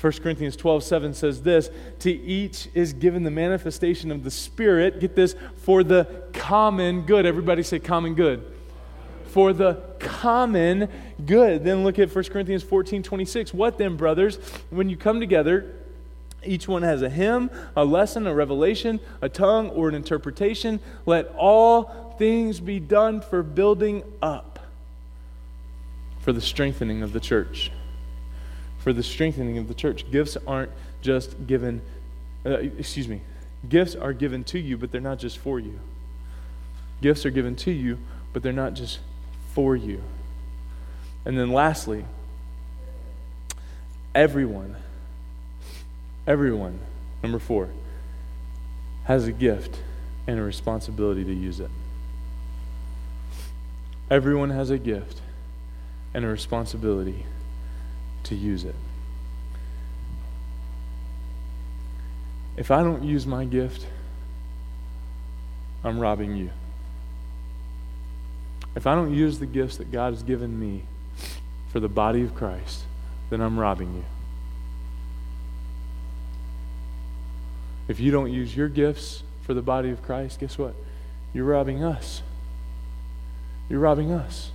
1 0.00 0.12
Corinthians 0.14 0.56
12, 0.56 0.82
7 0.82 1.14
says 1.14 1.42
this 1.42 1.70
To 2.00 2.10
each 2.10 2.68
is 2.74 2.92
given 2.92 3.22
the 3.22 3.30
manifestation 3.30 4.10
of 4.10 4.24
the 4.24 4.30
Spirit, 4.30 4.98
get 4.98 5.14
this, 5.14 5.36
for 5.58 5.84
the 5.84 6.08
common 6.32 7.02
good. 7.02 7.26
Everybody 7.26 7.62
say 7.62 7.78
common 7.78 8.14
good. 8.14 8.42
For 9.26 9.52
the 9.52 9.74
common 9.98 10.88
good. 11.24 11.64
Then 11.64 11.84
look 11.84 11.98
at 11.98 12.12
1 12.12 12.24
Corinthians 12.24 12.62
14, 12.62 13.02
26. 13.02 13.54
What 13.54 13.78
then, 13.78 13.96
brothers? 13.96 14.36
When 14.70 14.88
you 14.88 14.96
come 14.96 15.20
together, 15.20 15.76
each 16.44 16.66
one 16.66 16.82
has 16.82 17.02
a 17.02 17.10
hymn, 17.10 17.50
a 17.76 17.84
lesson, 17.84 18.26
a 18.26 18.34
revelation, 18.34 19.00
a 19.20 19.28
tongue, 19.28 19.68
or 19.70 19.88
an 19.88 19.94
interpretation. 19.94 20.80
Let 21.04 21.28
all 21.36 22.14
things 22.18 22.58
be 22.60 22.80
done 22.80 23.20
for 23.20 23.42
building 23.42 24.02
up, 24.22 24.49
for 26.30 26.34
the 26.34 26.40
strengthening 26.40 27.02
of 27.02 27.12
the 27.12 27.18
church 27.18 27.72
for 28.80 28.92
the 28.92 29.02
strengthening 29.02 29.58
of 29.58 29.68
the 29.68 29.74
church. 29.74 30.10
Gifts 30.10 30.36
aren't 30.46 30.70
just 31.02 31.46
given, 31.46 31.82
uh, 32.44 32.50
excuse 32.50 33.06
me, 33.06 33.20
gifts 33.68 33.94
are 33.94 34.12
given 34.12 34.42
to 34.44 34.58
you, 34.58 34.76
but 34.76 34.90
they're 34.90 35.00
not 35.00 35.18
just 35.18 35.38
for 35.38 35.60
you. 35.60 35.78
Gifts 37.00 37.24
are 37.24 37.30
given 37.30 37.56
to 37.56 37.70
you, 37.70 37.98
but 38.32 38.42
they're 38.42 38.52
not 38.52 38.74
just 38.74 39.00
for 39.52 39.76
you. 39.76 40.02
And 41.24 41.38
then 41.38 41.52
lastly, 41.52 42.04
everyone, 44.14 44.76
everyone, 46.26 46.78
number 47.22 47.38
four, 47.38 47.68
has 49.04 49.26
a 49.26 49.32
gift 49.32 49.78
and 50.26 50.38
a 50.38 50.42
responsibility 50.42 51.24
to 51.24 51.34
use 51.34 51.60
it. 51.60 51.70
Everyone 54.10 54.50
has 54.50 54.70
a 54.70 54.78
gift 54.78 55.20
and 56.14 56.24
a 56.24 56.28
responsibility 56.28 57.24
to 58.24 58.34
use 58.34 58.64
it. 58.64 58.74
If 62.56 62.70
I 62.70 62.82
don't 62.82 63.02
use 63.02 63.26
my 63.26 63.44
gift, 63.44 63.86
I'm 65.82 65.98
robbing 65.98 66.36
you. 66.36 66.50
If 68.74 68.86
I 68.86 68.94
don't 68.94 69.14
use 69.14 69.38
the 69.38 69.46
gifts 69.46 69.78
that 69.78 69.90
God 69.90 70.12
has 70.12 70.22
given 70.22 70.58
me 70.58 70.82
for 71.72 71.80
the 71.80 71.88
body 71.88 72.22
of 72.22 72.34
Christ, 72.34 72.84
then 73.30 73.40
I'm 73.40 73.58
robbing 73.58 73.94
you. 73.94 74.04
If 77.88 77.98
you 77.98 78.12
don't 78.12 78.32
use 78.32 78.54
your 78.54 78.68
gifts 78.68 79.22
for 79.42 79.54
the 79.54 79.62
body 79.62 79.90
of 79.90 80.02
Christ, 80.02 80.38
guess 80.38 80.58
what? 80.58 80.74
You're 81.32 81.46
robbing 81.46 81.82
us. 81.82 82.22
You're 83.68 83.80
robbing 83.80 84.12
us. 84.12 84.50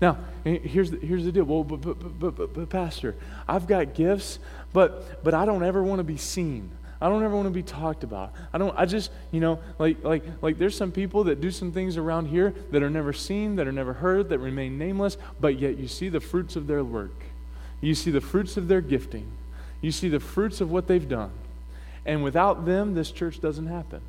Now, 0.00 0.18
eh, 0.46 0.58
here's 0.58 0.90
the, 0.90 0.98
here's 0.98 1.24
the 1.24 1.32
deal. 1.32 1.44
Well, 1.44 1.64
but, 1.64 1.80
but, 1.80 2.18
but, 2.18 2.36
but, 2.36 2.54
but, 2.54 2.70
Pastor, 2.70 3.14
I've 3.46 3.66
got 3.66 3.94
gifts, 3.94 4.38
but, 4.72 5.22
but 5.22 5.34
I 5.34 5.44
don't 5.44 5.62
ever 5.62 5.82
want 5.82 5.98
to 5.98 6.04
be 6.04 6.16
seen. 6.16 6.70
I 7.02 7.08
don't 7.08 7.22
ever 7.22 7.34
want 7.34 7.46
to 7.46 7.52
be 7.52 7.62
talked 7.62 8.04
about. 8.04 8.32
I 8.52 8.58
don't, 8.58 8.78
I 8.78 8.84
just, 8.84 9.10
you 9.30 9.40
know, 9.40 9.58
like, 9.78 10.04
like, 10.04 10.22
like 10.42 10.58
there's 10.58 10.76
some 10.76 10.92
people 10.92 11.24
that 11.24 11.40
do 11.40 11.50
some 11.50 11.72
things 11.72 11.96
around 11.96 12.26
here 12.26 12.54
that 12.72 12.82
are 12.82 12.90
never 12.90 13.12
seen, 13.12 13.56
that 13.56 13.66
are 13.66 13.72
never 13.72 13.94
heard, 13.94 14.28
that 14.28 14.38
remain 14.38 14.76
nameless, 14.76 15.16
but 15.40 15.58
yet 15.58 15.78
you 15.78 15.88
see 15.88 16.10
the 16.10 16.20
fruits 16.20 16.56
of 16.56 16.66
their 16.66 16.84
work. 16.84 17.14
You 17.80 17.94
see 17.94 18.10
the 18.10 18.20
fruits 18.20 18.58
of 18.58 18.68
their 18.68 18.82
gifting. 18.82 19.30
You 19.80 19.92
see 19.92 20.10
the 20.10 20.20
fruits 20.20 20.60
of 20.60 20.70
what 20.70 20.86
they've 20.86 21.08
done. 21.08 21.30
And 22.04 22.22
without 22.22 22.66
them, 22.66 22.94
this 22.94 23.10
church 23.10 23.40
doesn't 23.40 23.66
happen. 23.66 24.02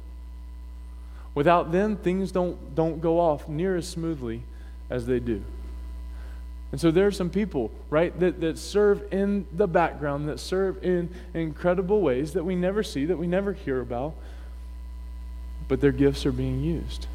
Without 1.34 1.72
them, 1.72 1.96
things 1.96 2.34
don't, 2.34 2.76
don't 2.76 3.00
go 3.00 3.22
off 3.22 3.48
near 3.48 3.78
as 3.78 3.88
smoothly 3.88 4.44
as 4.90 5.06
they 5.06 5.22
do. 5.22 5.42
And 6.72 6.80
so 6.80 6.90
there 6.90 7.06
are 7.06 7.12
some 7.12 7.30
people, 7.30 7.70
right, 7.90 8.18
that, 8.20 8.40
that 8.42 8.58
serve 8.58 9.12
in 9.12 9.46
the 9.52 9.68
background, 9.68 10.30
that 10.30 10.40
serve 10.40 10.84
in 10.84 11.10
incredible 11.34 12.02
ways 12.02 12.34
that 12.34 12.46
we 12.46 12.56
never 12.56 12.82
see, 12.82 13.06
that 13.06 13.18
we 13.18 13.28
never 13.28 13.54
hear 13.54 13.82
about, 13.82 14.14
but 15.68 15.82
their 15.82 15.92
gifts 15.92 16.26
are 16.26 16.32
being 16.32 16.62
used. 16.62 17.08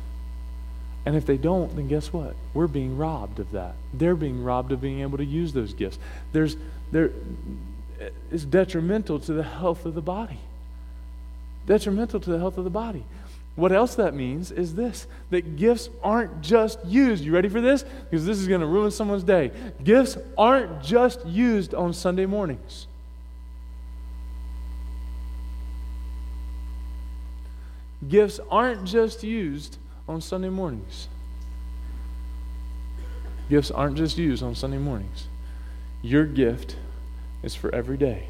And 1.06 1.16
if 1.16 1.24
they 1.24 1.38
don't, 1.38 1.74
then 1.76 1.88
guess 1.88 2.12
what? 2.12 2.34
We're 2.52 2.66
being 2.66 2.98
robbed 2.98 3.38
of 3.38 3.52
that. 3.52 3.76
They're 3.94 4.16
being 4.16 4.42
robbed 4.42 4.72
of 4.72 4.80
being 4.80 5.00
able 5.00 5.18
to 5.18 5.24
use 5.24 5.52
those 5.52 5.72
gifts. 5.72 5.98
There's, 6.32 6.56
there, 6.90 7.12
it's 8.30 8.44
detrimental 8.44 9.20
to 9.20 9.32
the 9.32 9.42
health 9.42 9.86
of 9.86 9.94
the 9.94 10.02
body. 10.02 10.40
Detrimental 11.66 12.20
to 12.20 12.30
the 12.30 12.38
health 12.38 12.58
of 12.58 12.64
the 12.64 12.70
body. 12.70 13.04
What 13.56 13.72
else 13.72 13.94
that 13.94 14.14
means 14.14 14.52
is 14.52 14.74
this 14.74 15.06
that 15.30 15.56
gifts 15.56 15.88
aren't 16.02 16.42
just 16.42 16.84
used. 16.84 17.24
You 17.24 17.32
ready 17.32 17.48
for 17.48 17.62
this? 17.62 17.84
Because 18.10 18.26
this 18.26 18.38
is 18.38 18.46
going 18.46 18.60
to 18.60 18.66
ruin 18.66 18.90
someone's 18.90 19.24
day. 19.24 19.50
Gifts 19.82 20.18
aren't 20.36 20.82
just 20.82 21.24
used 21.26 21.74
on 21.74 21.94
Sunday 21.94 22.26
mornings. 22.26 22.86
Gifts 28.06 28.38
aren't 28.50 28.84
just 28.84 29.24
used 29.24 29.78
on 30.06 30.20
Sunday 30.20 30.50
mornings. 30.50 31.08
Gifts 33.48 33.70
aren't 33.70 33.96
just 33.96 34.18
used 34.18 34.42
on 34.42 34.54
Sunday 34.54 34.78
mornings. 34.78 35.28
Your 36.02 36.26
gift 36.26 36.76
is 37.42 37.54
for 37.54 37.74
every 37.74 37.96
day. 37.96 38.28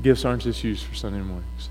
Gifts 0.00 0.24
aren't 0.24 0.42
just 0.42 0.62
used 0.62 0.84
for 0.84 0.94
Sunday 0.94 1.20
mornings. 1.20 1.70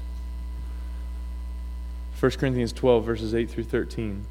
1 2.20 2.32
Corinthians 2.32 2.74
12, 2.74 3.06
verses 3.06 3.34
8 3.34 3.50
through 3.50 3.64
13 3.64 4.26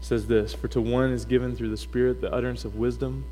says 0.00 0.26
this 0.26 0.52
For 0.52 0.68
to 0.68 0.80
one 0.80 1.12
is 1.12 1.24
given 1.24 1.54
through 1.54 1.70
the 1.70 1.76
Spirit 1.76 2.20
the 2.20 2.32
utterance 2.32 2.64
of 2.64 2.74
wisdom, 2.74 3.24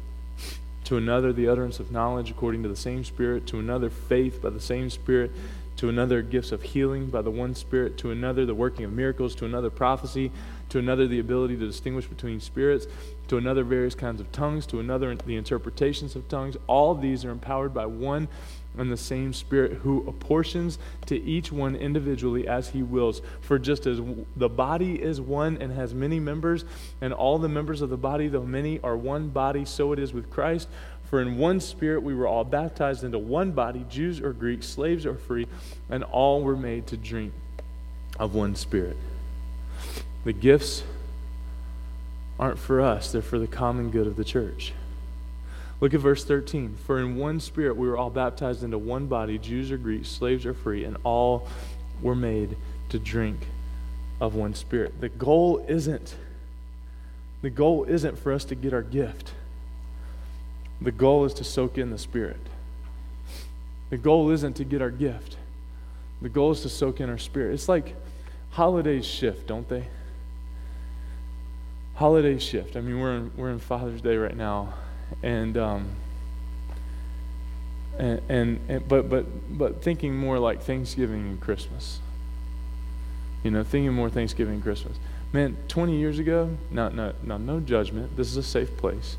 to 0.84 0.96
another 0.96 1.32
the 1.32 1.48
utterance 1.48 1.80
of 1.80 1.90
knowledge 1.90 2.30
according 2.30 2.62
to 2.62 2.68
the 2.68 2.76
same 2.76 3.02
Spirit, 3.02 3.46
to 3.48 3.58
another 3.58 3.90
faith 3.90 4.40
by 4.40 4.50
the 4.50 4.60
same 4.60 4.88
Spirit, 4.88 5.32
to 5.76 5.88
another 5.88 6.22
gifts 6.22 6.52
of 6.52 6.62
healing 6.62 7.06
by 7.06 7.22
the 7.22 7.30
one 7.30 7.54
Spirit, 7.54 7.98
to 7.98 8.10
another 8.10 8.46
the 8.46 8.54
working 8.54 8.84
of 8.84 8.92
miracles, 8.92 9.34
to 9.34 9.44
another 9.44 9.70
prophecy, 9.70 10.30
to 10.68 10.78
another 10.78 11.06
the 11.08 11.18
ability 11.18 11.56
to 11.56 11.66
distinguish 11.66 12.06
between 12.06 12.40
spirits, 12.40 12.86
to 13.28 13.36
another 13.36 13.64
various 13.64 13.94
kinds 13.94 14.20
of 14.20 14.30
tongues, 14.32 14.64
to 14.66 14.80
another 14.80 15.14
the 15.14 15.36
interpretations 15.36 16.14
of 16.14 16.28
tongues. 16.28 16.56
All 16.66 16.94
these 16.94 17.24
are 17.24 17.30
empowered 17.30 17.74
by 17.74 17.86
one 17.86 18.28
and 18.76 18.90
the 18.90 18.96
same 18.96 19.32
Spirit 19.32 19.72
who 19.82 20.04
apportions 20.08 20.78
to 21.06 21.20
each 21.20 21.52
one 21.52 21.76
individually 21.76 22.48
as 22.48 22.70
he 22.70 22.82
wills. 22.82 23.20
For 23.40 23.58
just 23.58 23.86
as 23.86 24.00
the 24.36 24.48
body 24.48 25.02
is 25.02 25.20
one 25.20 25.58
and 25.60 25.72
has 25.72 25.94
many 25.94 26.18
members, 26.18 26.64
and 27.00 27.12
all 27.12 27.38
the 27.38 27.48
members 27.48 27.82
of 27.82 27.90
the 27.90 27.96
body, 27.96 28.28
though 28.28 28.44
many, 28.44 28.80
are 28.80 28.96
one 28.96 29.28
body, 29.28 29.64
so 29.64 29.92
it 29.92 29.98
is 29.98 30.12
with 30.12 30.30
Christ. 30.30 30.68
For 31.04 31.20
in 31.20 31.36
one 31.36 31.60
Spirit 31.60 32.02
we 32.02 32.14
were 32.14 32.26
all 32.26 32.44
baptized 32.44 33.04
into 33.04 33.18
one 33.18 33.52
body, 33.52 33.84
Jews 33.90 34.20
or 34.20 34.32
Greeks, 34.32 34.66
slaves 34.66 35.04
or 35.04 35.14
free, 35.14 35.46
and 35.90 36.02
all 36.04 36.42
were 36.42 36.56
made 36.56 36.86
to 36.86 36.96
drink 36.96 37.34
of 38.18 38.34
one 38.34 38.54
Spirit. 38.54 38.96
The 40.24 40.32
gifts 40.32 40.84
aren't 42.38 42.58
for 42.58 42.80
us, 42.80 43.12
they're 43.12 43.20
for 43.20 43.38
the 43.38 43.46
common 43.46 43.90
good 43.90 44.06
of 44.06 44.16
the 44.16 44.24
church. 44.24 44.72
Look 45.82 45.94
at 45.94 46.00
verse 46.00 46.24
13. 46.24 46.76
For 46.86 47.00
in 47.00 47.16
one 47.16 47.40
spirit 47.40 47.76
we 47.76 47.88
were 47.88 47.96
all 47.96 48.08
baptized 48.08 48.62
into 48.62 48.78
one 48.78 49.08
body, 49.08 49.36
Jews 49.36 49.72
or 49.72 49.76
Greeks, 49.76 50.08
slaves 50.08 50.46
or 50.46 50.54
free, 50.54 50.84
and 50.84 50.96
all 51.02 51.48
were 52.00 52.14
made 52.14 52.56
to 52.90 53.00
drink 53.00 53.48
of 54.20 54.36
one 54.36 54.54
spirit. 54.54 55.00
The 55.00 55.08
goal 55.08 55.64
isn't 55.68 56.14
the 57.42 57.50
goal 57.50 57.82
isn't 57.82 58.16
for 58.16 58.32
us 58.32 58.44
to 58.44 58.54
get 58.54 58.72
our 58.72 58.82
gift. 58.82 59.32
The 60.80 60.92
goal 60.92 61.24
is 61.24 61.34
to 61.34 61.44
soak 61.44 61.76
in 61.76 61.90
the 61.90 61.98
spirit. 61.98 62.38
The 63.90 63.98
goal 63.98 64.30
isn't 64.30 64.54
to 64.54 64.64
get 64.64 64.80
our 64.80 64.90
gift. 64.92 65.36
The 66.20 66.28
goal 66.28 66.52
is 66.52 66.60
to 66.60 66.68
soak 66.68 67.00
in 67.00 67.10
our 67.10 67.18
spirit. 67.18 67.54
It's 67.54 67.68
like 67.68 67.96
holidays 68.50 69.04
shift, 69.04 69.48
don't 69.48 69.68
they? 69.68 69.88
Holidays 71.94 72.44
shift. 72.44 72.76
I 72.76 72.80
mean, 72.80 73.00
we're 73.00 73.16
in, 73.16 73.32
we're 73.36 73.50
in 73.50 73.58
Father's 73.58 74.00
Day 74.00 74.16
right 74.16 74.36
now 74.36 74.74
and 75.22 75.56
um, 75.56 75.88
and, 77.98 78.20
and, 78.28 78.60
and, 78.68 78.88
but 78.88 79.08
but 79.08 79.26
but 79.56 79.82
thinking 79.82 80.16
more 80.16 80.38
like 80.38 80.62
Thanksgiving 80.62 81.20
and 81.20 81.40
Christmas. 81.40 82.00
You 83.42 83.50
know, 83.50 83.64
thinking 83.64 83.92
more 83.92 84.08
Thanksgiving 84.08 84.54
and 84.54 84.62
Christmas. 84.62 84.96
Man, 85.32 85.56
20 85.68 85.96
years 85.96 86.18
ago, 86.18 86.56
no, 86.70 86.90
no, 86.90 87.14
no, 87.22 87.38
no 87.38 87.58
judgment. 87.58 88.16
This 88.16 88.28
is 88.28 88.36
a 88.36 88.42
safe 88.42 88.76
place. 88.76 89.16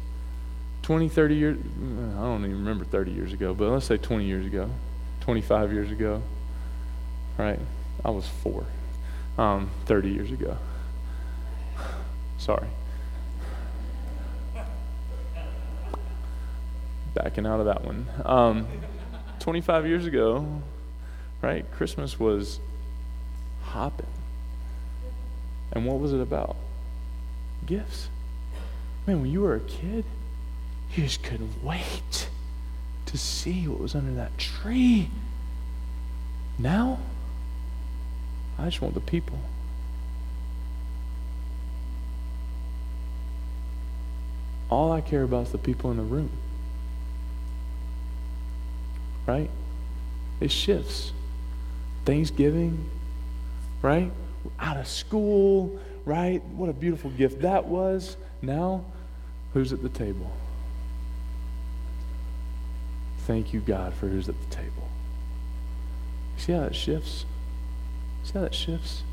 20, 0.84 1.10
30 1.10 1.36
years, 1.36 1.58
I 1.58 2.22
don't 2.22 2.46
even 2.46 2.58
remember 2.58 2.86
30 2.86 3.12
years 3.12 3.34
ago, 3.34 3.54
but 3.54 3.70
let's 3.70 3.86
say 3.86 3.98
20 3.98 4.26
years 4.26 4.46
ago, 4.46 4.70
25 5.22 5.74
years 5.74 5.92
ago, 5.92 6.22
right? 7.38 7.60
I 8.04 8.10
was 8.12 8.28
four, 8.28 8.66
um, 9.38 9.70
30 9.86 10.10
years 10.10 10.32
ago. 10.32 10.58
Sorry. 12.38 12.68
Backing 17.14 17.46
out 17.46 17.60
of 17.60 17.66
that 17.68 17.84
one. 17.84 18.08
Um, 18.26 18.68
25 19.40 19.88
years 19.88 20.06
ago, 20.06 20.62
right, 21.42 21.70
Christmas 21.72 22.20
was 22.20 22.60
hopping. 23.64 24.08
And 25.72 25.86
what 25.86 26.00
was 26.00 26.14
it 26.14 26.22
about? 26.22 26.56
Gifts. 27.66 28.10
Man, 29.08 29.22
when 29.22 29.32
you 29.32 29.42
were 29.42 29.56
a 29.56 29.60
kid, 29.60 30.06
you 30.96 31.04
just 31.04 31.24
couldn't 31.24 31.64
wait 31.64 32.30
to 33.06 33.18
see 33.18 33.68
what 33.68 33.80
was 33.80 33.96
under 33.96 34.14
that 34.14 34.38
tree. 34.38 35.10
Now, 36.58 37.00
I 38.58 38.66
just 38.66 38.82
want 38.82 38.94
the 38.94 39.02
people. 39.02 39.40
All 44.70 44.92
I 44.92 45.02
care 45.02 45.24
about 45.24 45.48
is 45.48 45.52
the 45.52 45.58
people 45.58 45.92
in 45.92 45.98
the 45.98 46.04
room. 46.04 46.32
Right? 49.26 49.50
It 50.40 50.52
shifts. 50.52 51.12
Thanksgiving, 52.06 52.90
right? 53.82 54.12
Out 54.60 54.78
of 54.78 54.88
school, 54.88 55.80
right? 56.06 56.44
What 56.46 56.70
a 56.70 56.74
beautiful 56.74 57.10
gift 57.12 57.42
that 57.42 57.66
was. 57.66 58.18
Now, 58.42 58.84
who's 59.54 59.72
at 59.72 59.82
the 59.82 59.90
table? 59.90 60.32
Thank 63.20 63.54
you, 63.54 63.62
God, 63.62 63.94
for 63.94 64.08
who's 64.08 64.28
at 64.28 64.36
the 64.38 64.56
table. 64.56 64.90
See 66.38 66.52
how 66.52 66.62
that 66.62 66.76
shifts? 66.76 67.26
See 68.26 68.34
how 68.34 68.42
that 68.42 68.54
shifts? 68.54 69.04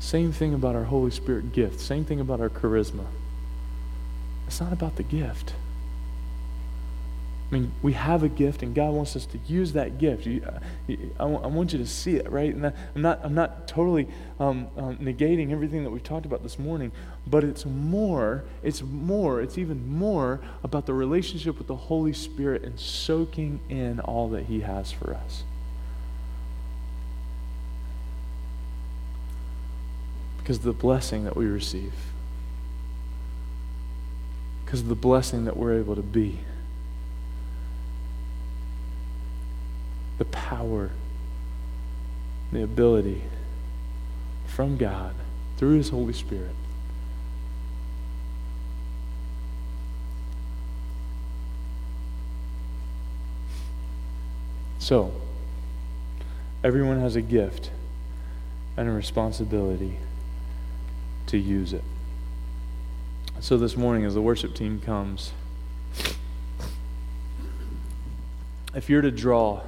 Same 0.00 0.32
thing 0.32 0.52
about 0.52 0.74
our 0.74 0.84
Holy 0.84 1.10
Spirit 1.10 1.52
gift. 1.52 1.80
Same 1.80 2.04
thing 2.04 2.18
about 2.18 2.40
our 2.40 2.50
charisma. 2.50 3.06
It's 4.46 4.60
not 4.60 4.72
about 4.72 4.96
the 4.96 5.02
gift. 5.02 5.54
I 7.48 7.54
mean, 7.54 7.72
we 7.80 7.92
have 7.92 8.24
a 8.24 8.28
gift, 8.28 8.64
and 8.64 8.74
God 8.74 8.92
wants 8.92 9.14
us 9.14 9.24
to 9.26 9.38
use 9.46 9.72
that 9.74 9.98
gift. 9.98 10.26
You, 10.26 10.42
uh, 10.44 10.58
I, 11.20 11.22
I, 11.22 11.46
want 11.46 11.72
you 11.72 11.78
to 11.78 11.86
see 11.86 12.16
it, 12.16 12.28
right? 12.28 12.52
And 12.52 12.66
I'm 12.66 13.02
not, 13.02 13.20
I'm 13.22 13.34
not 13.34 13.68
totally 13.68 14.08
um, 14.40 14.66
um, 14.76 14.96
negating 14.96 15.52
everything 15.52 15.84
that 15.84 15.90
we've 15.90 16.02
talked 16.02 16.26
about 16.26 16.42
this 16.42 16.58
morning, 16.58 16.90
but 17.24 17.44
it's 17.44 17.64
more, 17.64 18.42
it's 18.64 18.82
more, 18.82 19.40
it's 19.40 19.58
even 19.58 19.88
more 19.88 20.40
about 20.64 20.86
the 20.86 20.94
relationship 20.94 21.56
with 21.56 21.68
the 21.68 21.76
Holy 21.76 22.12
Spirit 22.12 22.64
and 22.64 22.80
soaking 22.80 23.60
in 23.68 24.00
all 24.00 24.28
that 24.30 24.46
He 24.46 24.60
has 24.60 24.90
for 24.90 25.14
us. 25.14 25.44
Because 30.38 30.58
the 30.60 30.72
blessing 30.72 31.22
that 31.24 31.36
we 31.36 31.46
receive, 31.46 31.92
because 34.64 34.80
of 34.80 34.88
the 34.88 34.96
blessing 34.96 35.44
that 35.44 35.56
we're 35.56 35.78
able 35.78 35.94
to 35.94 36.02
be. 36.02 36.40
The 40.18 40.24
power, 40.26 40.90
the 42.52 42.62
ability 42.62 43.22
from 44.46 44.76
God 44.76 45.14
through 45.56 45.76
His 45.76 45.90
Holy 45.90 46.12
Spirit. 46.12 46.54
So, 54.78 55.12
everyone 56.62 57.00
has 57.00 57.16
a 57.16 57.20
gift 57.20 57.70
and 58.76 58.88
a 58.88 58.92
responsibility 58.92 59.98
to 61.26 61.38
use 61.38 61.72
it. 61.72 61.82
So, 63.40 63.58
this 63.58 63.76
morning, 63.76 64.04
as 64.04 64.14
the 64.14 64.22
worship 64.22 64.54
team 64.54 64.80
comes, 64.80 65.32
if 68.74 68.88
you're 68.88 69.02
to 69.02 69.10
draw 69.10 69.62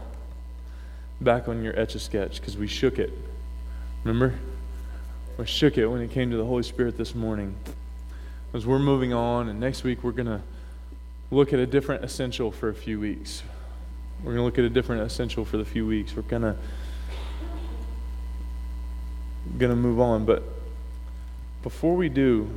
back 1.20 1.48
on 1.48 1.62
your 1.62 1.78
etch 1.78 1.94
a 1.94 1.98
sketch 1.98 2.40
because 2.40 2.56
we 2.56 2.66
shook 2.66 2.98
it. 2.98 3.12
Remember? 4.04 4.38
We 5.36 5.46
shook 5.46 5.78
it 5.78 5.86
when 5.86 6.00
it 6.00 6.10
came 6.10 6.30
to 6.30 6.36
the 6.36 6.44
Holy 6.44 6.62
Spirit 6.62 6.96
this 6.96 7.14
morning. 7.14 7.54
As 8.54 8.66
we're 8.66 8.78
moving 8.78 9.12
on, 9.12 9.48
and 9.48 9.60
next 9.60 9.84
week 9.84 10.02
we're 10.02 10.12
going 10.12 10.26
to 10.26 10.40
look 11.30 11.52
at 11.52 11.58
a 11.58 11.66
different 11.66 12.04
essential 12.04 12.50
for 12.50 12.68
a 12.68 12.74
few 12.74 12.98
weeks. 12.98 13.42
We're 14.20 14.32
going 14.34 14.38
to 14.38 14.44
look 14.44 14.58
at 14.58 14.64
a 14.64 14.70
different 14.70 15.02
essential 15.02 15.44
for 15.44 15.58
the 15.58 15.64
few 15.64 15.86
weeks. 15.86 16.16
We're 16.16 16.22
going 16.22 16.42
to 16.42 16.56
going 19.56 19.70
to 19.70 19.76
move 19.76 20.00
on, 20.00 20.24
but 20.24 20.42
before 21.62 21.96
we 21.96 22.08
do, 22.08 22.50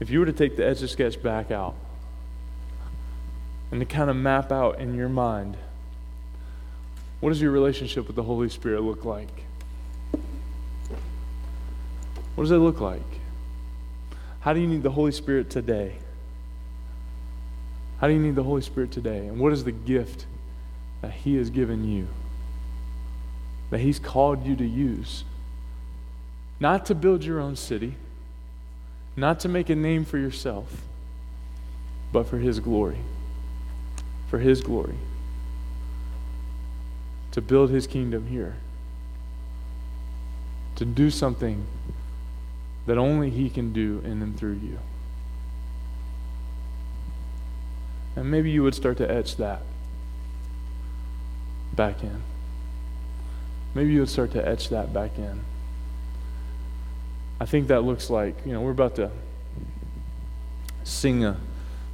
if 0.00 0.10
you 0.10 0.20
were 0.20 0.26
to 0.26 0.32
take 0.32 0.56
the 0.56 0.66
etch 0.66 0.82
a 0.82 0.88
sketch 0.88 1.22
back 1.22 1.50
out, 1.50 1.74
and 3.72 3.80
to 3.80 3.86
kind 3.86 4.08
of 4.08 4.14
map 4.14 4.52
out 4.52 4.78
in 4.78 4.94
your 4.94 5.08
mind 5.08 5.56
what 7.22 7.28
does 7.28 7.40
your 7.40 7.52
relationship 7.52 8.08
with 8.08 8.16
the 8.16 8.24
Holy 8.24 8.48
Spirit 8.48 8.82
look 8.82 9.04
like? 9.04 9.44
What 12.34 12.42
does 12.42 12.50
it 12.50 12.56
look 12.56 12.80
like? 12.80 13.00
How 14.40 14.52
do 14.52 14.58
you 14.58 14.66
need 14.66 14.82
the 14.82 14.90
Holy 14.90 15.12
Spirit 15.12 15.48
today? 15.48 15.98
How 18.00 18.08
do 18.08 18.12
you 18.12 18.18
need 18.18 18.34
the 18.34 18.42
Holy 18.42 18.60
Spirit 18.60 18.90
today? 18.90 19.28
And 19.28 19.38
what 19.38 19.52
is 19.52 19.62
the 19.62 19.70
gift 19.70 20.26
that 21.00 21.12
He 21.12 21.36
has 21.36 21.48
given 21.48 21.88
you? 21.88 22.08
That 23.70 23.78
He's 23.78 24.00
called 24.00 24.44
you 24.44 24.56
to 24.56 24.66
use? 24.66 25.22
Not 26.58 26.86
to 26.86 26.94
build 26.96 27.22
your 27.22 27.38
own 27.38 27.54
city, 27.54 27.94
not 29.14 29.38
to 29.40 29.48
make 29.48 29.70
a 29.70 29.76
name 29.76 30.04
for 30.04 30.18
yourself, 30.18 30.82
but 32.12 32.26
for 32.26 32.38
His 32.38 32.58
glory 32.58 32.98
for 34.32 34.38
His 34.38 34.62
glory, 34.62 34.94
to 37.32 37.42
build 37.42 37.68
His 37.68 37.86
kingdom 37.86 38.28
here, 38.28 38.56
to 40.76 40.86
do 40.86 41.10
something 41.10 41.66
that 42.86 42.96
only 42.96 43.28
He 43.28 43.50
can 43.50 43.74
do 43.74 44.00
in 44.06 44.22
and 44.22 44.34
through 44.38 44.54
you. 44.54 44.78
And 48.16 48.30
maybe 48.30 48.50
you 48.50 48.62
would 48.62 48.74
start 48.74 48.96
to 48.96 49.10
etch 49.10 49.36
that 49.36 49.64
back 51.74 52.02
in. 52.02 52.22
Maybe 53.74 53.92
you 53.92 54.00
would 54.00 54.08
start 54.08 54.32
to 54.32 54.48
etch 54.48 54.70
that 54.70 54.94
back 54.94 55.18
in. 55.18 55.40
I 57.38 57.44
think 57.44 57.68
that 57.68 57.82
looks 57.82 58.08
like, 58.08 58.34
you 58.46 58.54
know, 58.54 58.62
we're 58.62 58.70
about 58.70 58.94
to 58.94 59.10
sing 60.84 61.22
a 61.22 61.36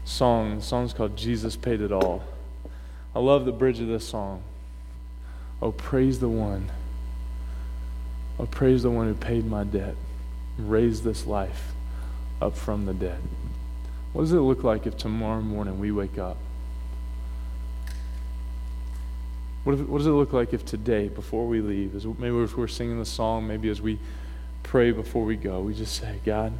song. 0.08 0.56
The 0.56 0.62
song's 0.62 0.92
called 0.92 1.16
Jesus 1.16 1.56
Paid 1.56 1.80
It 1.80 1.92
All. 1.92 2.24
I 3.14 3.20
love 3.20 3.44
the 3.44 3.52
bridge 3.52 3.80
of 3.80 3.88
this 3.88 4.08
song. 4.08 4.42
Oh, 5.60 5.72
praise 5.72 6.18
the 6.18 6.28
one. 6.28 6.70
Oh, 8.38 8.46
praise 8.46 8.82
the 8.82 8.90
one 8.90 9.06
who 9.06 9.14
paid 9.14 9.46
my 9.46 9.64
debt, 9.64 9.96
raised 10.56 11.04
this 11.04 11.26
life 11.26 11.72
up 12.40 12.56
from 12.56 12.86
the 12.86 12.94
dead. 12.94 13.20
What 14.12 14.22
does 14.22 14.32
it 14.32 14.40
look 14.40 14.64
like 14.64 14.86
if 14.86 14.96
tomorrow 14.96 15.40
morning 15.40 15.78
we 15.78 15.92
wake 15.92 16.18
up? 16.18 16.36
What, 19.64 19.74
if, 19.74 19.80
what 19.86 19.98
does 19.98 20.06
it 20.06 20.12
look 20.12 20.32
like 20.32 20.54
if 20.54 20.64
today, 20.64 21.08
before 21.08 21.46
we 21.46 21.60
leave, 21.60 21.94
as 21.94 22.06
maybe 22.06 22.36
if 22.38 22.56
we're 22.56 22.68
singing 22.68 22.98
the 22.98 23.04
song, 23.04 23.46
maybe 23.46 23.68
as 23.68 23.82
we 23.82 23.98
pray 24.62 24.92
before 24.92 25.24
we 25.24 25.36
go, 25.36 25.60
we 25.60 25.74
just 25.74 25.96
say, 25.96 26.20
God, 26.24 26.52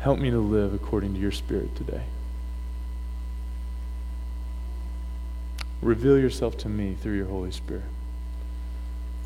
Help 0.00 0.18
me 0.18 0.30
to 0.30 0.38
live 0.38 0.72
according 0.72 1.12
to 1.12 1.20
your 1.20 1.30
spirit 1.30 1.76
today. 1.76 2.02
Reveal 5.82 6.18
yourself 6.18 6.56
to 6.58 6.70
me 6.70 6.94
through 6.94 7.16
your 7.16 7.26
Holy 7.26 7.50
Spirit. 7.50 7.84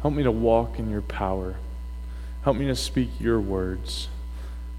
Help 0.02 0.14
me 0.14 0.24
to 0.24 0.32
walk 0.32 0.80
in 0.80 0.90
your 0.90 1.00
power. 1.00 1.54
Help 2.42 2.56
me 2.56 2.66
to 2.66 2.74
speak 2.74 3.08
your 3.20 3.40
words. 3.40 4.08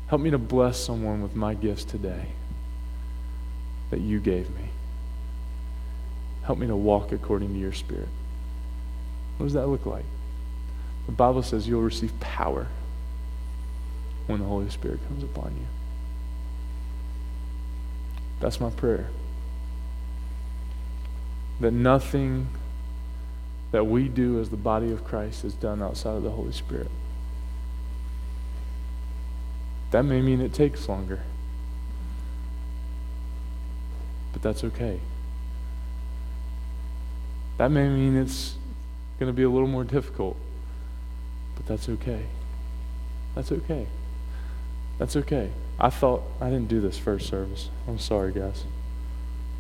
Help 0.08 0.22
me 0.22 0.30
to 0.32 0.38
bless 0.38 0.78
someone 0.78 1.22
with 1.22 1.34
my 1.34 1.54
gifts 1.54 1.86
today 1.86 2.28
that 3.90 4.02
you 4.02 4.20
gave 4.20 4.50
me. 4.50 4.70
Help 6.44 6.60
me 6.60 6.68
to 6.68 6.76
walk 6.76 7.14
according 7.14 7.54
to 7.54 7.60
your 7.60 7.74
Spirit. 7.74 8.10
What 9.38 9.46
does 9.46 9.54
that 9.54 9.68
look 9.68 9.86
like? 9.86 10.06
The 11.06 11.14
Bible 11.14 11.42
says 11.42 11.68
you'll 11.68 11.82
receive 11.82 12.20
power 12.20 12.68
when 14.28 14.40
the 14.40 14.46
Holy 14.46 14.70
Spirit 14.70 15.00
comes 15.08 15.24
upon 15.24 15.56
you. 15.56 15.85
That's 18.40 18.60
my 18.60 18.70
prayer. 18.70 19.08
That 21.60 21.72
nothing 21.72 22.50
that 23.72 23.86
we 23.86 24.08
do 24.08 24.40
as 24.40 24.50
the 24.50 24.58
body 24.58 24.92
of 24.92 25.04
Christ 25.04 25.44
is 25.44 25.54
done 25.54 25.82
outside 25.82 26.16
of 26.16 26.24
the 26.24 26.32
Holy 26.32 26.52
Spirit. 26.52 26.90
That 29.92 30.04
may 30.04 30.22
mean 30.22 30.42
it 30.42 30.54
takes 30.54 30.90
longer. 30.90 31.22
But 34.34 34.42
that's 34.42 34.64
okay. 34.66 35.00
That 37.58 37.72
may 37.72 37.88
mean 37.88 38.18
it's 38.18 38.56
going 39.20 39.30
to 39.30 39.34
be 39.34 39.44
a 39.44 39.50
little 39.50 39.68
more 39.68 39.86
difficult. 39.86 40.36
But 41.56 41.66
that's 41.66 41.88
okay. 41.88 42.26
That's 43.34 43.52
okay. 43.52 43.88
That's 44.98 45.16
okay. 45.16 45.52
I 45.80 45.90
thought 45.90 46.24
I 46.40 46.50
didn't 46.50 46.68
do 46.68 46.80
this 46.80 46.98
first 46.98 47.28
service. 47.28 47.70
I'm 47.88 48.00
sorry, 48.00 48.32
guys. 48.32 48.64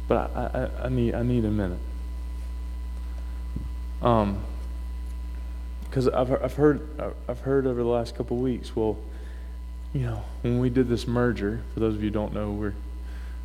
But 0.08 0.32
I, 0.36 0.42
I, 0.42 0.86
I 0.86 0.90
need, 0.90 1.14
I 1.14 1.24
need 1.24 1.44
a 1.46 1.52
minute. 1.52 1.80
Um, 4.02 4.44
because 5.96 6.08
I've, 6.10 6.32
I've 6.44 6.54
heard 6.56 6.88
I've 7.30 7.40
heard 7.40 7.66
over 7.66 7.82
the 7.82 7.88
last 7.88 8.16
couple 8.16 8.36
of 8.36 8.44
weeks. 8.44 8.76
Well, 8.76 8.98
you 9.94 10.02
know, 10.02 10.24
when 10.42 10.60
we 10.60 10.70
did 10.70 10.90
this 10.90 11.08
merger, 11.08 11.62
for 11.74 11.80
those 11.80 11.96
of 11.96 12.04
you 12.04 12.10
who 12.10 12.14
don't 12.14 12.34
know, 12.34 12.52
we're 12.52 12.74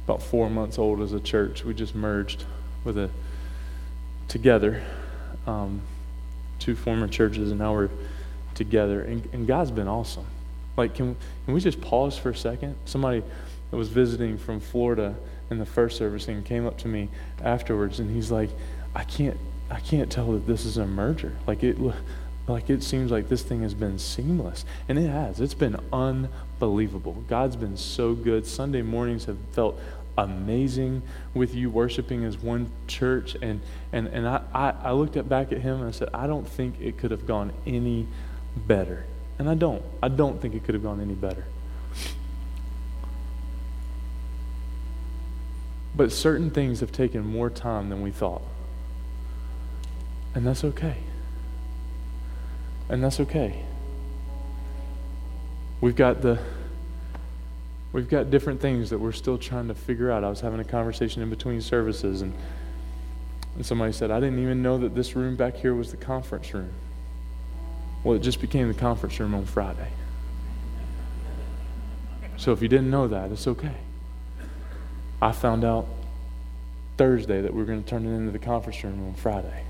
about 0.05 0.21
four 0.21 0.51
months 0.51 0.77
old 0.77 1.01
as 1.01 1.13
a 1.13 1.21
church. 1.21 1.65
We 1.65 1.75
just 1.75 1.95
merged 1.95 2.45
with 2.83 2.99
a 2.99 3.09
together, 4.27 4.83
um, 5.47 5.83
two 6.59 6.75
former 6.75 7.07
churches, 7.07 7.51
and 7.51 7.61
now 7.61 7.73
we're 7.73 7.91
together. 8.55 9.03
And, 9.03 9.29
and 9.33 9.47
God's 9.47 9.71
been 9.71 9.87
awesome. 9.89 10.27
Like, 10.77 10.95
can 10.95 11.17
can 11.45 11.55
we 11.55 11.61
just 11.61 11.81
pause 11.81 12.17
for 12.17 12.31
a 12.31 12.37
second? 12.37 12.77
Somebody 12.85 13.23
that 13.71 13.77
was 13.77 13.89
visiting 13.89 14.39
from 14.39 14.61
Florida 14.61 15.15
in 15.51 15.59
the 15.59 15.67
first 15.67 15.97
service 15.97 16.29
and 16.29 16.45
came 16.45 16.67
up 16.67 16.79
to 16.79 16.89
me 16.89 17.09
afterwards, 17.43 18.01
and 18.01 18.11
he's 18.11 18.31
like, 18.31 18.51
"I 18.95 19.05
can't 19.05 19.37
I 19.71 19.81
can't 19.81 20.11
tell 20.11 20.33
that 20.33 20.47
this 20.47 20.65
is 20.65 20.77
a 20.77 20.87
merger. 20.87 21.37
Like 21.47 21.63
it, 21.63 21.79
like 22.49 22.69
it 22.69 22.83
seems 22.83 23.11
like 23.11 23.29
this 23.29 23.43
thing 23.43 23.63
has 23.63 23.75
been 23.75 23.99
seamless, 23.99 24.65
and 24.89 24.99
it 24.99 25.09
has. 25.09 25.41
It's 25.41 25.55
been 25.55 25.77
unbelievable. 25.93 27.25
God's 27.29 27.57
been 27.57 27.77
so 27.77 28.15
good. 28.15 28.47
Sunday 28.47 28.83
mornings 28.83 29.27
have 29.27 29.39
felt 29.53 29.79
amazing 30.19 31.03
with 31.35 31.55
you 31.55 31.71
worshiping 31.71 32.25
as 32.25 32.37
one 32.37 32.71
church, 32.89 33.37
and 33.41 33.61
and 33.93 34.09
and 34.09 34.27
I 34.27 34.43
I, 34.53 34.71
I 34.71 34.93
looked 34.93 35.17
at, 35.17 35.29
back 35.29 35.53
at 35.53 35.59
him 35.59 35.81
and 35.81 35.89
I 35.89 35.93
said, 35.93 36.09
I 36.13 36.27
don't 36.27 36.47
think 36.47 36.81
it 36.81 36.99
could 36.99 37.13
have 37.13 37.27
gone 37.27 37.53
any 37.67 38.09
better, 38.57 39.05
and 39.41 39.49
I 39.49 39.55
don't. 39.55 39.83
I 40.03 40.09
don't 40.09 40.39
think 40.39 40.55
it 40.55 40.65
could 40.65 40.75
have 40.75 40.83
gone 40.83 41.01
any 41.01 41.15
better. 41.15 41.47
But 45.97 46.13
certain 46.13 46.51
things 46.51 46.81
have 46.81 46.93
taken 46.93 47.25
more 47.25 47.49
time 47.49 47.89
than 47.89 48.03
we 48.03 48.11
thought. 48.11 48.43
And 50.35 50.47
that's 50.47 50.63
okay. 50.63 50.99
And 52.91 53.03
that's 53.03 53.19
okay. 53.19 53.65
We've 55.81 55.97
got 55.97 56.21
the 56.21 56.39
we've 57.95 58.11
got 58.11 58.31
different 58.31 58.61
things 58.61 58.91
that 58.91 58.99
we're 58.99 59.11
still 59.11 59.39
trying 59.39 59.69
to 59.69 59.75
figure 59.75 60.11
out. 60.11 60.23
I 60.23 60.29
was 60.29 60.43
having 60.43 60.61
a 60.61 60.65
conversation 60.65 61.23
in 61.23 61.31
between 61.31 61.63
services 61.63 62.21
and 62.21 62.35
and 63.55 63.65
somebody 63.65 63.93
said, 63.93 64.11
I 64.11 64.21
didn't 64.21 64.41
even 64.41 64.61
know 64.61 64.77
that 64.77 64.95
this 64.95 65.17
room 65.17 65.35
back 65.35 65.57
here 65.57 65.75
was 65.75 65.91
the 65.91 65.97
conference 65.97 66.53
room. 66.53 66.75
Well, 68.03 68.17
it 68.17 68.21
just 68.21 68.41
became 68.41 68.69
the 68.69 68.75
conference 68.75 69.19
room 69.21 69.35
on 69.35 69.45
Friday. 69.45 69.89
So 72.37 72.53
if 72.53 72.63
you 72.63 72.69
didn't 72.69 72.91
know 72.91 73.07
that, 73.09 73.31
it's 73.31 73.47
okay. 73.47 73.75
I 75.21 75.33
found 75.33 75.65
out 75.65 75.87
Thursday 76.97 77.43
that 77.43 77.53
we 77.53 77.63
are 77.63 77.67
going 77.67 77.83
to 77.83 77.89
turn 77.89 78.07
it 78.07 78.11
into 78.11 78.31
the 78.31 78.39
conference 78.39 78.83
room 78.83 79.07
on 79.07 79.15
Friday. 79.15 79.65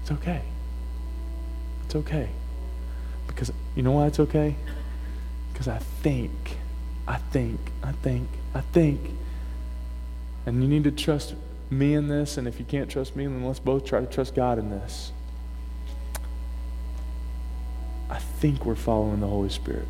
It's 0.00 0.10
okay. 0.12 0.42
It's 1.84 1.94
okay. 1.94 2.30
Because 3.26 3.52
you 3.76 3.82
know 3.82 3.92
why 3.92 4.06
it's 4.06 4.20
okay? 4.20 4.56
Because 5.52 5.68
I 5.68 5.78
think, 5.78 6.56
I 7.06 7.18
think, 7.18 7.60
I 7.82 7.92
think, 7.92 8.28
I 8.54 8.60
think. 8.60 9.00
And 10.46 10.62
you 10.62 10.68
need 10.68 10.84
to 10.84 10.90
trust 10.90 11.34
me 11.72 11.94
in 11.94 12.08
this, 12.08 12.36
and 12.36 12.46
if 12.46 12.58
you 12.58 12.64
can't 12.64 12.90
trust 12.90 13.16
me, 13.16 13.24
then 13.24 13.44
let's 13.44 13.58
both 13.58 13.84
try 13.84 14.00
to 14.00 14.06
trust 14.06 14.34
God 14.34 14.58
in 14.58 14.70
this. 14.70 15.12
I 18.10 18.18
think 18.18 18.66
we're 18.66 18.74
following 18.74 19.20
the 19.20 19.26
Holy 19.26 19.48
Spirit 19.48 19.88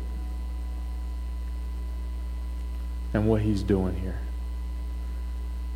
and 3.13 3.27
what 3.27 3.41
He's 3.41 3.63
doing 3.63 3.97
here. 3.97 4.19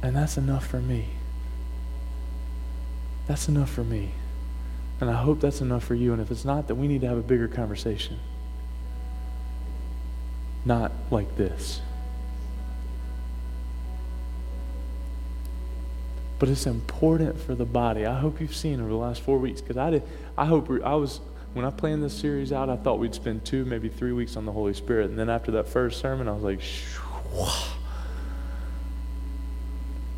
And 0.02 0.16
that's 0.16 0.38
enough 0.38 0.66
for 0.66 0.80
me. 0.80 1.10
That's 3.28 3.50
enough 3.50 3.70
for 3.70 3.84
me. 3.84 4.12
And 5.02 5.10
I 5.10 5.14
hope 5.14 5.42
that's 5.42 5.62
enough 5.62 5.84
for 5.84 5.96
you. 5.96 6.14
And 6.14 6.22
if 6.22 6.32
it's 6.32 6.46
not, 6.46 6.68
then 6.68 6.78
we 6.78 6.88
need 6.88 7.02
to 7.02 7.08
have 7.08 7.18
a 7.18 7.22
bigger 7.22 7.48
conversation. 7.48 8.20
Not 10.66 10.92
like 11.12 11.36
this. 11.36 11.82
But 16.40 16.50
it's 16.50 16.68
important 16.68 17.40
for 17.40 17.56
the 17.56 17.66
body. 17.66 18.06
I 18.06 18.20
hope 18.20 18.40
you've 18.40 18.56
seen 18.56 18.80
over 18.80 18.90
the 18.90 18.96
last 18.96 19.22
four 19.22 19.40
weeks 19.40 19.62
because 19.62 19.78
I 19.78 19.90
did. 19.90 20.04
I 20.38 20.46
hope 20.46 20.70
I 20.84 20.96
was 20.96 21.20
when 21.54 21.66
I 21.66 21.72
planned 21.72 22.04
this 22.04 22.14
series 22.14 22.52
out. 22.52 22.70
I 22.70 22.78
thought 22.78 23.00
we'd 23.00 23.16
spend 23.16 23.44
two, 23.44 23.66
maybe 23.66 23.90
three 23.90 24.12
weeks 24.12 24.36
on 24.36 24.46
the 24.46 24.52
Holy 24.52 24.74
Spirit, 24.74 25.10
and 25.10 25.18
then 25.18 25.30
after 25.30 25.52
that 25.54 25.68
first 25.68 26.00
sermon, 26.00 26.28
I 26.28 26.34
was 26.34 26.44
like, 26.44 26.62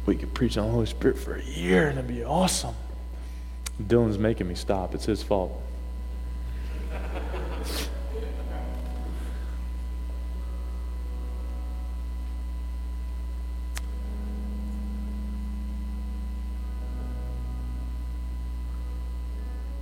we 0.06 0.16
could 0.16 0.34
preach 0.34 0.58
on 0.58 0.68
the 0.68 0.74
Holy 0.74 0.88
Spirit 0.88 1.18
for 1.18 1.36
a 1.36 1.44
year, 1.44 1.88
and 1.88 1.98
it'd 1.98 2.10
be 2.10 2.24
awesome. 2.24 2.76
Dylan's 3.82 4.18
making 4.18 4.48
me 4.48 4.56
stop. 4.56 4.94
It's 4.94 5.06
his 5.06 5.24
fault. 5.24 5.52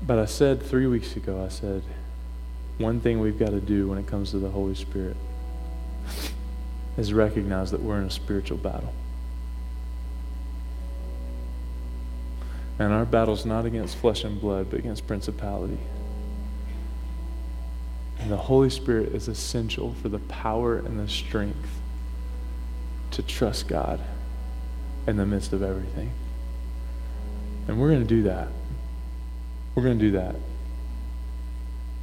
But 0.08 0.20
I 0.20 0.26
said 0.26 0.64
three 0.64 0.88
weeks 0.88 1.18
ago, 1.18 1.44
I 1.44 1.50
said, 1.50 1.84
one 2.78 3.02
thing 3.02 3.20
we've 3.20 3.38
got 3.38 3.50
to 3.50 3.60
do 3.60 3.90
when 3.90 3.98
it 3.98 4.08
comes 4.08 4.32
to 4.32 4.40
the 4.40 4.50
Holy 4.50 4.74
Spirit 4.74 5.18
is 6.98 7.12
recognize 7.12 7.72
that 7.72 7.82
we're 7.82 7.98
in 7.98 8.06
a 8.06 8.12
spiritual 8.12 8.58
battle. 8.58 8.94
And 12.80 12.94
our 12.94 13.04
battle's 13.04 13.46
not 13.46 13.66
against 13.66 13.98
flesh 13.98 14.24
and 14.24 14.40
blood, 14.40 14.68
but 14.70 14.80
against 14.80 15.06
principality. 15.08 15.80
And 18.20 18.32
the 18.32 18.38
Holy 18.38 18.70
Spirit 18.70 19.14
is 19.14 19.28
essential 19.28 19.94
for 20.02 20.08
the 20.08 20.20
power 20.20 20.78
and 20.78 20.98
the 20.98 21.10
strength 21.10 21.82
to 23.12 23.22
trust 23.24 23.68
God 23.68 24.00
in 25.06 25.18
the 25.18 25.26
midst 25.26 25.52
of 25.52 25.62
everything. 25.62 26.12
And 27.68 27.80
we're 27.80 27.90
going 27.90 28.02
to 28.02 28.08
do 28.08 28.24
that. 28.24 28.48
We're 29.78 29.84
going 29.84 30.00
to 30.00 30.06
do 30.06 30.12
that. 30.14 30.34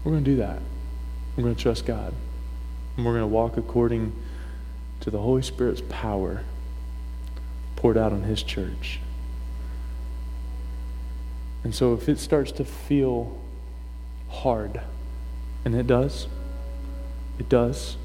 We're 0.05 0.13
going 0.13 0.23
to 0.23 0.31
do 0.31 0.37
that. 0.37 0.61
We're 1.37 1.43
going 1.43 1.57
to 1.57 1.61
trust 1.61 1.85
God. 1.85 2.15
And 2.97 3.05
we're 3.05 3.15
going 3.15 3.25
to 3.25 3.27
walk 3.27 3.57
according 3.57 4.13
to 5.01 5.11
the 5.11 5.19
Holy 5.19 5.43
Spirit's 5.43 5.83
power 5.89 6.45
poured 7.75 7.99
out 7.99 8.13
on 8.13 8.23
His 8.23 8.45
church. 8.45 9.01
And 11.65 11.75
so 11.75 11.95
if 11.95 12.09
it 12.09 12.21
starts 12.21 12.53
to 12.53 12.65
feel 12.65 13.37
hard, 14.29 14.81
and 15.65 15.75
it 15.75 15.89
does, 15.89 16.29
it 17.41 17.49
does, 17.49 17.97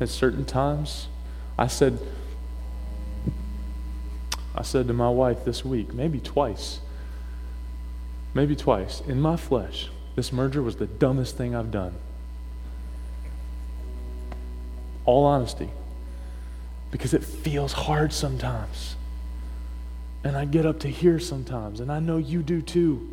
at 0.00 0.10
certain 0.10 0.44
times, 0.44 1.08
I 1.58 1.68
said, 1.68 1.98
I 4.54 4.60
said 4.60 4.86
to 4.88 4.92
my 4.92 5.08
wife 5.08 5.46
this 5.46 5.64
week, 5.64 5.94
maybe 5.94 6.20
twice, 6.20 6.80
maybe 8.34 8.54
twice, 8.56 9.00
in 9.06 9.20
my 9.20 9.36
flesh, 9.36 9.88
this 10.16 10.32
merger 10.32 10.62
was 10.62 10.76
the 10.76 10.86
dumbest 10.86 11.36
thing 11.36 11.54
I've 11.54 11.70
done. 11.70 11.94
All 15.04 15.24
honesty. 15.24 15.70
Because 16.90 17.14
it 17.14 17.24
feels 17.24 17.72
hard 17.72 18.12
sometimes. 18.12 18.96
And 20.22 20.36
I 20.36 20.44
get 20.44 20.66
up 20.66 20.80
to 20.80 20.88
here 20.88 21.18
sometimes, 21.18 21.80
and 21.80 21.90
I 21.90 22.00
know 22.00 22.16
you 22.16 22.42
do 22.42 22.62
too. 22.62 23.08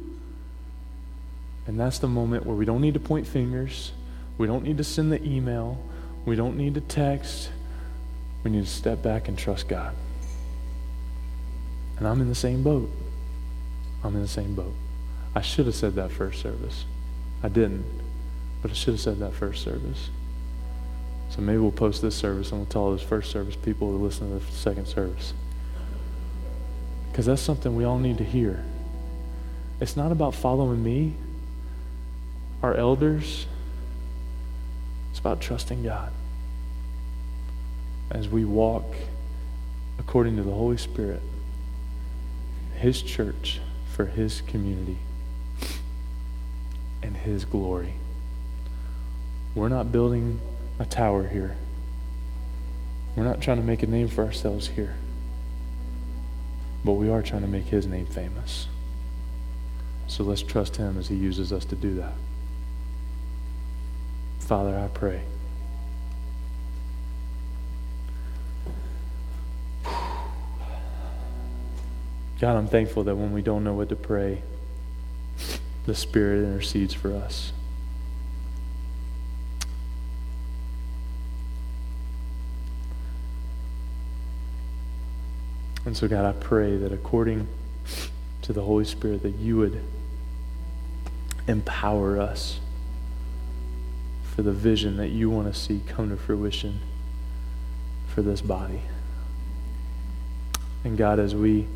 And 1.67 1.79
that's 1.79 1.99
the 1.99 2.07
moment 2.07 2.45
where 2.45 2.55
we 2.55 2.65
don't 2.65 2.81
need 2.81 2.93
to 2.95 2.99
point 2.99 3.27
fingers. 3.27 3.91
We 4.37 4.47
don't 4.47 4.63
need 4.63 4.77
to 4.77 4.83
send 4.83 5.11
the 5.11 5.23
email. 5.23 5.83
We 6.25 6.35
don't 6.35 6.57
need 6.57 6.75
to 6.75 6.81
text. 6.81 7.49
We 8.43 8.51
need 8.51 8.63
to 8.63 8.69
step 8.69 9.01
back 9.01 9.27
and 9.27 9.37
trust 9.37 9.67
God. 9.67 9.93
And 11.97 12.07
I'm 12.07 12.21
in 12.21 12.29
the 12.29 12.35
same 12.35 12.63
boat. 12.63 12.89
I'm 14.03 14.15
in 14.15 14.21
the 14.21 14.27
same 14.27 14.55
boat. 14.55 14.73
I 15.33 15.41
should 15.41 15.65
have 15.65 15.75
said 15.75 15.95
that 15.95 16.11
first 16.11 16.41
service. 16.41 16.85
I 17.41 17.47
didn't, 17.47 17.85
but 18.61 18.71
I 18.71 18.73
should 18.73 18.93
have 18.95 18.99
said 18.99 19.19
that 19.19 19.33
first 19.33 19.63
service. 19.63 20.09
So 21.29 21.41
maybe 21.41 21.59
we'll 21.59 21.71
post 21.71 22.01
this 22.01 22.15
service 22.15 22.51
and 22.51 22.59
we'll 22.59 22.67
tell 22.67 22.91
those 22.91 23.01
first 23.01 23.31
service 23.31 23.55
people 23.55 23.91
to 23.91 24.03
listen 24.03 24.37
to 24.37 24.45
the 24.45 24.51
second 24.51 24.87
service. 24.87 25.33
Because 27.09 27.25
that's 27.25 27.41
something 27.41 27.75
we 27.75 27.85
all 27.85 27.99
need 27.99 28.17
to 28.17 28.23
hear. 28.23 28.63
It's 29.79 29.95
not 29.95 30.11
about 30.11 30.35
following 30.35 30.83
me, 30.83 31.15
our 32.61 32.75
elders. 32.75 33.47
It's 35.11 35.19
about 35.19 35.41
trusting 35.41 35.83
God 35.83 36.11
as 38.11 38.27
we 38.27 38.43
walk 38.43 38.85
according 39.97 40.35
to 40.35 40.43
the 40.43 40.51
Holy 40.51 40.77
Spirit, 40.77 41.21
His 42.75 43.01
church 43.01 43.61
for 43.93 44.05
His 44.05 44.41
community 44.41 44.97
and 47.03 47.15
His 47.17 47.45
glory. 47.45 47.93
We're 49.55 49.69
not 49.69 49.91
building 49.91 50.39
a 50.79 50.85
tower 50.85 51.27
here. 51.27 51.57
We're 53.15 53.23
not 53.23 53.41
trying 53.41 53.57
to 53.57 53.63
make 53.63 53.83
a 53.83 53.87
name 53.87 54.07
for 54.07 54.23
ourselves 54.23 54.67
here. 54.67 54.95
But 56.83 56.93
we 56.93 57.09
are 57.09 57.21
trying 57.21 57.41
to 57.41 57.47
make 57.47 57.65
his 57.65 57.85
name 57.85 58.05
famous. 58.05 58.67
So 60.07 60.23
let's 60.23 60.41
trust 60.41 60.77
Him 60.77 60.97
as 60.97 61.07
He 61.07 61.15
uses 61.15 61.53
us 61.53 61.65
to 61.65 61.75
do 61.75 61.95
that. 61.95 62.13
Father, 64.39 64.77
I 64.77 64.87
pray. 64.87 65.21
God, 72.39 72.57
I'm 72.57 72.67
thankful 72.67 73.03
that 73.03 73.15
when 73.15 73.33
we 73.33 73.41
don't 73.43 73.63
know 73.63 73.73
what 73.73 73.89
to 73.89 73.95
pray, 73.95 74.41
the 75.85 75.95
Spirit 75.95 76.43
intercedes 76.43 76.93
for 76.93 77.13
us. 77.13 77.53
And 85.85 85.97
so, 85.97 86.07
God, 86.07 86.25
I 86.25 86.33
pray 86.33 86.77
that 86.77 86.91
according 86.91 87.47
to 88.43 88.53
the 88.53 88.61
Holy 88.61 88.85
Spirit, 88.85 89.23
that 89.23 89.35
you 89.35 89.57
would 89.57 89.83
empower 91.47 92.19
us 92.19 92.59
for 94.23 94.43
the 94.43 94.51
vision 94.51 94.97
that 94.97 95.09
you 95.09 95.29
want 95.29 95.51
to 95.51 95.59
see 95.59 95.81
come 95.87 96.09
to 96.09 96.17
fruition 96.17 96.79
for 98.07 98.21
this 98.21 98.41
body. 98.41 98.81
And 100.83 100.97
God, 100.97 101.19
as 101.19 101.35
we 101.35 101.67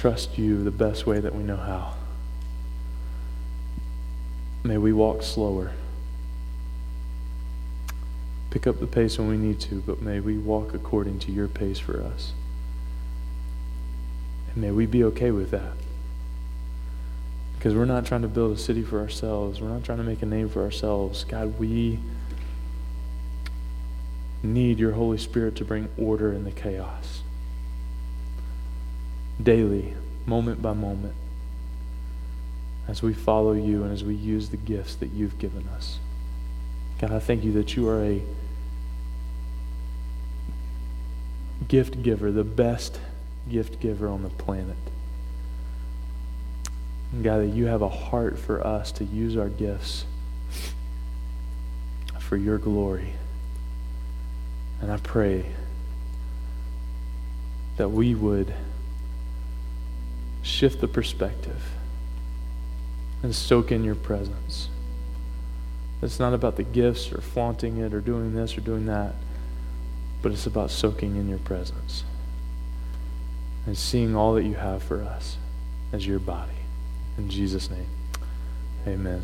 trust 0.00 0.38
you 0.38 0.64
the 0.64 0.70
best 0.70 1.06
way 1.06 1.20
that 1.20 1.34
we 1.34 1.42
know 1.42 1.58
how, 1.58 1.92
may 4.64 4.78
we 4.78 4.94
walk 4.94 5.22
slower. 5.22 5.72
Pick 8.48 8.66
up 8.66 8.80
the 8.80 8.86
pace 8.86 9.18
when 9.18 9.28
we 9.28 9.36
need 9.36 9.60
to, 9.60 9.82
but 9.82 10.00
may 10.00 10.18
we 10.18 10.38
walk 10.38 10.72
according 10.72 11.18
to 11.18 11.30
your 11.30 11.48
pace 11.48 11.78
for 11.78 12.02
us. 12.02 12.32
And 14.54 14.62
may 14.62 14.70
we 14.70 14.86
be 14.86 15.04
okay 15.04 15.32
with 15.32 15.50
that. 15.50 15.74
Because 17.58 17.74
we're 17.74 17.84
not 17.84 18.06
trying 18.06 18.22
to 18.22 18.28
build 18.28 18.56
a 18.56 18.58
city 18.58 18.82
for 18.82 19.00
ourselves. 19.00 19.60
We're 19.60 19.68
not 19.68 19.84
trying 19.84 19.98
to 19.98 20.04
make 20.04 20.22
a 20.22 20.26
name 20.26 20.48
for 20.48 20.62
ourselves. 20.62 21.24
God, 21.24 21.58
we 21.58 21.98
need 24.42 24.78
your 24.78 24.92
Holy 24.92 25.18
Spirit 25.18 25.56
to 25.56 25.64
bring 25.66 25.90
order 25.98 26.32
in 26.32 26.44
the 26.44 26.52
chaos. 26.52 27.20
Daily, 29.42 29.94
moment 30.26 30.60
by 30.60 30.72
moment, 30.72 31.14
as 32.88 33.02
we 33.02 33.14
follow 33.14 33.52
you 33.52 33.84
and 33.84 33.92
as 33.92 34.02
we 34.04 34.14
use 34.14 34.50
the 34.50 34.56
gifts 34.56 34.96
that 34.96 35.10
you've 35.10 35.38
given 35.38 35.68
us. 35.68 35.98
God, 36.98 37.12
I 37.12 37.20
thank 37.20 37.44
you 37.44 37.52
that 37.52 37.76
you 37.76 37.88
are 37.88 38.02
a 38.02 38.22
gift 41.68 42.02
giver, 42.02 42.32
the 42.32 42.44
best 42.44 43.00
gift 43.48 43.80
giver 43.80 44.08
on 44.08 44.22
the 44.22 44.28
planet. 44.28 44.76
And 47.12 47.24
God, 47.24 47.38
that 47.38 47.48
you 47.48 47.66
have 47.66 47.82
a 47.82 47.88
heart 47.88 48.38
for 48.38 48.66
us 48.66 48.92
to 48.92 49.04
use 49.04 49.36
our 49.36 49.48
gifts 49.48 50.04
for 52.18 52.36
your 52.36 52.58
glory. 52.58 53.12
And 54.80 54.92
I 54.92 54.98
pray 54.98 55.46
that 57.76 57.88
we 57.88 58.14
would 58.14 58.54
shift 60.42 60.80
the 60.80 60.88
perspective 60.88 61.62
and 63.22 63.34
soak 63.34 63.70
in 63.70 63.84
your 63.84 63.94
presence. 63.94 64.68
It's 66.02 66.18
not 66.18 66.32
about 66.32 66.56
the 66.56 66.62
gifts 66.62 67.12
or 67.12 67.20
flaunting 67.20 67.78
it 67.78 67.92
or 67.92 68.00
doing 68.00 68.34
this 68.34 68.56
or 68.56 68.62
doing 68.62 68.86
that, 68.86 69.14
but 70.22 70.32
it's 70.32 70.46
about 70.46 70.70
soaking 70.70 71.16
in 71.16 71.28
your 71.28 71.38
presence 71.38 72.04
and 73.66 73.76
seeing 73.76 74.16
all 74.16 74.34
that 74.34 74.44
you 74.44 74.54
have 74.54 74.82
for 74.82 75.02
us 75.02 75.36
as 75.92 76.06
your 76.06 76.18
body. 76.18 76.52
In 77.18 77.28
Jesus' 77.28 77.70
name, 77.70 77.88
amen. 78.86 79.18